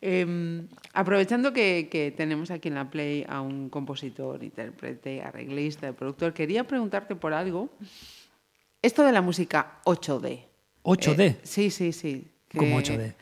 [0.00, 6.32] Em, aprovechando que, que tenemos aquí en la Play a un compositor, intérprete, arreglista, productor,
[6.32, 7.68] quería preguntarte por algo.
[8.80, 10.44] Esto de la música 8D.
[10.82, 11.20] 8D.
[11.20, 12.26] Eh, sí, sí, sí.
[12.48, 13.14] que- ¿Cómo 8D?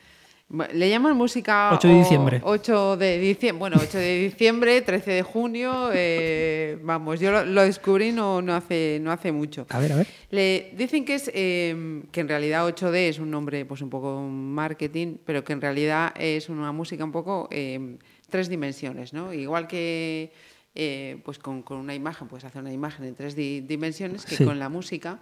[0.75, 1.71] Le llaman música...
[1.73, 2.41] 8 de diciembre.
[2.45, 7.63] 8 de diciembre, bueno, 8 de diciembre, 13 de junio, eh, vamos, yo lo, lo
[7.63, 9.67] descubrí no, no, hace, no hace mucho.
[9.71, 10.07] A ver, a ver.
[10.31, 14.21] Le dicen que es eh, que en realidad 8D es un nombre pues un poco
[14.21, 17.97] marketing, pero que en realidad es una música un poco eh,
[18.29, 19.33] tres dimensiones, ¿no?
[19.33, 20.33] Igual que
[20.75, 24.37] eh, pues con, con una imagen puedes hacer una imagen en tres di- dimensiones, que
[24.37, 24.45] Sí.
[24.45, 25.21] con la música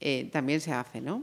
[0.00, 1.22] eh, también se hace, ¿no?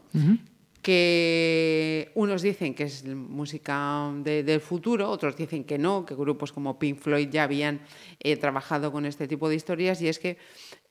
[0.81, 6.51] Que unos dicen que es música de- del futuro, otros dicen que no, que grupos
[6.51, 7.81] como Pink Floyd ya habían
[8.19, 10.37] eh, trabajado con este tipo de historias y es que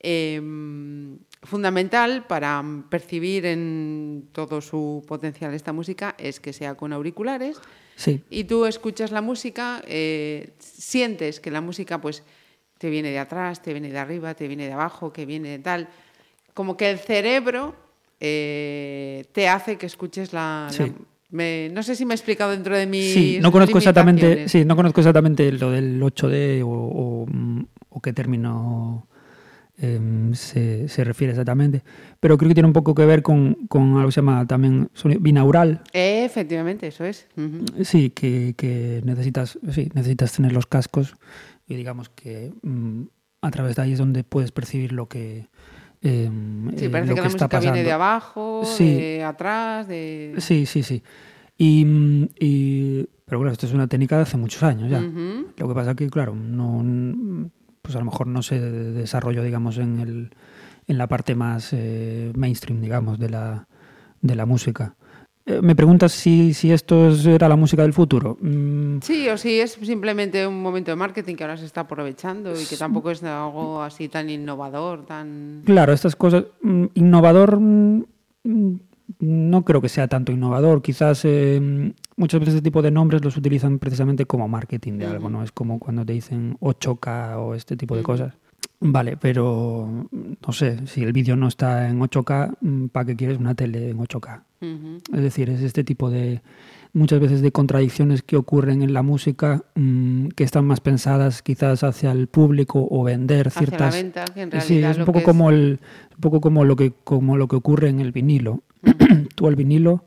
[0.00, 0.40] eh,
[1.42, 7.58] fundamental para percibir en todo su potencial esta música es que sea con auriculares.
[7.96, 12.22] Sí, y tú escuchas la música, eh, sientes que la música pues
[12.78, 15.58] te viene de atrás, te viene de arriba, te viene de abajo, que viene de
[15.58, 15.88] tal,
[16.54, 17.74] como que el cerebro
[18.20, 20.92] eh, te hace que escuches la, Sí.
[21.30, 23.02] Me- no sé si me he explicado dentro de mi.
[23.02, 28.00] Sí, no conozco exactamente, sí, no conozco exactamente lo del 8D o, o, mm, o
[28.00, 29.06] qué término
[29.76, 31.82] em, se, se refiere exactamente,
[32.18, 34.88] pero creo que tiene un poco que ver con, con algo que se llama también
[34.94, 37.26] sonido binaural, efectivamente, eso es.
[37.84, 41.14] Sí, que, que necesitas, sí, necesitas tener los cascos
[41.68, 43.02] y digamos que mm,
[43.42, 45.46] a través de ahí es donde puedes percibir lo que
[46.02, 48.94] em, Sí, eh, parece lo que, la está música viene de abajo, Sí.
[48.94, 50.34] de atrás, de.
[50.38, 51.02] Sí, sí, sí.
[51.56, 51.84] Y,
[52.38, 55.00] y- pero claro, esto es una técnica de hace muchos años ya.
[55.00, 57.50] Lo que pasa que, claro, no,
[57.82, 60.30] pues a lo mejor no se desarrolló, digamos, en, el,
[60.86, 63.66] en la parte más eh, mainstream, digamos, de la,
[64.22, 64.94] de la música.
[65.62, 68.36] Me preguntas si, si esto es- era la música del futuro.
[68.40, 72.52] Mm, Sí, o sí, es simplemente un momento de marketing que ahora se está aprovechando
[72.60, 75.62] y que tampoco es algo así tan innovador, tan...
[75.64, 76.44] Claro, estas cosas.
[76.62, 77.58] mm, Innovador.
[77.60, 78.02] mm,
[79.20, 80.82] No creo que sea tanto innovador.
[80.82, 85.30] Quizás eh, muchas veces este tipo de nombres los utilizan precisamente como marketing de algo,
[85.30, 85.42] ¿no?
[85.42, 88.34] Es como cuando te dicen 8K o este tipo de cosas.
[88.80, 93.54] Vale, pero no sé, si el vídeo no está en 8K, ¿para qué quieres una
[93.54, 94.42] tele en 8K?
[95.12, 96.42] Es decir, es este tipo de
[96.92, 101.84] muchas veces de contradicciones que ocurren en la música mm, que están más pensadas quizás
[101.84, 105.06] hacia el público o vender Hacia la ciertas venta, que en Sí, es un lo
[105.06, 105.80] poco que como el
[106.14, 108.62] un poco como lo que como lo que ocurre en el vinilo.
[109.34, 110.04] Tú al vinilo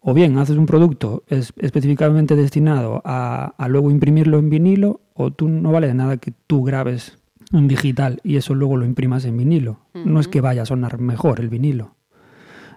[0.00, 5.30] o bien haces un producto es- específicamente destinado a, a luego imprimirlo en vinilo o
[5.32, 7.18] tú no vale de nada que tú grabes
[7.52, 9.78] en digital y eso luego lo imprimas en vinilo.
[9.94, 11.94] No es que vaya a sonar mejor el vinilo.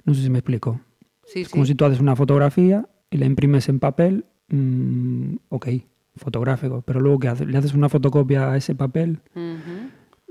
[0.05, 0.79] No sé si me explico.
[1.27, 1.71] Sí, Es como sí.
[1.71, 5.67] si tú haces una fotografía y la imprimes en papel, mm, ok,
[6.15, 9.19] fotográfico, pero luego que le haces una fotocopia a ese papel,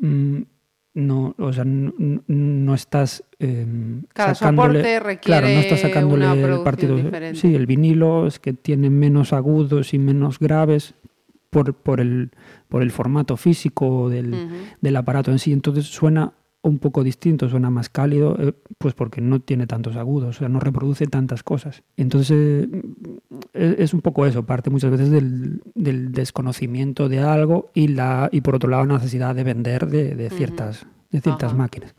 [0.01, 0.39] mm,
[0.95, 3.67] no, o sea, no estás eh,
[4.15, 6.25] Cada sacándole, soporte requiere claro, no estás sacándole
[6.55, 6.97] el partido.
[6.97, 7.39] diferente.
[7.39, 10.95] Sí, el vinilo es que tiene menos agudos y menos graves
[11.51, 12.31] por, por el
[12.69, 14.35] por el formato físico del,
[14.81, 16.33] del aparato en sí, entonces suena
[16.69, 20.49] un poco distinto, suena más cálido, eh, pues porque no tiene tantos agudos, o sea,
[20.49, 21.83] no reproduce tantas cosas.
[21.97, 22.83] Entonces eh,
[23.53, 28.29] es, es un poco eso, parte muchas veces del, del desconocimiento de algo y la
[28.33, 31.95] y por otro lado la necesidad de vender de, de ciertas de ciertas máquinas.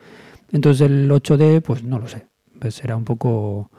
[0.52, 2.28] Entonces el 8D, pues no lo sé,
[2.60, 3.70] pues será un poco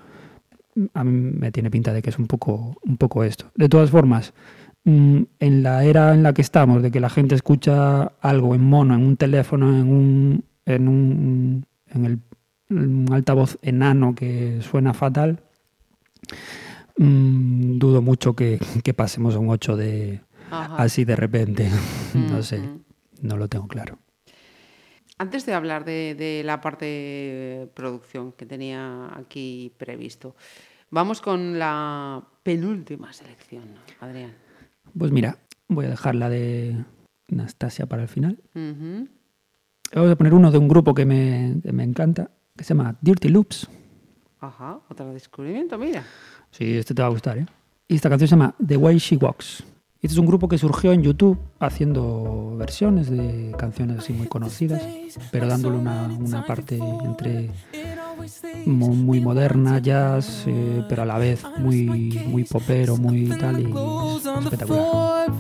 [0.94, 3.47] a mí me tiene pinta de que es un poco un poco esto.
[3.55, 4.32] De todas formas,
[4.85, 8.65] mm, en la era en la que estamos, de que la gente escucha algo en
[8.65, 12.20] mono, en un teléfono, en un, en un, en el
[12.70, 15.40] un altavoz enano que suena fatal,
[16.99, 20.20] mm, dudo mucho que, que pasemos a un 8 de
[20.51, 20.77] Ajá.
[20.77, 21.70] así de repente.
[22.15, 22.61] no sé,
[23.23, 23.99] no lo tengo claro.
[25.16, 30.36] Antes de hablar de, de la parte de producción que tenía aquí previsto,
[30.90, 33.65] vamos con la penúltima selección,
[34.01, 34.35] Adrián.
[34.97, 36.85] Pues mira, voy a dejar la de
[37.32, 38.39] Anastasia para el final.
[38.55, 39.09] Ujú.
[39.94, 42.97] Voy a poner uno de un grupo que me, que me encanta, que se llama
[43.01, 43.69] Dirty Loops.
[44.40, 46.05] Ajá, otro descubrimiento, mira.
[46.51, 47.47] Sí, este te va a gustar, ¿eh?
[47.89, 49.65] Y esta canción se llama The Way She Walks.
[50.01, 54.81] Este es un grupo que surgió en YouTube haciendo versiones de canciones así muy conocidas,
[55.32, 57.51] pero dándole una, una parte entre
[58.66, 63.65] mo- muy moderna, jazz, eh, pero a la vez muy, muy popero, muy tal, y
[63.65, 65.32] es espectacular.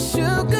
[0.00, 0.59] Sugar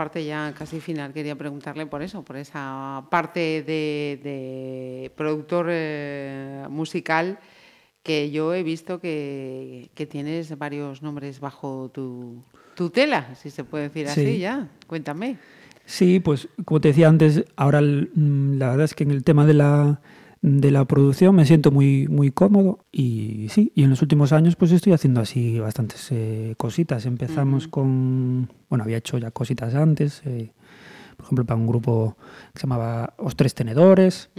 [0.00, 6.64] parte ya casi final quería preguntarle por eso, por esa parte de, de productor eh,
[6.70, 7.38] musical
[8.02, 12.42] que yo he visto que, que tienes varios nombres bajo tu
[12.74, 14.38] tutela, si se puede decir así Sí.
[14.38, 14.68] ya.
[14.86, 15.36] Cuéntame.
[15.84, 19.44] Sí, pues como te decía antes, ahora mm, la verdad es que en el tema
[19.44, 20.00] de la,
[20.42, 24.56] de la producción me siento muy, muy cómodo y sí, y en los últimos años
[24.56, 27.04] pues estoy haciendo así bastantes eh, cositas.
[27.06, 30.52] Empezamos con, bueno, había hecho ya cositas antes, eh,
[31.16, 32.16] por ejemplo para un grupo
[32.54, 34.30] que se llamaba Os Tres Tenedores,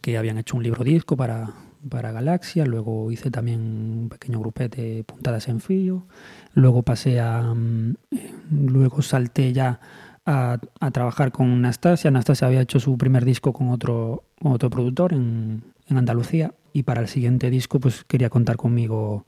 [0.00, 1.52] que habían hecho un libro disco para,
[1.88, 6.06] para Galaxia, luego hice también un pequeño grupete Puntadas en Fío,
[6.54, 7.52] luego pasé a...
[7.54, 9.80] mm, eh, luego salté ya
[10.26, 14.70] a, a trabajar con Anastasia, Anastasia había hecho su primer disco con otro, con otro
[14.70, 19.26] productor en, en Andalucía y para el siguiente disco pues quería contar conmigo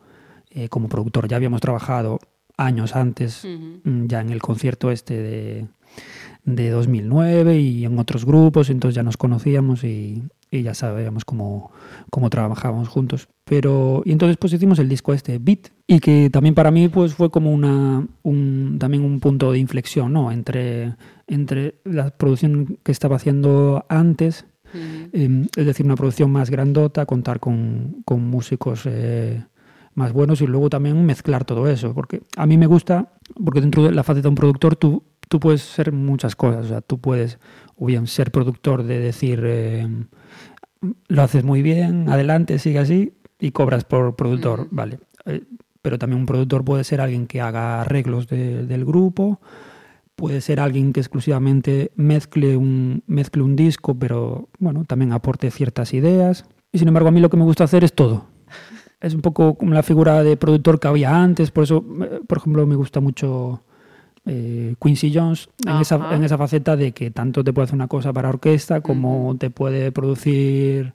[0.51, 2.19] eh, como productor, ya habíamos trabajado
[2.57, 5.67] años antes mm, ya en el concierto este de,
[6.45, 11.71] de 2009 y en otros grupos, entonces ya nos conocíamos y, y ya sabíamos cómo,
[12.11, 13.29] cómo trabajábamos juntos.
[13.45, 17.15] Pero, y entonces pues hicimos el disco este, Beat, y que también para mí pues
[17.15, 20.33] fue como una, un, también un punto de inflexión, ¿no?
[20.33, 20.95] Entre,
[21.27, 25.11] entre la producción que estaba haciendo antes, Ujú.
[25.13, 29.45] eh, es decir, una producción más grandota, contar con, con músicos eh,
[29.95, 33.13] más buenos y luego también mezclar todo eso, porque a mí me gusta,
[33.43, 36.69] porque dentro de la faceta de un productor tú, tú puedes ser muchas cosas, o
[36.69, 37.39] sea, tú puedes
[37.77, 39.89] o bien ser productor de decir, eh,
[41.09, 44.99] lo haces muy bien, adelante, sigue así y cobras por productor, vale.
[45.25, 45.43] Eh,
[45.83, 49.41] pero también un productor puede ser alguien que haga arreglos de- del grupo,
[50.17, 55.93] puede ser alguien que exclusivamente mezcle un, mezcle un disco, pero bueno, también aporte ciertas
[55.95, 56.45] ideas.
[56.73, 58.27] Y sin embargo, a mí lo que me gusta hacer es todo.
[59.01, 62.39] Es un poco como la figura de productor que había antes, por eso, eh, por
[62.39, 63.63] ejemplo, me gusta mucho
[64.27, 67.89] eh, Quincy Jones en esa, en esa faceta de que tanto te puede hacer una
[67.89, 70.95] cosa para orquesta como te puede producir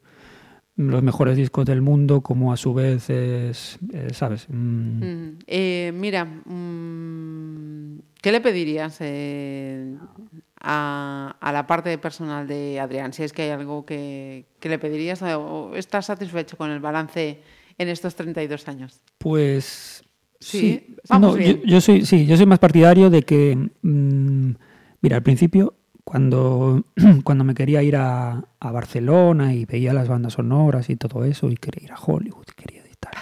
[0.75, 4.47] los mejores discos del mundo, como a su vez es, eh, ¿sabes?
[4.49, 9.95] Mm, Mm, eh, mira, mm, ¿qué le pedirías eh,
[10.59, 13.13] a, a la parte personal de Adrián?
[13.13, 17.41] Si es que hay algo que, que le pedirías o estás satisfecho con el balance
[17.77, 19.01] en estos 32 años.
[19.17, 20.00] Pues
[20.41, 21.61] Sí, sí, vamos No, yo, bien.
[21.65, 24.51] yo soy sí, yo soy más partidario de que mm,
[25.01, 26.83] mira, al principio cuando
[27.23, 31.49] cuando me quería ir a, a Barcelona y veía las bandas sonoras y todo eso
[31.49, 33.13] y quería ir a Hollywood quería tal,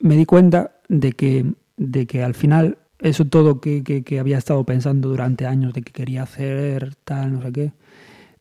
[0.00, 4.38] me di cuenta de que de que al final eso todo que, que- que había
[4.38, 7.72] estado pensando durante años de que quería hacer tal no sé qué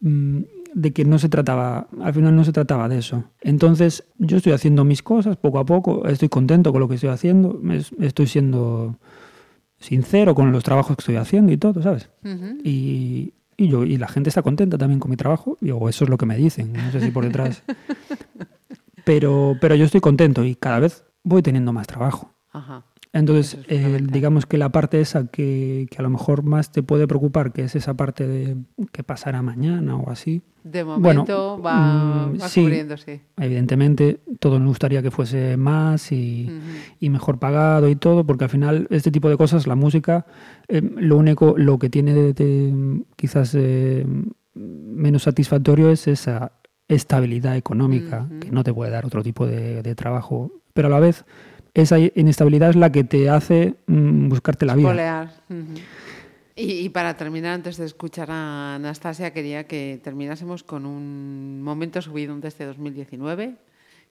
[0.02, 0.40] mm,
[0.80, 3.24] de que no se trataba, al final no se trataba de eso.
[3.42, 7.10] Entonces, yo estoy haciendo mis cosas poco a poco, estoy contento con lo que estoy
[7.10, 8.96] haciendo, es- estoy siendo
[9.80, 12.10] sincero con los trabajos que estoy haciendo y todo, ¿sabes?
[12.64, 16.04] Y, y yo y la gente está contenta también con mi trabajo, y, o eso
[16.04, 17.64] es lo que me dicen, no sé si por detrás.
[19.04, 22.34] Pero, pero yo estoy contento y cada vez voy teniendo más trabajo.
[22.52, 22.84] Ajá.
[23.20, 27.08] Entonces, eh, digamos que la parte esa que, que a lo mejor más te puede
[27.08, 28.58] preocupar, que es esa parte de
[28.92, 32.62] qué pasará mañana o así, De Bueno, momento va, mm, va sí.
[32.62, 33.22] cubriéndose.
[33.38, 36.50] evidentemente todos nos gustaría que fuese más y,
[37.02, 40.26] mejor pagado y todo, porque al final este tipo de cosas, la música,
[40.68, 44.06] eh, lo único, lo que tiene de, de, quizás eh,
[44.54, 46.52] menos satisfactorio es esa
[46.88, 51.00] estabilidad económica que no te puede dar otro tipo de, de trabajo, pero a la
[51.00, 51.26] vez
[51.82, 54.90] esa inestabilidad es la que te hace mm, buscarte la vida.
[54.90, 55.34] Polear.
[55.50, 55.80] Ujú.
[56.56, 62.02] Y, y para terminar, antes de escuchar a Anastasia, quería que terminásemos con un momento
[62.02, 63.56] subido de este 2019,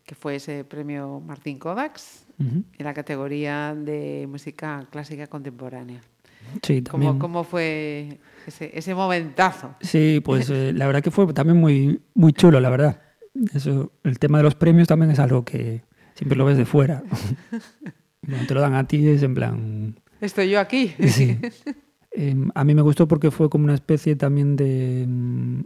[0.05, 2.63] que fue ese premio Martín Kodaks Ujú.
[2.79, 6.01] en la categoría de música clásica contemporánea.
[6.63, 7.13] Sí, también.
[7.13, 9.75] ¿Cómo, cómo fue ese, ese momentazo?
[9.81, 13.03] Sí, pues eh, la verdad que fue también muy, muy chulo, la verdad.
[13.53, 15.83] Eso, el tema de los premios también es algo que
[16.17, 17.05] siempre lo ves de fuera.
[18.27, 20.01] Cuando te lo dan a ti es en plan...
[20.21, 20.93] Estoy yo aquí.
[21.07, 21.39] Sí.
[22.11, 25.61] em, a mí me gustó porque fue como una especie también de, mm,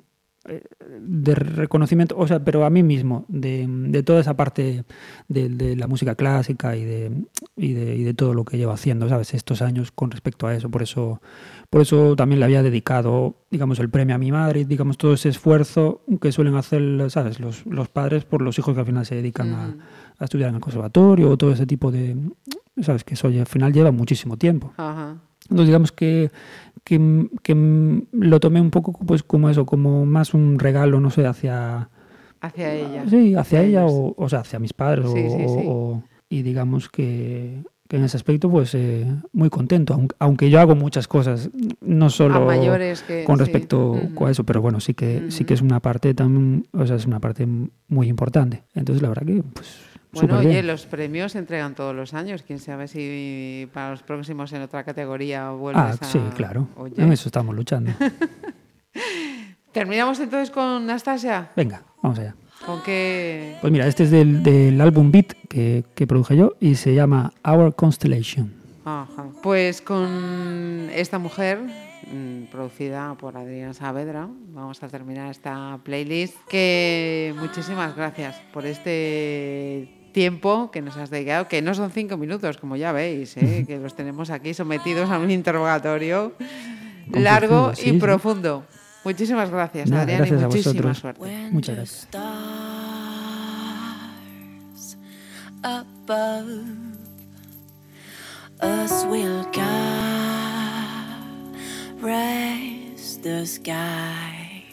[0.49, 0.63] eh,
[1.01, 4.85] de reconocimiento, o sea, pero a mí mismo, de, de toda esa parte
[5.29, 7.13] de, de la música clásica y de,
[7.57, 9.35] y, de, y de todo lo que llevo haciendo, ¿sabes?
[9.35, 10.71] Estos años con respecto a eso.
[10.71, 11.21] Por eso,
[11.69, 15.29] por eso también le había dedicado, digamos, el premio a mi madre, digamos, todo ese
[15.29, 17.39] esfuerzo que suelen hacer, ¿sabes?
[17.39, 19.77] Los, los padres por los hijos que al final se dedican a,
[20.21, 22.17] a estudiar en el conservatorio o todo ese tipo de,
[22.83, 23.03] ¿sabes?
[23.05, 24.73] Que eso al final lleva muchísimo tiempo.
[24.77, 25.17] Ajá.
[25.45, 26.31] Entonces digamos que,
[26.85, 31.27] que, que lo tomé un poco pues como eso, como más un regalo, no sé,
[31.27, 31.89] hacia...
[32.43, 33.05] Hacia ella.
[33.09, 35.07] Sí, hacia ella o, o sea, hacia mis padres.
[35.07, 35.65] o- Sí, sí, sí.
[35.67, 40.61] o- y digamos que, que en ese aspecto pues eh, muy contento, aunque, aunque yo
[40.61, 43.25] hago muchas cosas, no solo A mayores que...
[43.25, 46.87] con respecto a eso, pero bueno, sí que, sí que es una parte también, o
[46.87, 47.47] sea, es una parte
[47.89, 48.63] muy importante.
[48.75, 49.77] Entonces la verdad que pues
[50.13, 50.67] Bueno, oye, bien.
[50.67, 52.43] los premios se entregan todos los años.
[52.43, 56.05] Quién sabe si para los próximos en otra categoría vuelves Ah, a...
[56.05, 56.69] sí, claro.
[56.77, 56.95] Oye.
[57.01, 57.93] En eso estamos luchando.
[59.73, 61.51] Terminamos entonces con Nastasia.
[61.55, 62.35] Venga, vamos allá.
[62.67, 63.57] ¿Con qué...?
[63.61, 67.33] Pues mira, este es del, del álbum Beat que, que produje yo y se llama
[67.47, 68.53] Our Constellation.
[68.85, 69.27] Ajá.
[69.43, 71.61] Pues con esta mujer,
[72.13, 76.35] mm, producida por Adrián Saavedra, vamos a terminar esta playlist.
[76.49, 82.57] Que muchísimas gracias por este tiempo que nos has dedicado, que no son cinco minutos,
[82.59, 83.65] como ya veis, ¿eh?
[83.67, 86.33] que los tenemos aquí sometidos a un interrogatorio
[87.13, 87.99] Con largo profundo, y sí.
[87.99, 88.65] profundo.
[89.05, 90.99] Muchísimas gracias, Nada, Adrián, gracias y a muchísima vosotros.
[90.99, 91.49] suerte.
[91.51, 92.09] Muchas gracias.
[94.11, 94.97] stars
[95.63, 96.49] above
[98.63, 99.45] us will
[102.01, 104.65] caress the sky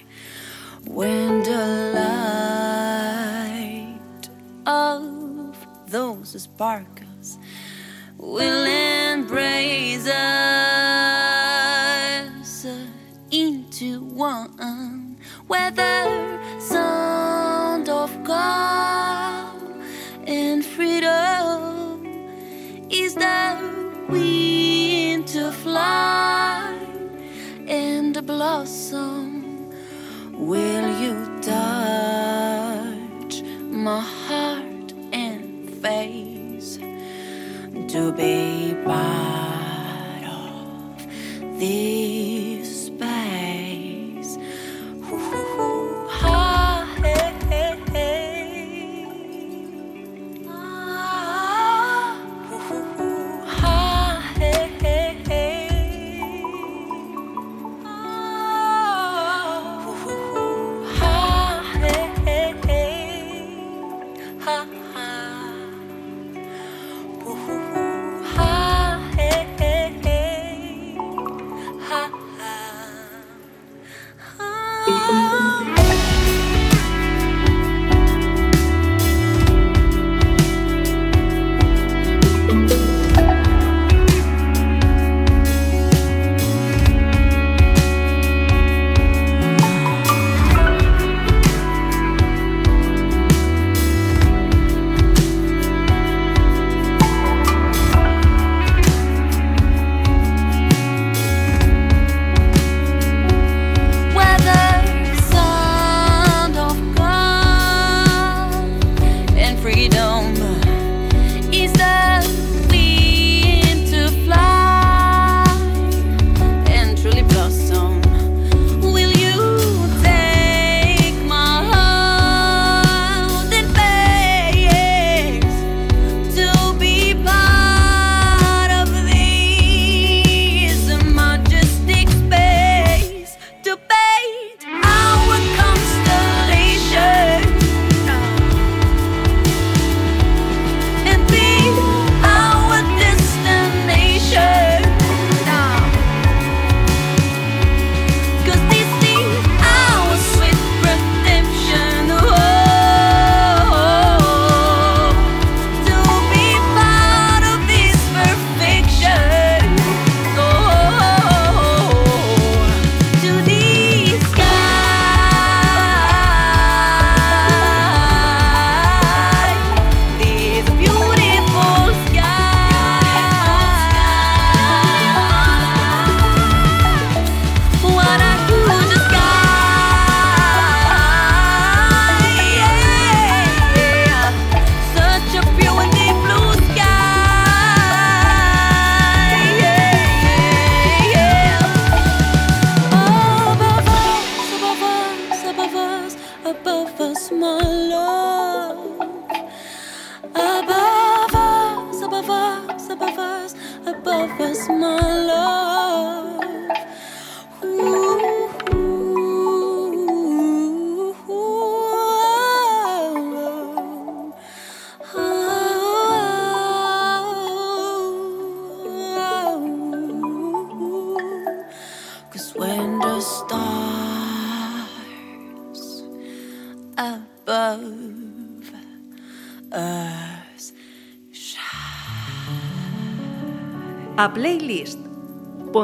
[0.86, 4.00] when the light
[4.66, 5.17] of
[5.88, 7.38] those sparkles.
[8.18, 10.18] Will embrace us
[13.32, 15.72] into one where
[37.98, 38.67] to be